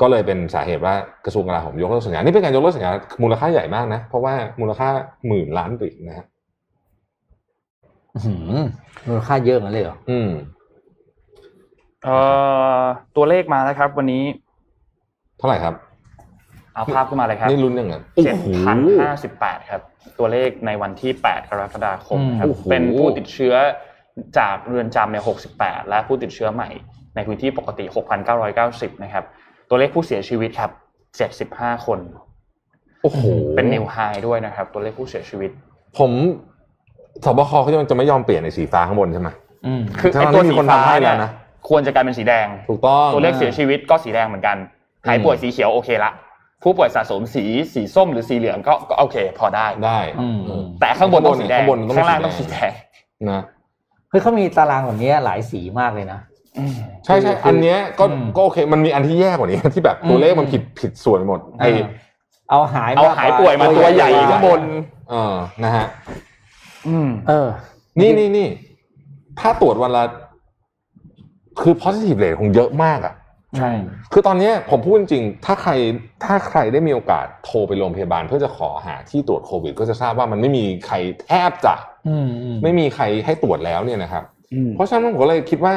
[0.00, 2.90] ก็เลยเป็นสาเหตุว่ากระทรวงกลาโหมยกเลิกสัญญา นี่เป็นการยกเลิกสัญญา
[3.22, 4.88] มูลค่าใหญ่มากนะ เพราะว่ามูลค่า
[5.26, 6.26] หมื่นล้านเหรียญนะฮะ
[8.14, 8.52] อื้อหือ
[9.08, 10.30] มูลค่าเยอะงั้นเลยเหรอ อืม
[12.04, 12.16] เอ่
[12.80, 12.82] อ
[13.16, 14.24] ตัวเลขมาแล้วครับ วันนี้
[15.40, 15.74] เท่าไหร่ครับ
[16.74, 19.80] เอาภาพขึ้นมาเลยครับนี่ลุ้นยังไงเจ็ดพันห้าสิบแปดครับ
[20.18, 23.54] ตัวเลขในวันที่แปดกรกฎาคมนะครับโอ้โหเป็นผู้ติดเชื้อ
[24.38, 26.68] จากเรือนจำเนี่ยหกสิบแปดและผู้ติดเชื้อใหม่
[27.14, 29.24] ในพื้นที่ปกติหกพันเก้าร้อยเก้าสิบนะครับ
[29.68, 30.70] ตัวเลขผู้เสียชีวิตครับ
[31.16, 31.98] เจ็ดสิบห้าคน
[33.02, 33.20] โอ้โห
[33.56, 35.50] เป็นนิวไฮด้วยนะครับ ตัวเลขผู้เสียชีวิต
[35.98, 36.10] ผม
[37.24, 39.28] สบคเขาจะไม่ยอมเปลี่ยนในสีฟ้าข้างบนใช่ไหม
[39.66, 41.30] อืมคือทั้ไอ้งๆตัวที่มีสีคนฟ้าทำให้แล้เนี่วยนะ
[41.68, 44.56] ควรจะกลายเป็นสีแดง ถูกต้อง ตัวเลขเสียชีวิตก็สีแดงเหมือนกัน
[45.06, 46.12] หายป่วยสีเขียวโอเคละ
[46.62, 47.44] ผู้ป่วยสะสมสี
[47.74, 52.70] สีส้มหรือสีเหลืองก็ก็โอเค พอได้ได้อืมเออแต่ข้างบนต้องสีแดงข้างบนต้องข้างล่างสีแดงต้องสีแดง
[53.30, 53.40] นะ
[54.10, 56.20] เฮ้ยเขามีตารางแบบนี้หลายสีมากเลยนะ
[57.04, 61.64] ใช่ใช่คืออันเนี้ยก็อืมก็โอเค มันมีอันที่แย่กว่านี้ที่แบบตัวเลขมันผิดผิดส่วนหมดไอ
[62.50, 64.62] เอาหายเอาหายป่วยมาตัวใหญ่ข้างบน
[65.10, 65.34] เออ
[65.64, 65.86] นะฮะ
[66.88, 67.48] อืม เออ
[68.00, 68.48] นี่นี่นี่
[69.40, 70.04] ถ้าตรวจวันละ
[71.60, 73.14] คือ positive rate คงเยอะมากอะ
[73.58, 73.70] ใช่
[74.12, 75.72] คือตอนเนี้ยผมพูดจริงๆถ้าใคร
[76.24, 80.96] ถ้าใครได้มีโอกาสโทรไปโรงพยาบาล เพื่อจะขอหาที่ตรวจโควิด ก็จะทราบว่ามันไม่มีใคร
[81.28, 81.74] แทบจะ
[82.08, 84.24] อืมอืมไม่มีใครให้ตรวจแล้วเนี่ยนะครับ
[84.54, 85.74] อืมเพราะฉะนั้นผมก็เลยคิดว่า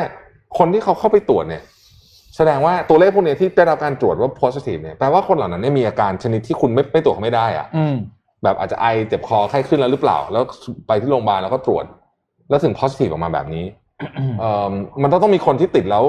[0.57, 1.63] คนที่เขาเข้าไปตรวจเนี่ย
[2.37, 7.95] แสดงว่าตัวเลขพวกเนี้ยที่ได้รับการตรวจว่า positive เนี่ยแปลว่าคนเหล่านั้นเนี่ยมีอาการชนิดที่คุณไม่ไม่ตรวจเขาไม่ได้อะอืม
[8.43, 10.43] แบบอาจจะไอเจ็บคอไข้ขึ้นแล้วหรือเปล่า แล้ว
[10.87, 11.85] ไปที่โรงพยาบาลแล้วก็ตรวจ
[12.49, 13.65] แล้วถึง positive ออกมาแบบนี้
[14.39, 14.71] เอ่อ
[15.01, 16.03] มันต้องต้องมีคนที่ติดแล้ว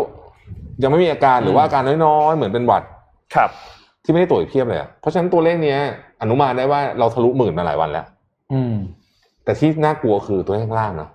[0.83, 2.83] ยังไม่มีอาการหรือว่าอาการน้อยๆ เหมือนเป็นหวัด
[3.35, 3.51] ครับ
[4.05, 5.79] ที่ไม่ได้ตรวจอีกเพียบเลยอะเพราะฉะนั้นตัวเลขเนี้ย
[6.23, 8.07] อนุมานได้ว่าเราทะลุหมื่นมาหลายวันแล้ว
[8.53, 8.75] อืม
[9.45, 11.11] แต่ที่น่ากลัวคือตัวเลขข้างล่างเนาะ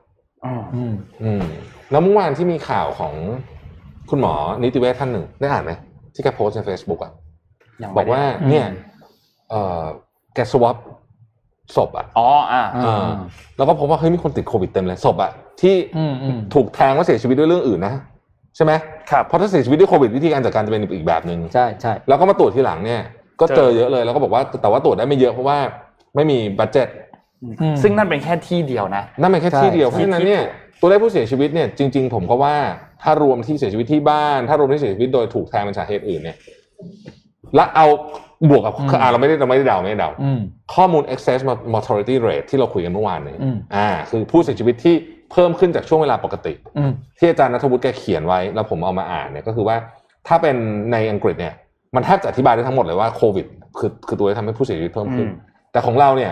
[0.46, 1.42] อืมอืมอืม
[1.92, 3.14] แล้วเมื่อวานที่มีข่าวของ
[4.10, 5.72] คุณหมอนิติเวชท่านหนึ่งได้อ่านไหม
[6.14, 7.12] ที่แกโพสต์ใน Facebook อะ
[7.82, 8.66] ยังบไม่อกได้ว่าเนี่ย
[9.50, 9.84] เอ่อ
[10.36, 10.78] แกสวอป
[11.76, 13.08] ศพอะอ๋ออ่าอ่าเออ
[13.58, 17.94] แล้วก็พบว่าเฮ้ยมีคนติดโควิดเต็มเลยศพอะที่อืมอืมถูกแทงว่าเสียชีวิตด้วยเรื่องอื่นนะ
[18.56, 18.72] ใช่ไหม
[19.12, 23.02] ครับเพราะถ้าเสียชีวิตด้วยโควิดวิธีการจัดการจะเป็นอีกแบบหนึ่งใช่ใช่แล้วก็มาตรวจทีหลังเนี่ย
[23.42, 25.58] ก็เจอเยอะเลยแล้วก็บอกว่าแต่ว่าตรวจได้ไม่เยอะเพราะว่า
[26.16, 26.88] ไม่มีบัตเจ็ต
[27.62, 32.56] อืมซึ่งนั่นเป็นแค่ที่เดียวนะนั่นเป็นแค่ใช่ที่เดียวเพราะฉะนั้นเนี่ยที่ตัวเลขผู้เสียชีวิตเนี่ยจริง ๆ ผมก็ว่า
[33.04, 36.38] ถ้ารวมที่เสียชีวิตที่บ้าน ถ้ารวมที่เสียชีวิตโดยถูกแทงเป็นสาเหตุอื่นเนี่ย
[37.56, 37.88] และเอา
[38.50, 40.40] บวกกับอ่าเราไม่ได้เราไม่ได้เดาไม่ได้เดาอืม
[40.76, 41.40] ข้อมูล excess
[41.74, 44.96] mortality rate ที่เราคุยกันเมื่อวานนี้อืมอ่าคือผู้เสียชีวิตที่
[45.32, 49.76] เพิ่มขึ้นจากช่วงเวลาปกติอืมที่อาจารย์นัทวุฒิแกเขียนไว้ แล้วผมเอามาอ่านเนี่ยก็คือว่า
[50.28, 50.56] ถ้าเป็น
[50.92, 51.54] ในอังกฤษเนี่ย
[51.96, 53.46] มันแทบจะอธิบายได้ทั้งหมดเลยว่าโควิด
[53.78, 55.34] คือคือตัวที่ทำให้ผู้เสียชีวิตเพิ่มขึ้นอืม
[55.72, 56.32] แต่ของเราเนี่ย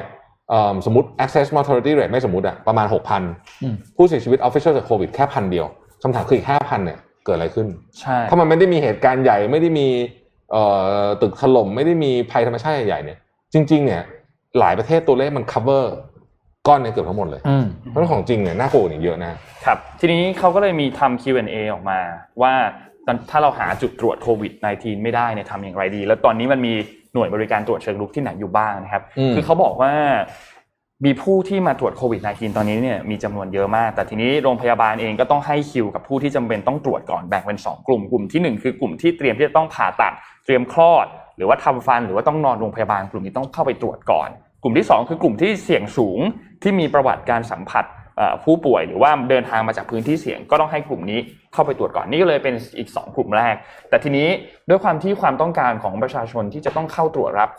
[0.50, 5.66] เอิ่มสมมติ access mortality rate ไม่สมมติอะประมาณอืม6,000 ผู้เสียชีวิต official จากโควิดแค่พันเดียว
[6.02, 7.68] คำถามคืออีก5,000เนี่ยเกิดอะไรขึ้น
[8.00, 9.88] ใช่ถ้ามันไม่ได้มีเหตุการณ์ใหญ่ไม่ได้มี
[10.52, 10.64] เอ่
[11.04, 13.18] อตึกถล่มไม่ได้มีภัยธรรมชาติใหญ่ๆเนี่ย
[13.54, 14.02] จริง ๆ เนี่ย
[14.60, 15.86] หลายประเทศตัวเลขมัน cover
[16.68, 19.34] ก้อนเนี่ยเกือบทั้งหมดเลยอืมเพราะฉะนั้นของจริงเนี่ยน่ากลัวกว่านี้เยอะนะ
[19.66, 22.00] ครับทีนี้เขาก็เลยมีทำ Q&A ออกมา
[22.42, 22.54] ว่า
[23.06, 26.74] ตอนถ้าเราหาจุดตรวจโควิด -19 ไม่ได้เนี่ยทำอย่างไรดี แล้วตอนนี้มันมี
[27.14, 29.92] หน่วยบริการตรวจเชิงรุกที่ไหนอยู่บ้างนะครับอืมคือเขาบอกว่า
[31.06, 40.14] มีผู้ที่มาตรวจโควิด -19 ตอนนี้เนี่ยมีจำนวนเยอะมาก แต่ทีนี้โรงพยาบาลเองก็ต้องให้คิวกับผู้ที่จำเป็นต้องตรวจก่อนแบ่งเป็น 2 กลุ่ม กลุ่มที่ 1 คือกลุ่มที่เตรียมที่จะต้องผ่าตัด
[40.46, 41.06] เตรียมคลอด
[41.38, 44.30] หรือว่าทำฟัน หรือว่าต้องนอนโรงพยาบาลกลุ่มนี้ต้องเข้าไปตรวจก่อน
[44.64, 46.20] กลุ่มที่ 2 คือกลุ่มที่เสี่ยงสูง
[46.64, 47.86] ที่มีประวัติการสัมผัส
[48.44, 51.20] ผู้ป่วยหรือว่าเดินทางมาจากพื้นที่เสี่ยงก็ต้องให้กลุ่มนี้
[51.54, 53.56] เข้าไปตรวจก่อนนี่ก็เลยเป็นอีก 2 กลุ่มแรก
[53.90, 54.28] แต่ทีนี้
[54.70, 57.50] ด้วยความที่ความต้องการของประชาชนที่จะต้องเข้าตรวจรับ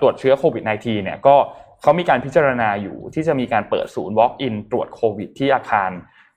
[0.00, 1.36] ตรวจเชื้อโควิด -19 เนี่ยก็
[1.82, 5.90] เขามีการพิจารณาอยู่ที่จะมีการเปิดศูนย์ Walk-in ตรวจโควิด ที่อาคาร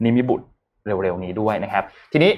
[0.03, 0.45] นิมิบุตร
[0.85, 1.83] เร็วๆนี้ด้วยนะครับ
[2.13, 2.31] ทีนี้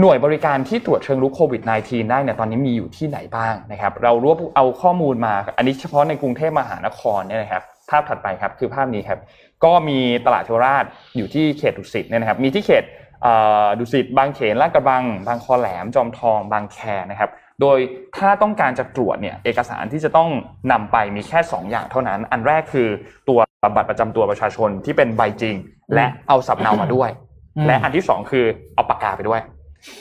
[0.00, 9.18] หน่วยบริการที่ตรวจเชิงรุกโควิด -19 ได้เนี่ยตอนนี้มีอยู่ที่ไหนบ้างนะครับ เรารวบเอาข้อมูลมา อันนี้เฉพาะในกรุงเทพมหานครเนี่ยนะครับ ภาพถัดไปครับคือภาพนี้ครับ
[9.64, 10.84] ก็มีตลาดเทวราช
[11.16, 12.84] อยู่ที่เขตดุสิตเนี่ยนะครับ มีที่เขต
[13.22, 13.34] เอ่
[13.64, 16.78] อดุสิตบางเขนลาดกระบัง บางคอแหลม จอมทอง บางแค
[17.10, 17.30] นะครับ
[17.60, 17.78] โดย
[18.16, 20.30] ถ้าต้องการจะตรวจเนี่ยเอกสารที่จะต้อง
[20.72, 22.88] นำไปมีแค่ 2 อย่างเท่านั้น อันแรกคือ
[23.28, 23.38] ตัว
[23.76, 25.56] บัตรประจำตัวประชาชนที่เป็นใบจริง
[25.94, 27.10] และเอาสำเนามาด้วย
[27.56, 29.40] อืมและอันที่สองคือเอาปากกาไปด้วย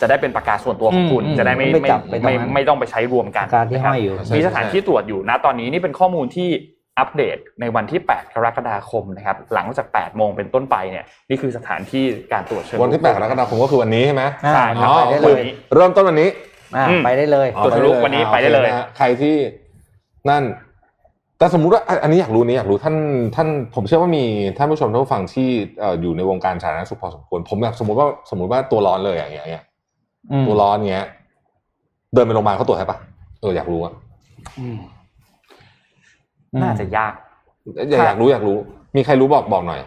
[0.01, 6.49] จะได้เป็นปากกาส่วนตัวของคุณอืมจะได้ไม่ไม่ไม่จับไปตรงนั้นไม่ไม่ต้องไปใช้รวมกันปากกาที่นะครับห้อยอยู่ใช่มีสถานที่ตรวจอยู่นะตอนนี้นี่เป็นข้อมูลที่
[6.99, 12.03] อัปเดตในวันที่ 8 กรกฎาคมนะครับหลังจาก 8 โมงเป็นต้นไปเนี่ยนี่คือสถานที่
[12.33, 15.43] การตรวจเชิงวันที่แปดกรกฎาคมก็คือวันนี้ใช่ไหมอ่าใช่ครับอ๋อไปได้โอเลเคย
[15.75, 16.29] เริ่มต้นวันนี้
[16.75, 19.35] อ่าอืมไปได้เลยตรวจทะลุวันนี้อ่าไปได้เลยโอคนะฮะใครที่
[20.29, 20.43] นั่น
[21.39, 22.95] แต่สมมุติว่าอันอันนี้อยากรู้นี้อยากรู้ท่าน
[23.35, 24.25] ท่านผมเชื่อว่ามี
[24.57, 29.61] ท่านผู้ชมท่านผู้ฟังที่เอ่ออยู่ในวงการสาธารณสุขพอสมควรผมอยากสมมติว่าสมมติว่าตัวร้อนเลยอย่างเงี้ยอืม
[30.45, 31.05] ตัวร้อนเงี้ย
[32.13, 32.97] เดินไปโรงพยาบาลเขาตรวจให้ปะ
[33.41, 33.93] เอออยากรู้อะ
[36.63, 37.13] น่าจะยาก
[37.91, 38.57] อยากอยากรู้อยากรู้
[38.95, 39.81] มีใครรู้บอกบอกหน่อย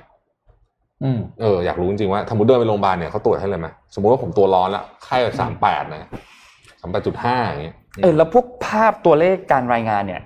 [1.04, 6.08] อืมเอออยากรู้จริงๆว่าสมมติเดินไปโรงพยาบาลเนี่ยเขาตรวจให้เลยไหมสมมติว่าผมตัวร้อนละไข้สามแปดนะ
[6.80, 10.22] สามแปดจุดห้าอย่างเงี้ยเออแล้วพวกภาพตัวเลขการรายงานเนี่ย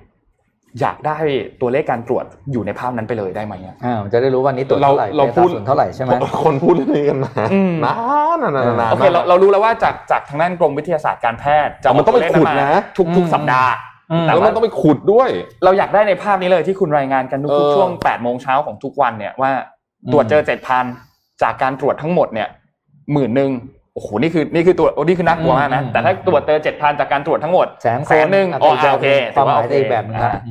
[0.81, 1.17] อยากได้
[1.61, 6.11] ตัวเลขการตรวจอยู่ในภาพนั้นไปเลยได้ไหมอะอ่าจะได้รู้วันนี้ตรวจเราเท่าไหร่เราพูดป็นสัดส่วนเท่าไหร่ใช่ไหม
[6.45, 7.93] คนพูดเรื่องนี้กันมาอืมนา
[8.35, 13.73] นนานนานนานโอเคเราเรารู้แล้วว่าจากจากทางด้านกรมวิทยาศาสตร์การแพทย์จะแต่มันต้องไปเาขุดตัวเลขนะมาทุกทุกสัปดาห์
[14.13, 15.29] อืมแต่แล้วว่ามันต้องไปขุดด้วย
[15.65, 19.53] เราอยากได้ในภาพนี้เลยที่คุณรายงานกันทุกเออๆช่วง8โมงเช้าของทุกวันเนี่ยว่า
[20.13, 20.43] ตรวจเจอ
[20.93, 22.49] 7,000จากการตรวจทั้งหมดเนี่ย
[23.13, 23.51] หมื่นหนึ่ง
[23.95, 30.43] โอ้โหนี่คือนี่คือตัวโอ้นี่คือน่ากลัวมากนะอืมแต่ถ้าตรวจเจอ7,000จากการตรวจทั้งหมดแสนคแสนหนึ่งอ๋ออะโอเคความหมายถือว่าโอเคได้อีกแบบนึงครับอ่า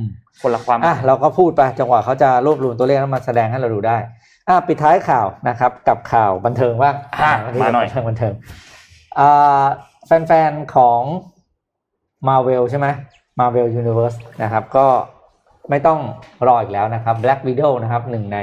[0.42, 3.98] คนละความอะเราก็พูดไปจังหวะเขาจะรวบรวมตัวเลขแล้วมาแสดงให้เราดูได้
[4.48, 8.34] อะปิดท้ายข่าวนะครับกับข่าวบันเทิงว่างอะวันนี้มาหน่อยบันเทิงบันเทิง
[9.18, 9.64] อ่า
[10.06, 11.02] แฟนๆของ
[12.28, 12.86] Marvel ใช่ไหม
[13.40, 14.86] Marvel Universe นะครับก็
[15.70, 16.00] ไม่ต้อง
[16.48, 18.38] รออีกแล้วนะครับ Black Widow นะครับหนึ่งใน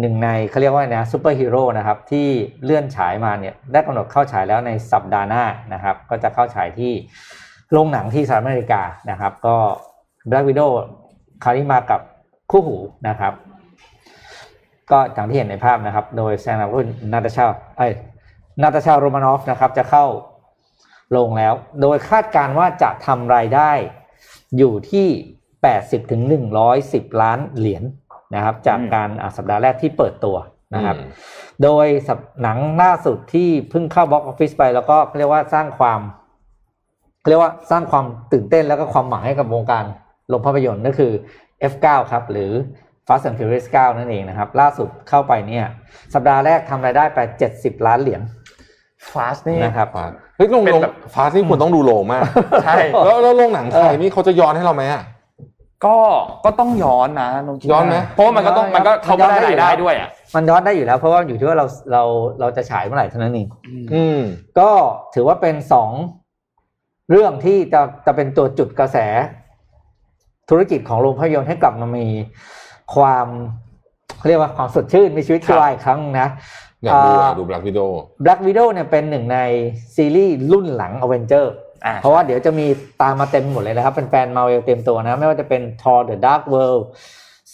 [0.00, 2.28] หนึ่งในเขาเรียกว่านะซูเปอร์ฮีโร่นะครับที่
[2.64, 6.92] เลื่อนฉายมาเนี่ยได้กำหนดเข้าฉายแล้วในสัปดาห์หน้านะครับ ก็จะเข้าฉายที่
[7.72, 9.56] โรงหนังที่สหรัฐอเมริกานะครับ ก็
[10.28, 10.70] Black Widow
[11.42, 12.00] คราวนี้มากับ
[12.50, 12.76] คู่หู
[13.08, 13.32] นะครับ
[14.90, 17.44] ก็อย่างที่เห็นในภาพนะครับ โดยแซงนารุนนาตาชา
[17.76, 17.92] ไอ้ย
[18.62, 20.06] นาตาชาโรมานอฟนะครับจะเข้า
[21.16, 23.70] ลงแล้ว โดยคาดการณ์ว่าจะทำรายได้
[24.58, 25.08] อยู่ที่
[25.58, 26.22] 80ถึง
[26.72, 27.82] 110 ล้านเหรียญ
[28.34, 30.36] นะครับ จากอืมการอะสัปดาห์แรกที่เปิดตัว
[30.74, 31.08] นะครับอืม
[31.62, 36.00] โดยสัปหนังล่าสุดที่เพิ่งเข้าบ็อกออฟฟิศไปแล้วก็เรียกว่าสร้างความ
[37.28, 39.84] เรียกว่าสร้างความตื่นเต้นแล้วก็ความหมายให้กับวงการ
[40.32, 41.12] ลงภาพยนตร์ก็คือ
[41.72, 42.52] F9 ครับ หรือ
[43.06, 45.64] Fast and Furious 9 นั่นเองนะครับ ล่าสุดเข้าไปเนี่ย
[46.14, 47.18] สัปดาห์แรกทำรายได้ไป
[47.52, 48.22] 70 ล้านเหรียญ
[49.12, 52.22] ฟาสนี่นะครับฟาสเฮ้ยลงเป็นลงแบบฟาสนี่ควรต้องดูโรงมาก
[52.64, 55.02] ใช่ แล้วแล้วโรงหนังไทยเออนี่เขาจะย้อนให้เราไหมอะ
[55.84, 55.96] ก็
[56.44, 62.02] ก็ต้องย้อนนะน้องคิดย้อนไหมเพราะว่ามันก็ต้องมันก็เขาก็ได้มันย้อนได้อยู่รายได้แล้วด้วยอะมันย้อนได้อยู่แล้ว เพราะว่าอยู่ที่ว่าเราเรา
[62.40, 63.48] เราจะฉายเมื่อไหร่เท่านั้นเอง
[63.94, 64.20] อืม
[64.58, 64.70] ก็
[65.14, 65.90] ถือว่าเป็นสอง
[67.10, 68.98] เรื่องที่จะจะเป็นตัวจุดกระแส
[70.50, 72.06] ธุรกิจของโรงภาพยนตร์ให้กลับมามี
[72.94, 73.26] ความ
[74.18, 76.28] เขาเรียกว่าความสดชื่นมีชีวิตชีวาอีกครั้งนะ
[76.84, 77.90] อยากดูอ่าอยากดู Black Widow
[78.24, 79.38] Black Widow เนี่ยเป็นหนึ่งใน
[79.94, 82.66] ซีรีส์รุ่นหลัง Avenger อ่า เพราะว่าเดี๋ยวจะมี
[83.02, 86.82] ตามมาเต็มหมดเลยนะครับเป็นแฟนมาเวลเต็มตัวนะ ไม่ว่าจะเป็น Thor The Dark World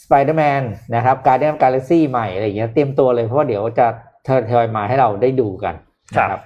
[0.02, 0.62] Spider-Man
[0.94, 3.86] นะครับ Guardian of Galaxy ใหม่อะไรอย่างเงี้ยเตรียมตัวเลยเพราะว่าเดี๋ยวจะ
[4.26, 5.74] ทยอยมาให้เราได้ดูกัน
[6.16, 6.40] นะครับ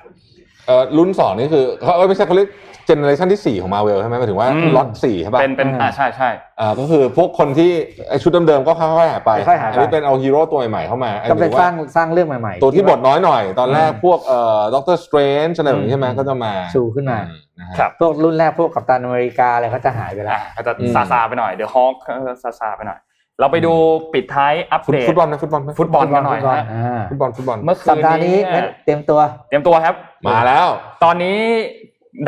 [0.67, 2.51] เออรุ่นสองนี่คือเขาเอ้ยไม่ใช่เขาเรียก
[2.87, 6.31] เจเนอเรชันที่สี่ของมาเวลใช่ไหมหมายถึงว่าอืมล็อตสี่ใช่ป่ะเป็นเป็นอืมอ่าใช่ใช่
[6.61, 7.71] อ่าก็คือพวกคนที่
[8.09, 21.95] ไอชุดเดิมๆก็ค่อยๆหายไปค่อยๆหายไปอันนี้เป็นเอาฮีโร่ตัวใหม่ๆเข้ามาไอ้ก็เป็นหรือสว่าสร้างสร้างเรื่องใหม่ๆ ตัวที่บทน้อยหน่อย ตอนแรกอืมพวกเอ่อ Doctor Strange อะไรแบบนี้ใช่ไหมอืมก็จะมาชูขึ้นมาอื นะฮะครับพวกรุ่นแรกพวกกัปตันอเมริกาอะไรก็จะหายไปแล้วอ่าก็จะอืมซาซาไปหน่อยเดี๋ยวฮอก
[22.43, 23.01] ซาซาไปหน่อย
[23.41, 23.73] เราไปดู
[24.15, 29.95] ปิดท้ายอัปฟุตเดตฟุตบอลไหมฟุตบอลไหมฟุตบอลกันหน่อยฟุตบอลฮะอ่าฟุตบอลฟุตบอลเมื่อคืสัปนดาห์นี้นี้เนี่ยเตรียมตัว เตรียมตัวครับ
[30.29, 30.67] มาแล้ว
[31.05, 31.39] ตอนนี้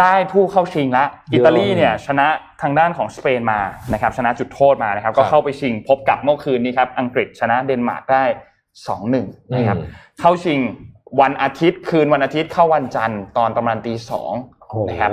[0.00, 2.26] ได้ผู้เข้าชิงแล้วอิตาลีเนี่ยชนะ
[2.62, 3.60] ทางด้านของสเปนมา
[3.92, 8.24] นะครับชนะจุดโทษมานะครับ ก็เข้าไปชิงพบกับเมื่อคืนนี้ครับอังกฤษชนะเดนมาร์กได้
[8.88, 9.86] 2-1นะครับอืม
[10.20, 10.58] เข้าชิง
[11.20, 15.10] วันอาทิตย์คืนวันอาทิตย์เข้าวันจันทร์ตอนประมาณตีสองโอ้โห นะครับ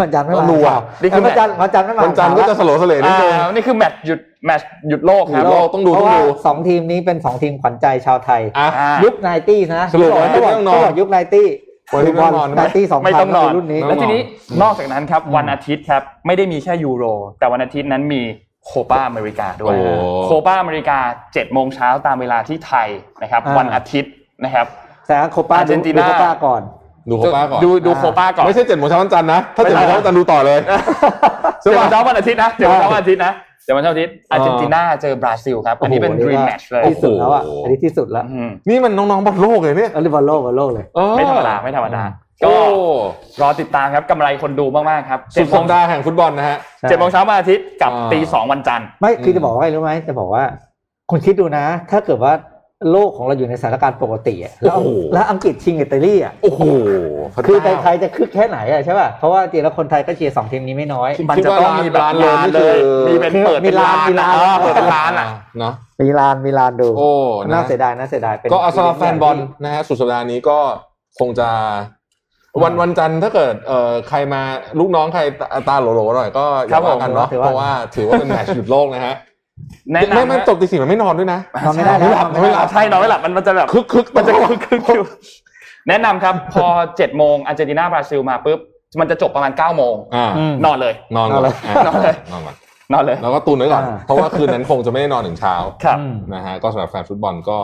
[0.00, 0.68] วันจันทร์ไม่มารัว
[1.02, 11.48] นี่คือวันจันทร์วันจันทร์ไม่มาวันจันทร์ก็จะสโลว์สเลนิดนึงอ่านี่คือแมตช์หยุดแมตช์หยุดโลกครับหยุดโลกต้องดูเพราะต้องว่าดูสองทีมนี้เป็นสองทีมขวัญใจชาวไทยอะอ่ายุคไนตี้นะสรุปวันอาทิตย์ไม่ต้องนอนยุคไนตี้
[11.94, 14.22] วันอาทิตย์ไม่ต้องนอนไนตี้สองไม่พัต้องนอนรุ่นนี้ไม่แล้วต้องนอนทีนี้
[14.62, 17.04] นอกจากนั้นครับอืมวันอาทิตย์ครับไม่ได้มีแค่ยูโร
[17.38, 18.22] แต่วันอาทิตย์นั้นมี
[18.66, 19.92] โคปาอเมริกาด้วยโอ้
[20.24, 22.88] โคปาอเมริกา7โมงเช้าตามเวลาที่ไทย
[23.22, 24.12] นะครับอ่าวันอาทิตย์
[24.44, 24.66] นะครับ
[25.08, 26.62] แต่โคปาอาร์เจนตินาดูโคปาก่อน
[27.10, 30.58] ดูโคปาก่อนดูดูอ่าโคปาก่อน ไม่ใช่เจ็ดโมงเช้าวันจันทร์นะ ถ้าเจ็ดโมงเช้าวันจันทร์ดูต่อเลย
[31.62, 33.32] เจ็ดโมงเช้าวันอาทิตย์นะเจ็ดโมงเช้าวันอาทิตย์นะ
[33.64, 42.02] เจ็ดโมงเช้าวันอาทิตย์อาร์เจนตินาเจอบราซิลครับ อันนี้เป็นโอ้โห dream match เลยที่สุดแล้วอะโอ้โหอันนี้ที่สุดแล้วอืมนี่มันน้องๆบอลโลกเลยเนี่ยเอลิบอลโลบอลโลเลยเออไม่ธรรมดาไม่ธรรมดา
[42.42, 42.52] โอ้
[43.38, 50.44] ก็รอติดตามครับกำไรคนดูมากๆครับสุดสัปดาห์แห่งฟุตบอลนะฮะเจ็ดโมงเช้าวันอาทิตย์กับอ่าตีสองวันจันทร์ไม่คือมจะบอกว่าอะไรรู้ไหมจะบอกว่า
[51.10, 52.32] คุณคิดดูนะ ถ้าเกิดว่า
[52.92, 56.60] โลกของเราอยู่ในสถานการณ์ปกติอะแล้วโอ้โห แล้วอังกฤษชิงอิตาลีอะโอ้โห
[57.34, 67.10] พระคือเจ้าใครๆจะคึกแค่ไหนอะใช่ป่ะเพราะว่าจริงแล้วคนไทยก็เชียร์สองทีมนี้ไม่น้อย มันจะต้องมีแบบร้านงานเลยเลยนี่คือมีเป็นเปิดมีร้านเป็มีร้านอ่เปิดเป็นร้านอะเนาะมีลานมีลานดูโอ้
[67.44, 70.58] นะน่าเสียดายน่าเสียดายเป็น ก็เอาสำหรับแฟนบอลนะฮะสุดสัปดาห์นี้ก็
[71.18, 71.48] คงจะ
[72.62, 74.40] วันวันจันทร์ถ้าเกิดเอ่อใครมา
[74.78, 79.14] ลูกน้องใครตาตาโหลๆหน่อยก็อครัย่าบผมว่ากันเนาะเพราะว่าถือว่าเป็นแมตช์หยุดโลกนะฮะ
[79.92, 85.06] แนะไม่นำไม่ฮะจบตีสี่มันไม่นอนด้วยนะนอนไม่ได้ไม่หลับนอนไม่หลับใช่นอนไม่หลับมันมันจะแบบคึกคึกมันจะคึกคึกอยู่
[85.88, 88.58] แนะนำครับ พอเจ็ดโมงอาร์เจนตินาบราซิลมาปุ๊บ
[89.00, 91.42] มันจะจบประมาณเก้าโมงอ่าอืมนอนเลย นอนก่อน
[91.86, 92.56] นอนเลยนอนก่อน
[92.92, 95.54] นอนเลยแล้วก็ตุนไว้ก่อนอ่าเพราะว่าคืนนั้นคงจะไม่ได้นอนถึงเช้า
[95.84, 97.58] ครับอืมนะฮะก็สำหรับแฟนฟุตบอลก็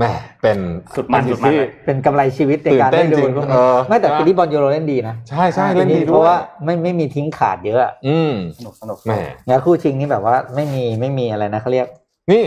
[0.00, 0.06] แหม
[0.42, 0.58] เป็น
[0.94, 9.12] สุดมันเป็สุดมันที่เลยเป็นกำไรชีวิตในการตื่นเต้ได้นดูจริงพวกเอนี้อไม่แต่นะปีนี้บอลยูโรเล่นดีนะ ใช่ใช่เล่นดีด้วยเพราะว่าไม่ไม่มีทิ้งขาดเยอะอืมสนุกสนุกแหม
[9.48, 11.86] งานคู่ชิงนี่แบบว่าไม่มีไม่มีอะไรนะเขาเรียก
[12.32, 12.44] นี่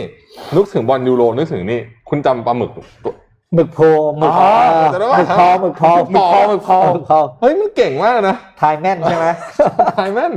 [0.54, 2.70] นึกถึงบอลยูโรนึกถึงนี่ คุณจำปลาหมึก
[3.54, 3.78] หมึกโพ
[4.18, 9.26] หมึกอ๋อเออจะได้ว่าหมึกพอหมึกพอหมึกพอหมึกพอหมึกพอเฮ้ยมันเก่งมากนะทายแม่นใช่ไหม
[9.98, 10.32] ทายแม่น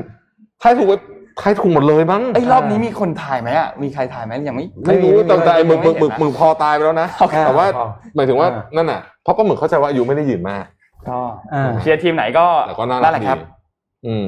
[0.61, 0.93] ทายถูกไป
[1.41, 7.85] ทายถูกหมดเลยมั้งไอ้รอบนี้มีคนถ่ายไหมอะมีใครถ่ายไหมยังไม่ไม่รู้ไม่มีแต่แต่ไอ้หมึกหมึกไม่หมึเห็กนนะหมึกพอตายไปแล้วนะโอเคแต่ว่าพอ
[8.15, 10.63] หมายถึงว่าอ่านั่นน่ะเพราะปลาหมึกเข้าใจว่าอายุไม่ได้ยืนมาก
[11.09, 11.19] ก็
[11.53, 13.39] อ่าเชียร์ทีมไหนก็แต่ก็น่านั่รันกแหละดีครับ
[14.07, 14.27] อืม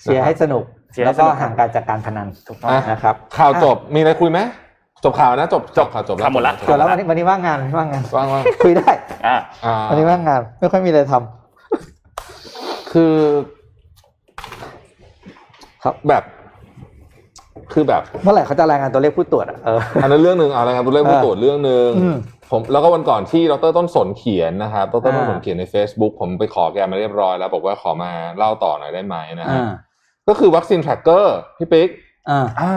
[0.00, 4.38] เชียร์ให้สนุกเชียร์ให้แล้วก็สนุกห่างไกลจากการพนันถูกต้องอะนะครับ ข่าวจบมีอะไรคุยไหม
[5.04, 8.90] จบข่าวนะจบจบข่าวจบแล้วทำหมดละส่วนแล้ววันนี้วันนี้ว่างงานว่างงานว่างว่างคุยได้
[9.26, 13.14] อ่าอ่าวันนี้ว่างงานไม่ค่อยมีอะไรทำคือ
[15.84, 16.22] ครับแบบ
[17.72, 22.16] คือแบบเมื่อไหร่เขาจะรายงานตัวเลขผู้ตรวจอะเอออันนั้นเรื่องหนึ่งอะไรครับตัวเลขผู้ตรวจเรื่องหนึ่งอืม
[22.50, 29.70] ผมแล้วก็วันก่อนที่ดรต้นสนเขียนนะครับดรต้นอ่าสนเขียนใน Facebook ผมไปขอแกมาเรียบร้อยแล้ว บอกว่าขอมาเล่าต่อหน่อยได้ไหมนะฮะอ่า
[30.28, 31.88] ก็คือ vaccine tracker พี่ปิ๊ก
[32.30, 32.72] อ่าอ่า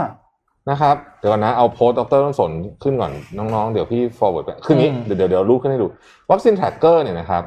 [0.69, 2.51] นะครับเดี๋ยวก่อนนะเอาโพสต์ดรต้นสน
[2.83, 5.87] ขึ้นก่อนน้องๆ เดี๋ยวพี่ forward ไปคืออย่างนี้อืมเดี๋ยวเดี๋ยวเดี๋ยวรูปขึ้นให้ดู
[6.32, 7.43] vaccine tracker เนี่ยนะครับ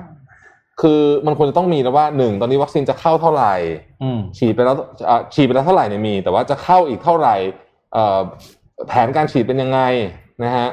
[0.81, 3.55] คือมันควรจะต้องมีแล้วว่าหนึ่งตอนนี้วัคซีนจะเข้าเท่าไหร่
[4.03, 7.37] อืมฉีดไปแล้วเอ่อฉีดไปแล้วเท่าไหร่เนี่ยมี แต่ว่าจะเข้าอีกเท่าไหร่
[7.93, 8.21] เอ่อ
[8.89, 9.81] แผนการฉีดเป็นยังไง
[10.45, 10.69] นะฮะ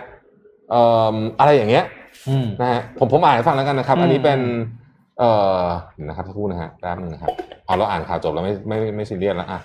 [0.72, 0.82] เอ่
[1.14, 1.86] ออะไรอย่างเงี้ย
[2.30, 4.40] อืมนะฮะผมผมอ่านให้ฟังแล้วกันนะครับอืมอันนี้เป็น
[5.20, 5.32] เอ่
[5.62, 5.64] อ
[5.96, 7.32] เดี๋ยวนะครับสักครู่นะฮะแป๊บนึงนะครับ
[7.66, 9.60] เอาเราอ่านข่าวจบแล้วไม่ไม่ไม่ไม่ซีเรียสแล้วอะ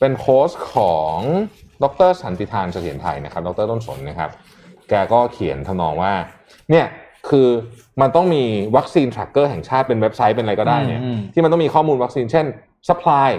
[0.00, 1.18] เป็นโค้ชของ
[1.82, 4.30] ดรสันติธานเสถียรไทยนะครับ ดรต้นสนนะครับ
[4.88, 6.12] แกก็เขียนทำนองว่า
[6.70, 6.86] เนี่ย
[7.28, 7.48] คือ
[8.00, 8.42] มันต้องมี
[8.76, 12.46] วัคซีน tracker แห่งชาติเป็นเว็บไซต์เป็นอะไรก็ได้เนี่ยอืมที่มันต้องมีข้อมูลวัคซีนเช่น
[12.88, 13.30] supply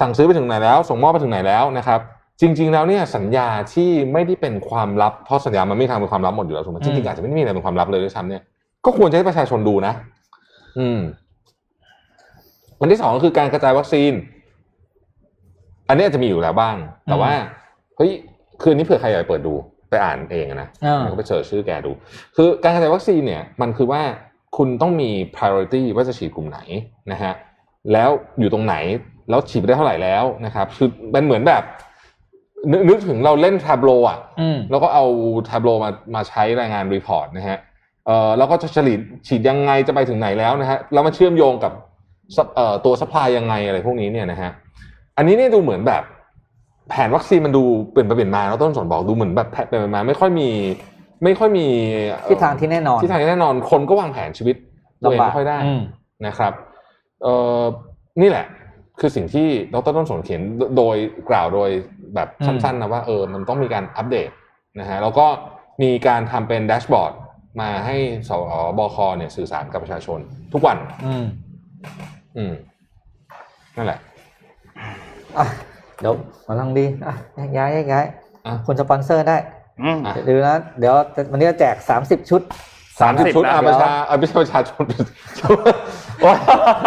[0.00, 2.00] สั่งซื้อไปถึงไหนแล้ว ส่งมอบไปถึงไหนแล้วนะครับ
[2.40, 8.42] จริง ๆ แล้วเนี่ยสัญญาที่ไม่ได้เป็นความลับเพราะสัญญามันไม่ทางเป็นความลับหมดอยู่แล้วถูกไหมจริงๆอาจจะไม่ได้มีอะไรเป็นความลับเลยด้วยซ้ำเนี่ย
[8.84, 9.92] ก็ควรจะให้ประชาชนดูนะ
[10.78, 11.00] อืม
[12.78, 14.12] อันที่สองก็คือการกระจายวัคซีน
[15.88, 17.32] อันนี้อาจจะมีอยู่แล้วบ้าง แต่ว่า
[17.96, 18.10] เฮ้ย
[18.62, 19.54] คืนนี้เผื่อใครอยากไปเปิดดู
[19.90, 21.92] ไปอ่านเองอะนะอ่าก็ไปเสิร์ชชื่อแกดู
[22.36, 24.02] คือการกระจายวัคซีนเนี่ยมันคือว่า
[24.56, 26.60] คุณต้องมี priority ว่าจะฉีดกลุ่มไหน
[27.12, 27.32] นะฮะ
[27.92, 28.76] แล้วอยู่ตรงไหน
[29.30, 31.62] แล้วฉีดไปได้เท่าไหร่แล้วนะครับคือเป็นเหมือนแบบ
[32.70, 35.04] นึกนึกถึงเราเล่น Tableau อะอืมแล้วก็เอา
[35.48, 37.58] Tableau มามาใช้รายงานรีพอร์ตนะฮะ
[38.06, 41.72] เอ่อแล้วก็จะเฉลี่ยฉีดยังไงจะไปถึงไหนแล้วนะฮะแล้วมาเชื่อมโยงกับ
[42.36, 44.50] sup- เอ่อตัว supply ยังไงอะไรพวกนี้เนี่ยนะฮะ
[45.16, 46.02] อันนี้เนี่ยดูเหมือนแบบ
[46.90, 50.48] แผนวัคซีนมันดูเปลี่ยนไปเปลี่ยนมาแล้วต้นสนบอกดูเหมือนแบบแผนเปลี่ยนไปมา ไม่ค่อยมี
[51.24, 51.66] ไม่ค่อยมี
[52.10, 54.56] เอ่อทิศทางที่แน่นอนทิศทางที่แน่นอนคนก็วางแผนชีวิต
[55.02, 55.80] ตัวเองไม่ค่อยได้ม
[56.26, 56.52] นะครับ
[57.22, 57.62] เอ่อ
[58.22, 58.46] นี่แหละ
[59.00, 60.96] คือสิ่งที่ดรต้นสนเขียนโดโดย
[61.30, 61.70] กล่าวโดย
[62.14, 64.30] แบบอืมสั้นๆนะว่าเออมันต้องมีการอัปเดต
[64.80, 65.26] นะฮะแล้วก็
[65.82, 67.12] มีการทำเป็นแดชบอร์ด
[67.60, 67.96] มาให้
[68.28, 68.30] ส
[68.78, 70.18] บคเนี่ยสื่อสารกับประชาชน
[70.52, 71.24] ทุกวัน อืม
[72.36, 72.54] อืม
[73.76, 73.98] นั่นแหละ
[75.38, 75.46] อะ
[76.00, 76.14] เดี๋ยว
[76.46, 78.04] มาลองดีอะแยกย้ายแยกย้าย
[78.46, 79.36] อะ คุณสปอนเซอร์ได้
[79.82, 80.94] อืม อะดูนะเดี๋ยว
[81.32, 82.42] วันนี้จะแจกสามสิบชุด
[83.00, 84.84] สามสิบ30ชุดนะอะเดี๋ปยวระชาเอะไม่ใช่ประชาชน
[86.22, 86.36] โอ๊ย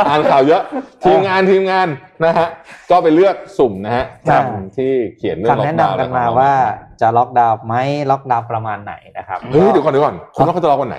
[0.07, 0.61] อ่านข่าวเยอะ
[1.03, 1.87] ทีมงานทีมงาน
[2.25, 2.47] นะฮะ
[2.89, 4.43] ก็ไปเลือกสุ่มนะฮะครับ
[4.77, 6.53] ที่เขียนเรื่องคำล็อแนะกดาวน์นำกันอะไรมาของเรว่า
[7.01, 7.75] จะล็อกดาวน์ไหม
[8.11, 10.97] ล็อกดาวน์ประมาณไหนนะครับ เฮ้ยเดี๋ยวก่อนเดี๋ยวก่อนคุณว่าเขาจะล็อกวันไหน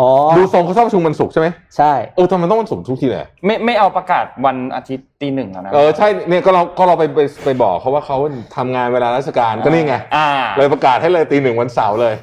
[0.00, 8.16] อ๋อดูทรงเขาชอบประชุมวันศุกร์ใช่ไหมใช่เออทำไมต้องวันศุกร์ทุกทีเลยไม่ไม่เอาประกาศวันอาทิตย์ตีหนึ่งแล้วนะเออใช่เนี่ยก็เราก็เราไปไปไปบอกเขาว่าเขา
[8.56, 12.14] ทำงานเวลาราชการก็นี่ไงอ่าเลยประกาศให้เลยตีหนึ่งวันเสาร์เลย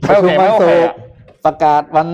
[0.00, 0.94] ไม่โอเคไม่โอเคอะ
[1.46, 2.08] ประกาศวัน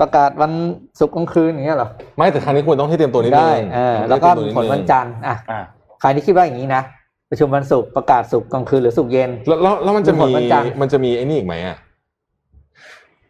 [0.00, 0.52] ประกาศวัน
[1.00, 5.60] ศุกร์กลางคืนอย่างเงี้ยเหรอไม่แต่ครั้งนี้ควรต้องให้เตรียมตัวนิดนึงได้เออแล้วก็ให้เตรียมผตัลดงวันจันทร์อะอ่า
[6.00, 6.82] ใครที่คิดว่าอย่างนี้นะ
[7.30, 11.76] ประชุมวันศุกร์ประกาศศุกร์กลางคืนหรือศุกร์เย็นแล้วแล้วแล้วมันจะผมีลวันจันทร์มันจะมีไอ้นี่อีกไหมอะ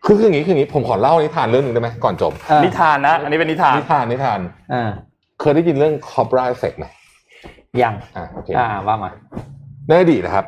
[0.04, 4.40] คือคืออย่างนี้คืออย่างนี้ผมขอเล่านิทานเรื่องหนึ่งได้ไหมก่อนจบอะนิทานนะ อันนี้เป็นนิทาน นิทานนิทาน
[4.72, 4.90] อ่า
[5.40, 6.86] เคยได้ยินเรื่อง Cobra Effect ไหม
[7.82, 9.10] ยังอ่าโอเค อ่าว่ามา
[9.88, 10.46] ในอดีตนะครับ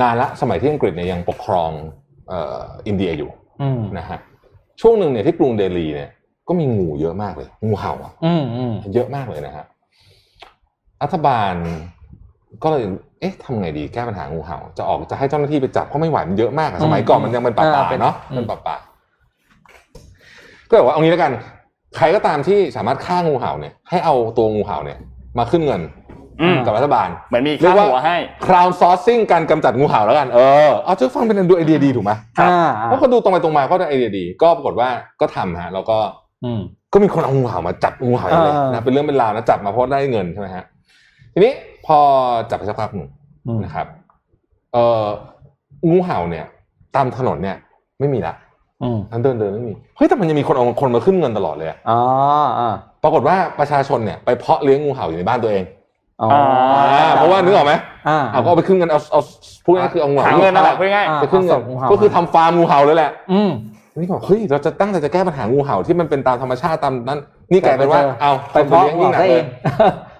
[0.00, 1.70] นานละสมัยที่อังกฤษเนี่ยยังปกครอง
[2.28, 3.30] เอ่ออินเดียอยู่
[3.62, 4.18] อืมนะฮะ
[4.80, 6.10] ช่วงหนึ่งเนี่ยที่กรุงเดลีเนี่ย
[6.48, 9.64] ก็มีงูเยอะมากเลย งูเห่าอะอืมอืมเยอะมากเลยนะฮะ
[11.02, 11.54] รัฐบาล
[12.62, 12.82] ก็เลย
[13.20, 21.32] เอ๊ะทำไงดีแก้ปัญหางูเห่า จะออกจะให้เจ้าหน้าที่ไปจับก็ไม่ไหวมันเยอะมากอะสมัยก่อนมันยังเป็นป่าอ่าๆเป็นเนาะอืมเป็นป่าๆก็แบบว่าเอางี้แล้วกัน
[21.96, 24.98] ใครก็ตามที่สามารถฆ่างูเห่าเนี่ย ให้เอาตัวงูเห่าเนี่ย
[25.38, 25.82] มาขึ้นเงิน
[26.42, 28.16] อืมกับรัฐบาลเหมือนมีเรีค่ายกว่าหัวให้
[28.46, 30.38] crowd sourcing การกำจัดงูเห่าแล้วกันเอ
[30.68, 34.88] อเอาจะฟังเป็นดูไอเดียดีถูกไหมอ่าเพราะคนดูตรงไปตรงมาก็ได้ไอเดียดี ก็ปรากฏว่า
[35.20, 35.98] ก็ทำฮะแล้วก็
[36.44, 36.60] อืม
[36.92, 40.64] ก็มีคนเอางูเห่ามาจับงูเห่าเลยอ่านะเป็นเรื่องเป็นราวนะจับมาเพราะได้เงินใช่ไหมฮะ
[41.34, 41.52] ทีนี้
[41.86, 41.98] พอ
[42.50, 43.08] จับไปสักพักหนึ่ง
[43.46, 43.86] อืมนะครับ
[44.72, 45.06] เออ
[45.88, 46.44] งูเห่าเนี่ย
[46.96, 47.56] ตามถนนเนี่ย
[48.00, 48.34] ไม่มีละ
[48.82, 51.98] อืมทันเดินเดินไม่มีเฮ้ยแต่มันยังมีคนเอาคนมาขึ้นเงินตลอดเลยอะอ๋อ
[52.60, 55.64] อ่าปรากฏว่าประชาชนเนี่ยไปเพาะเลี้ยงงูเห่าอยู่ในบ้านตัวเอง
[56.22, 56.28] อ๋อ
[56.98, 57.74] อ่าเพราะว่านึกออกไหม
[58.08, 59.20] อ่าเอาก็เอาไปขึ้นเงินเอาเอา
[59.64, 63.50] พูดง่ายๆคือเอางูหาเห่าเงินนั่นแหละพูดง่ายอ่าไปขึ้นเงิเอานส่งงูเห่าก็คือทำฟาร์มงูเห่าเลยแหละอืม
[64.00, 67.18] นี่บอกเฮ้ยเราจะตั้งใจจะแก้ปัญหางูเห่าที่มันเป็นตามธรรมชาติตามนั้น
[67.52, 68.00] นี่กลายเป็นว่า
[68.52, 69.44] แต่ไปเจอเอาไปเพาะคนลี้ยงยิ่งหนักซะเลเอยง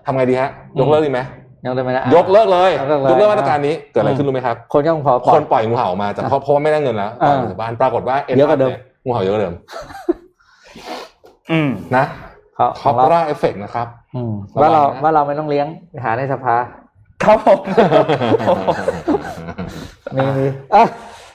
[0.07, 1.21] ทำไงดีฮะยกเลิกดีไหม
[1.67, 8.71] ยังได้ไหมนะยกเลิกเลยยกเลิกเลยยกเลิกมาตรการนี้เกิดอะไรขึ้นรู้ไหมครับคนก็คงพอปล่คอยนปล่อยงูเห่าออกมาจากเพราะเพราะว่าไม่ได้เงินแล้วปล่อยออกจากบ้านปรากฏว่าเยอะกว่าเดิม
[9.05, 12.05] งูเห่าเยอะกว่าเดิมๆอืมนะ
[12.55, 16.55] เขาคขอองปเราราเอฟเฟกนะครับอืมระวัว่างเรานะว่าเราไม่ต้องเลี้ยงไปหาในสภา
[17.25, 17.61] ครับผม
[20.17, 20.85] มีมีอะ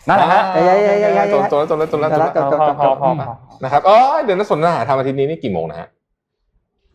[0.10, 3.34] นั่นแหละฮะเอ้ยเอ้ยเอ้ยเอ้ยเอ้ยจบจบแล้วจบแล้วจบแล้วจบแล้วจบจบจบพอพอพอ
[3.64, 5.88] นะครับอ๋อเดี๋ยวนักสนทนาธรรมอาทิตย์นี้นี่กี่โมงนะฮะ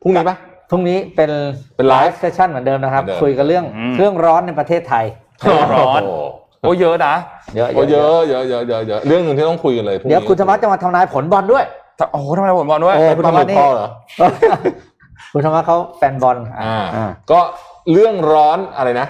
[0.02, 0.36] พรุ่งนี้ปะ
[0.70, 1.30] พรุ่งนี้เป็น
[1.76, 5.04] เป็นไลฟ์เซสชั่นเหมือนเดิมนะครับ เหมือนเดิม คุยกันเรื่องอืมเรื่องร้อนในประเทศไทย
[5.74, 6.12] ร้อนโโห
[6.60, 7.14] โอ้เยอะนะ
[7.56, 11.64] เยอะโอ้เยอะเยอะเยอะเยอะเยอะเรื่องหนึ่งที่ต้องคุยกันเลยพรุ่งนี้เดี๋ยวคุณธรรมะจะมาทำนายผลบอลด้วย
[12.12, 13.88] โอ้โหทำไมผมบอกด้วย โอ้เป็นปลาหมึกพ่อเหรอ
[15.32, 17.40] คุณธรรมะเขาแฟนบอลอ่า อ่าก็
[17.92, 19.06] เรื่องร้อนอะไรนะ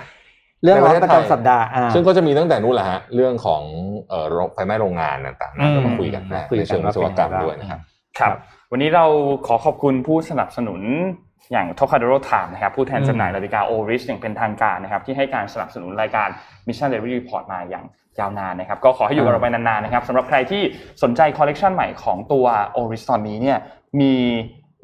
[0.63, 3.63] เรื่องร้อนในปประระจำเทศไทยสัปดาห์อ่า ซึ่งก็จะมีตั้งแต่นู้นแหละฮะเรื่องของ
[4.09, 7.81] เอ่อโรงไฟไหม้โรงงานต่างๆอืนะมก็มาคุยกันนะคุยกันในเชิงวิศวกรรมด้วยนะครับ
[8.19, 8.31] ครับ
[8.73, 9.07] วันนี้เรา
[9.47, 10.81] ขอขอบคุณผู้สนับสนุน
[11.53, 16.29] อย่าง t o k a d o r o Time นะครับผู้แทนจำหน่ายนาฬิกา Oris อย่างเป็นทางการนะครับที่ให้การสนับสนุนรายการ
[16.67, 17.85] Mission Daily Report มาอย่าง
[18.19, 20.63] ยาวนานนะครับก็ขอให้อยู่กับเราไปนานๆนะครับสำหรับใครที่
[21.03, 22.47] สนใจคอลเลกชันใหม่ของตัว
[22.81, 23.59] Oris ตอนนี้เนี่ย
[24.01, 24.15] มี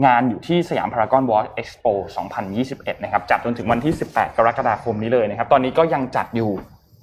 [0.07, 1.87] งานอยู่ที่สยามพารากอนวอชเอ็กซ์โป
[2.49, 6.53] 2021 นะครับจัดจนถึงวันที่ 18 กรกฎาคมนี้เลยนะครับตอนนี้ก็ยังจัดอยู่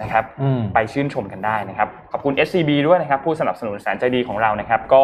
[0.02, 5.04] นะครับอืมไปชื่นชมกันได้นะครับขอบคุณ SCB ด้วยนะครับผู้สนับสนุนแสนใจดีของเรานะครับก็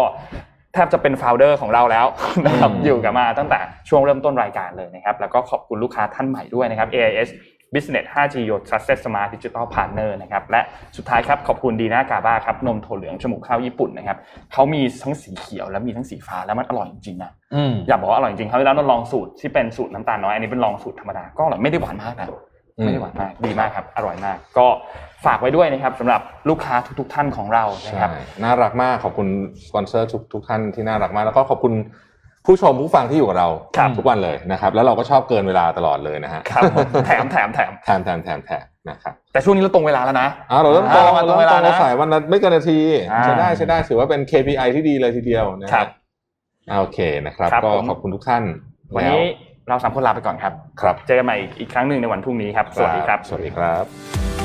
[0.75, 2.05] แทบจะเป็น f o u เดอร์ของเราแล้ว
[2.47, 7.29] นะครับอืมอยู่กับมาตั้งแต่ช่วงเริ่มต้นรายการเลยนะครับ แล้วก็ขอบคุณลูกค้าท่านใหม่ด้วยนะครับ AIS
[7.73, 10.61] Business 5G Your Trusted Smart Digital Partner นะครับ และ
[10.97, 14.17] สุดท้ายครับ ขอบคุณดีน่ากาบ้าครับ นมถั่วเหลืองจมูกข้าวญี่ปุ่นนะครับ
[14.53, 22.27] เขามีทั้งสีเขียวและมีทั้งสีฟ้าแล้วมันอร่อยจริงๆนะอืมอยากบอกว่าอร่อยจริงๆเขาวที่แล้วเราลองสูตรที่เป็นสูตรน้ำตาลน้อย อันนี้เป็นลองสูตรธรรมดา ก็อร่อยไม่ได้หวานมากนะ
[22.77, 24.67] อืมไม่ได้หวานมากดีมากครับ อร่อยมาก ก็
[25.25, 28.11] ฝากไว้ด้วยนะครับสำหรับลูกค้าทุก ๆ ท่านของเรานะใช่ครับ
[28.43, 29.27] น่ารักมากขอบคุณ
[29.67, 31.73] สปอนเซอร์ทุกทุกท่านที่น่ารักมาก แล้วก็ขอบคุณ
[32.45, 42.79] ผู้ชมผู้ฟังที่อยู่กับเราครับทุกวันเลยนะครับ แล้วเราก็ชอบเกินเวลาตลอดเลยนะฮะครับผมแถมแถมแถมแถมแถมแถมแถมนะครับแต่ช่วงนี้เราตรงเวลาแล้วนะอ้าวเราเริ่มตอ่ารงเรามาตรเริ่งมเวตรลางนะเราสายวันละไม่เกินนาที
[43.11, 45.89] อ่าใช้ได้ใช้ได้ถือว่าเป็น KPI ที่ดีเลยทีเดียวนะคครัรับบ
[46.69, 48.43] อ่าโอเคนะครับครับก็ผมขอบคุณทุกท่าน
[48.95, 49.23] วันนี้
[49.69, 54.44] เราสามคนลาไปก่อนครับครับ เจอกันใหม่อีกครั้งหนึ่งในวันพรุ่งนี้ครับ สวัสดีครับ สวัสดีครับ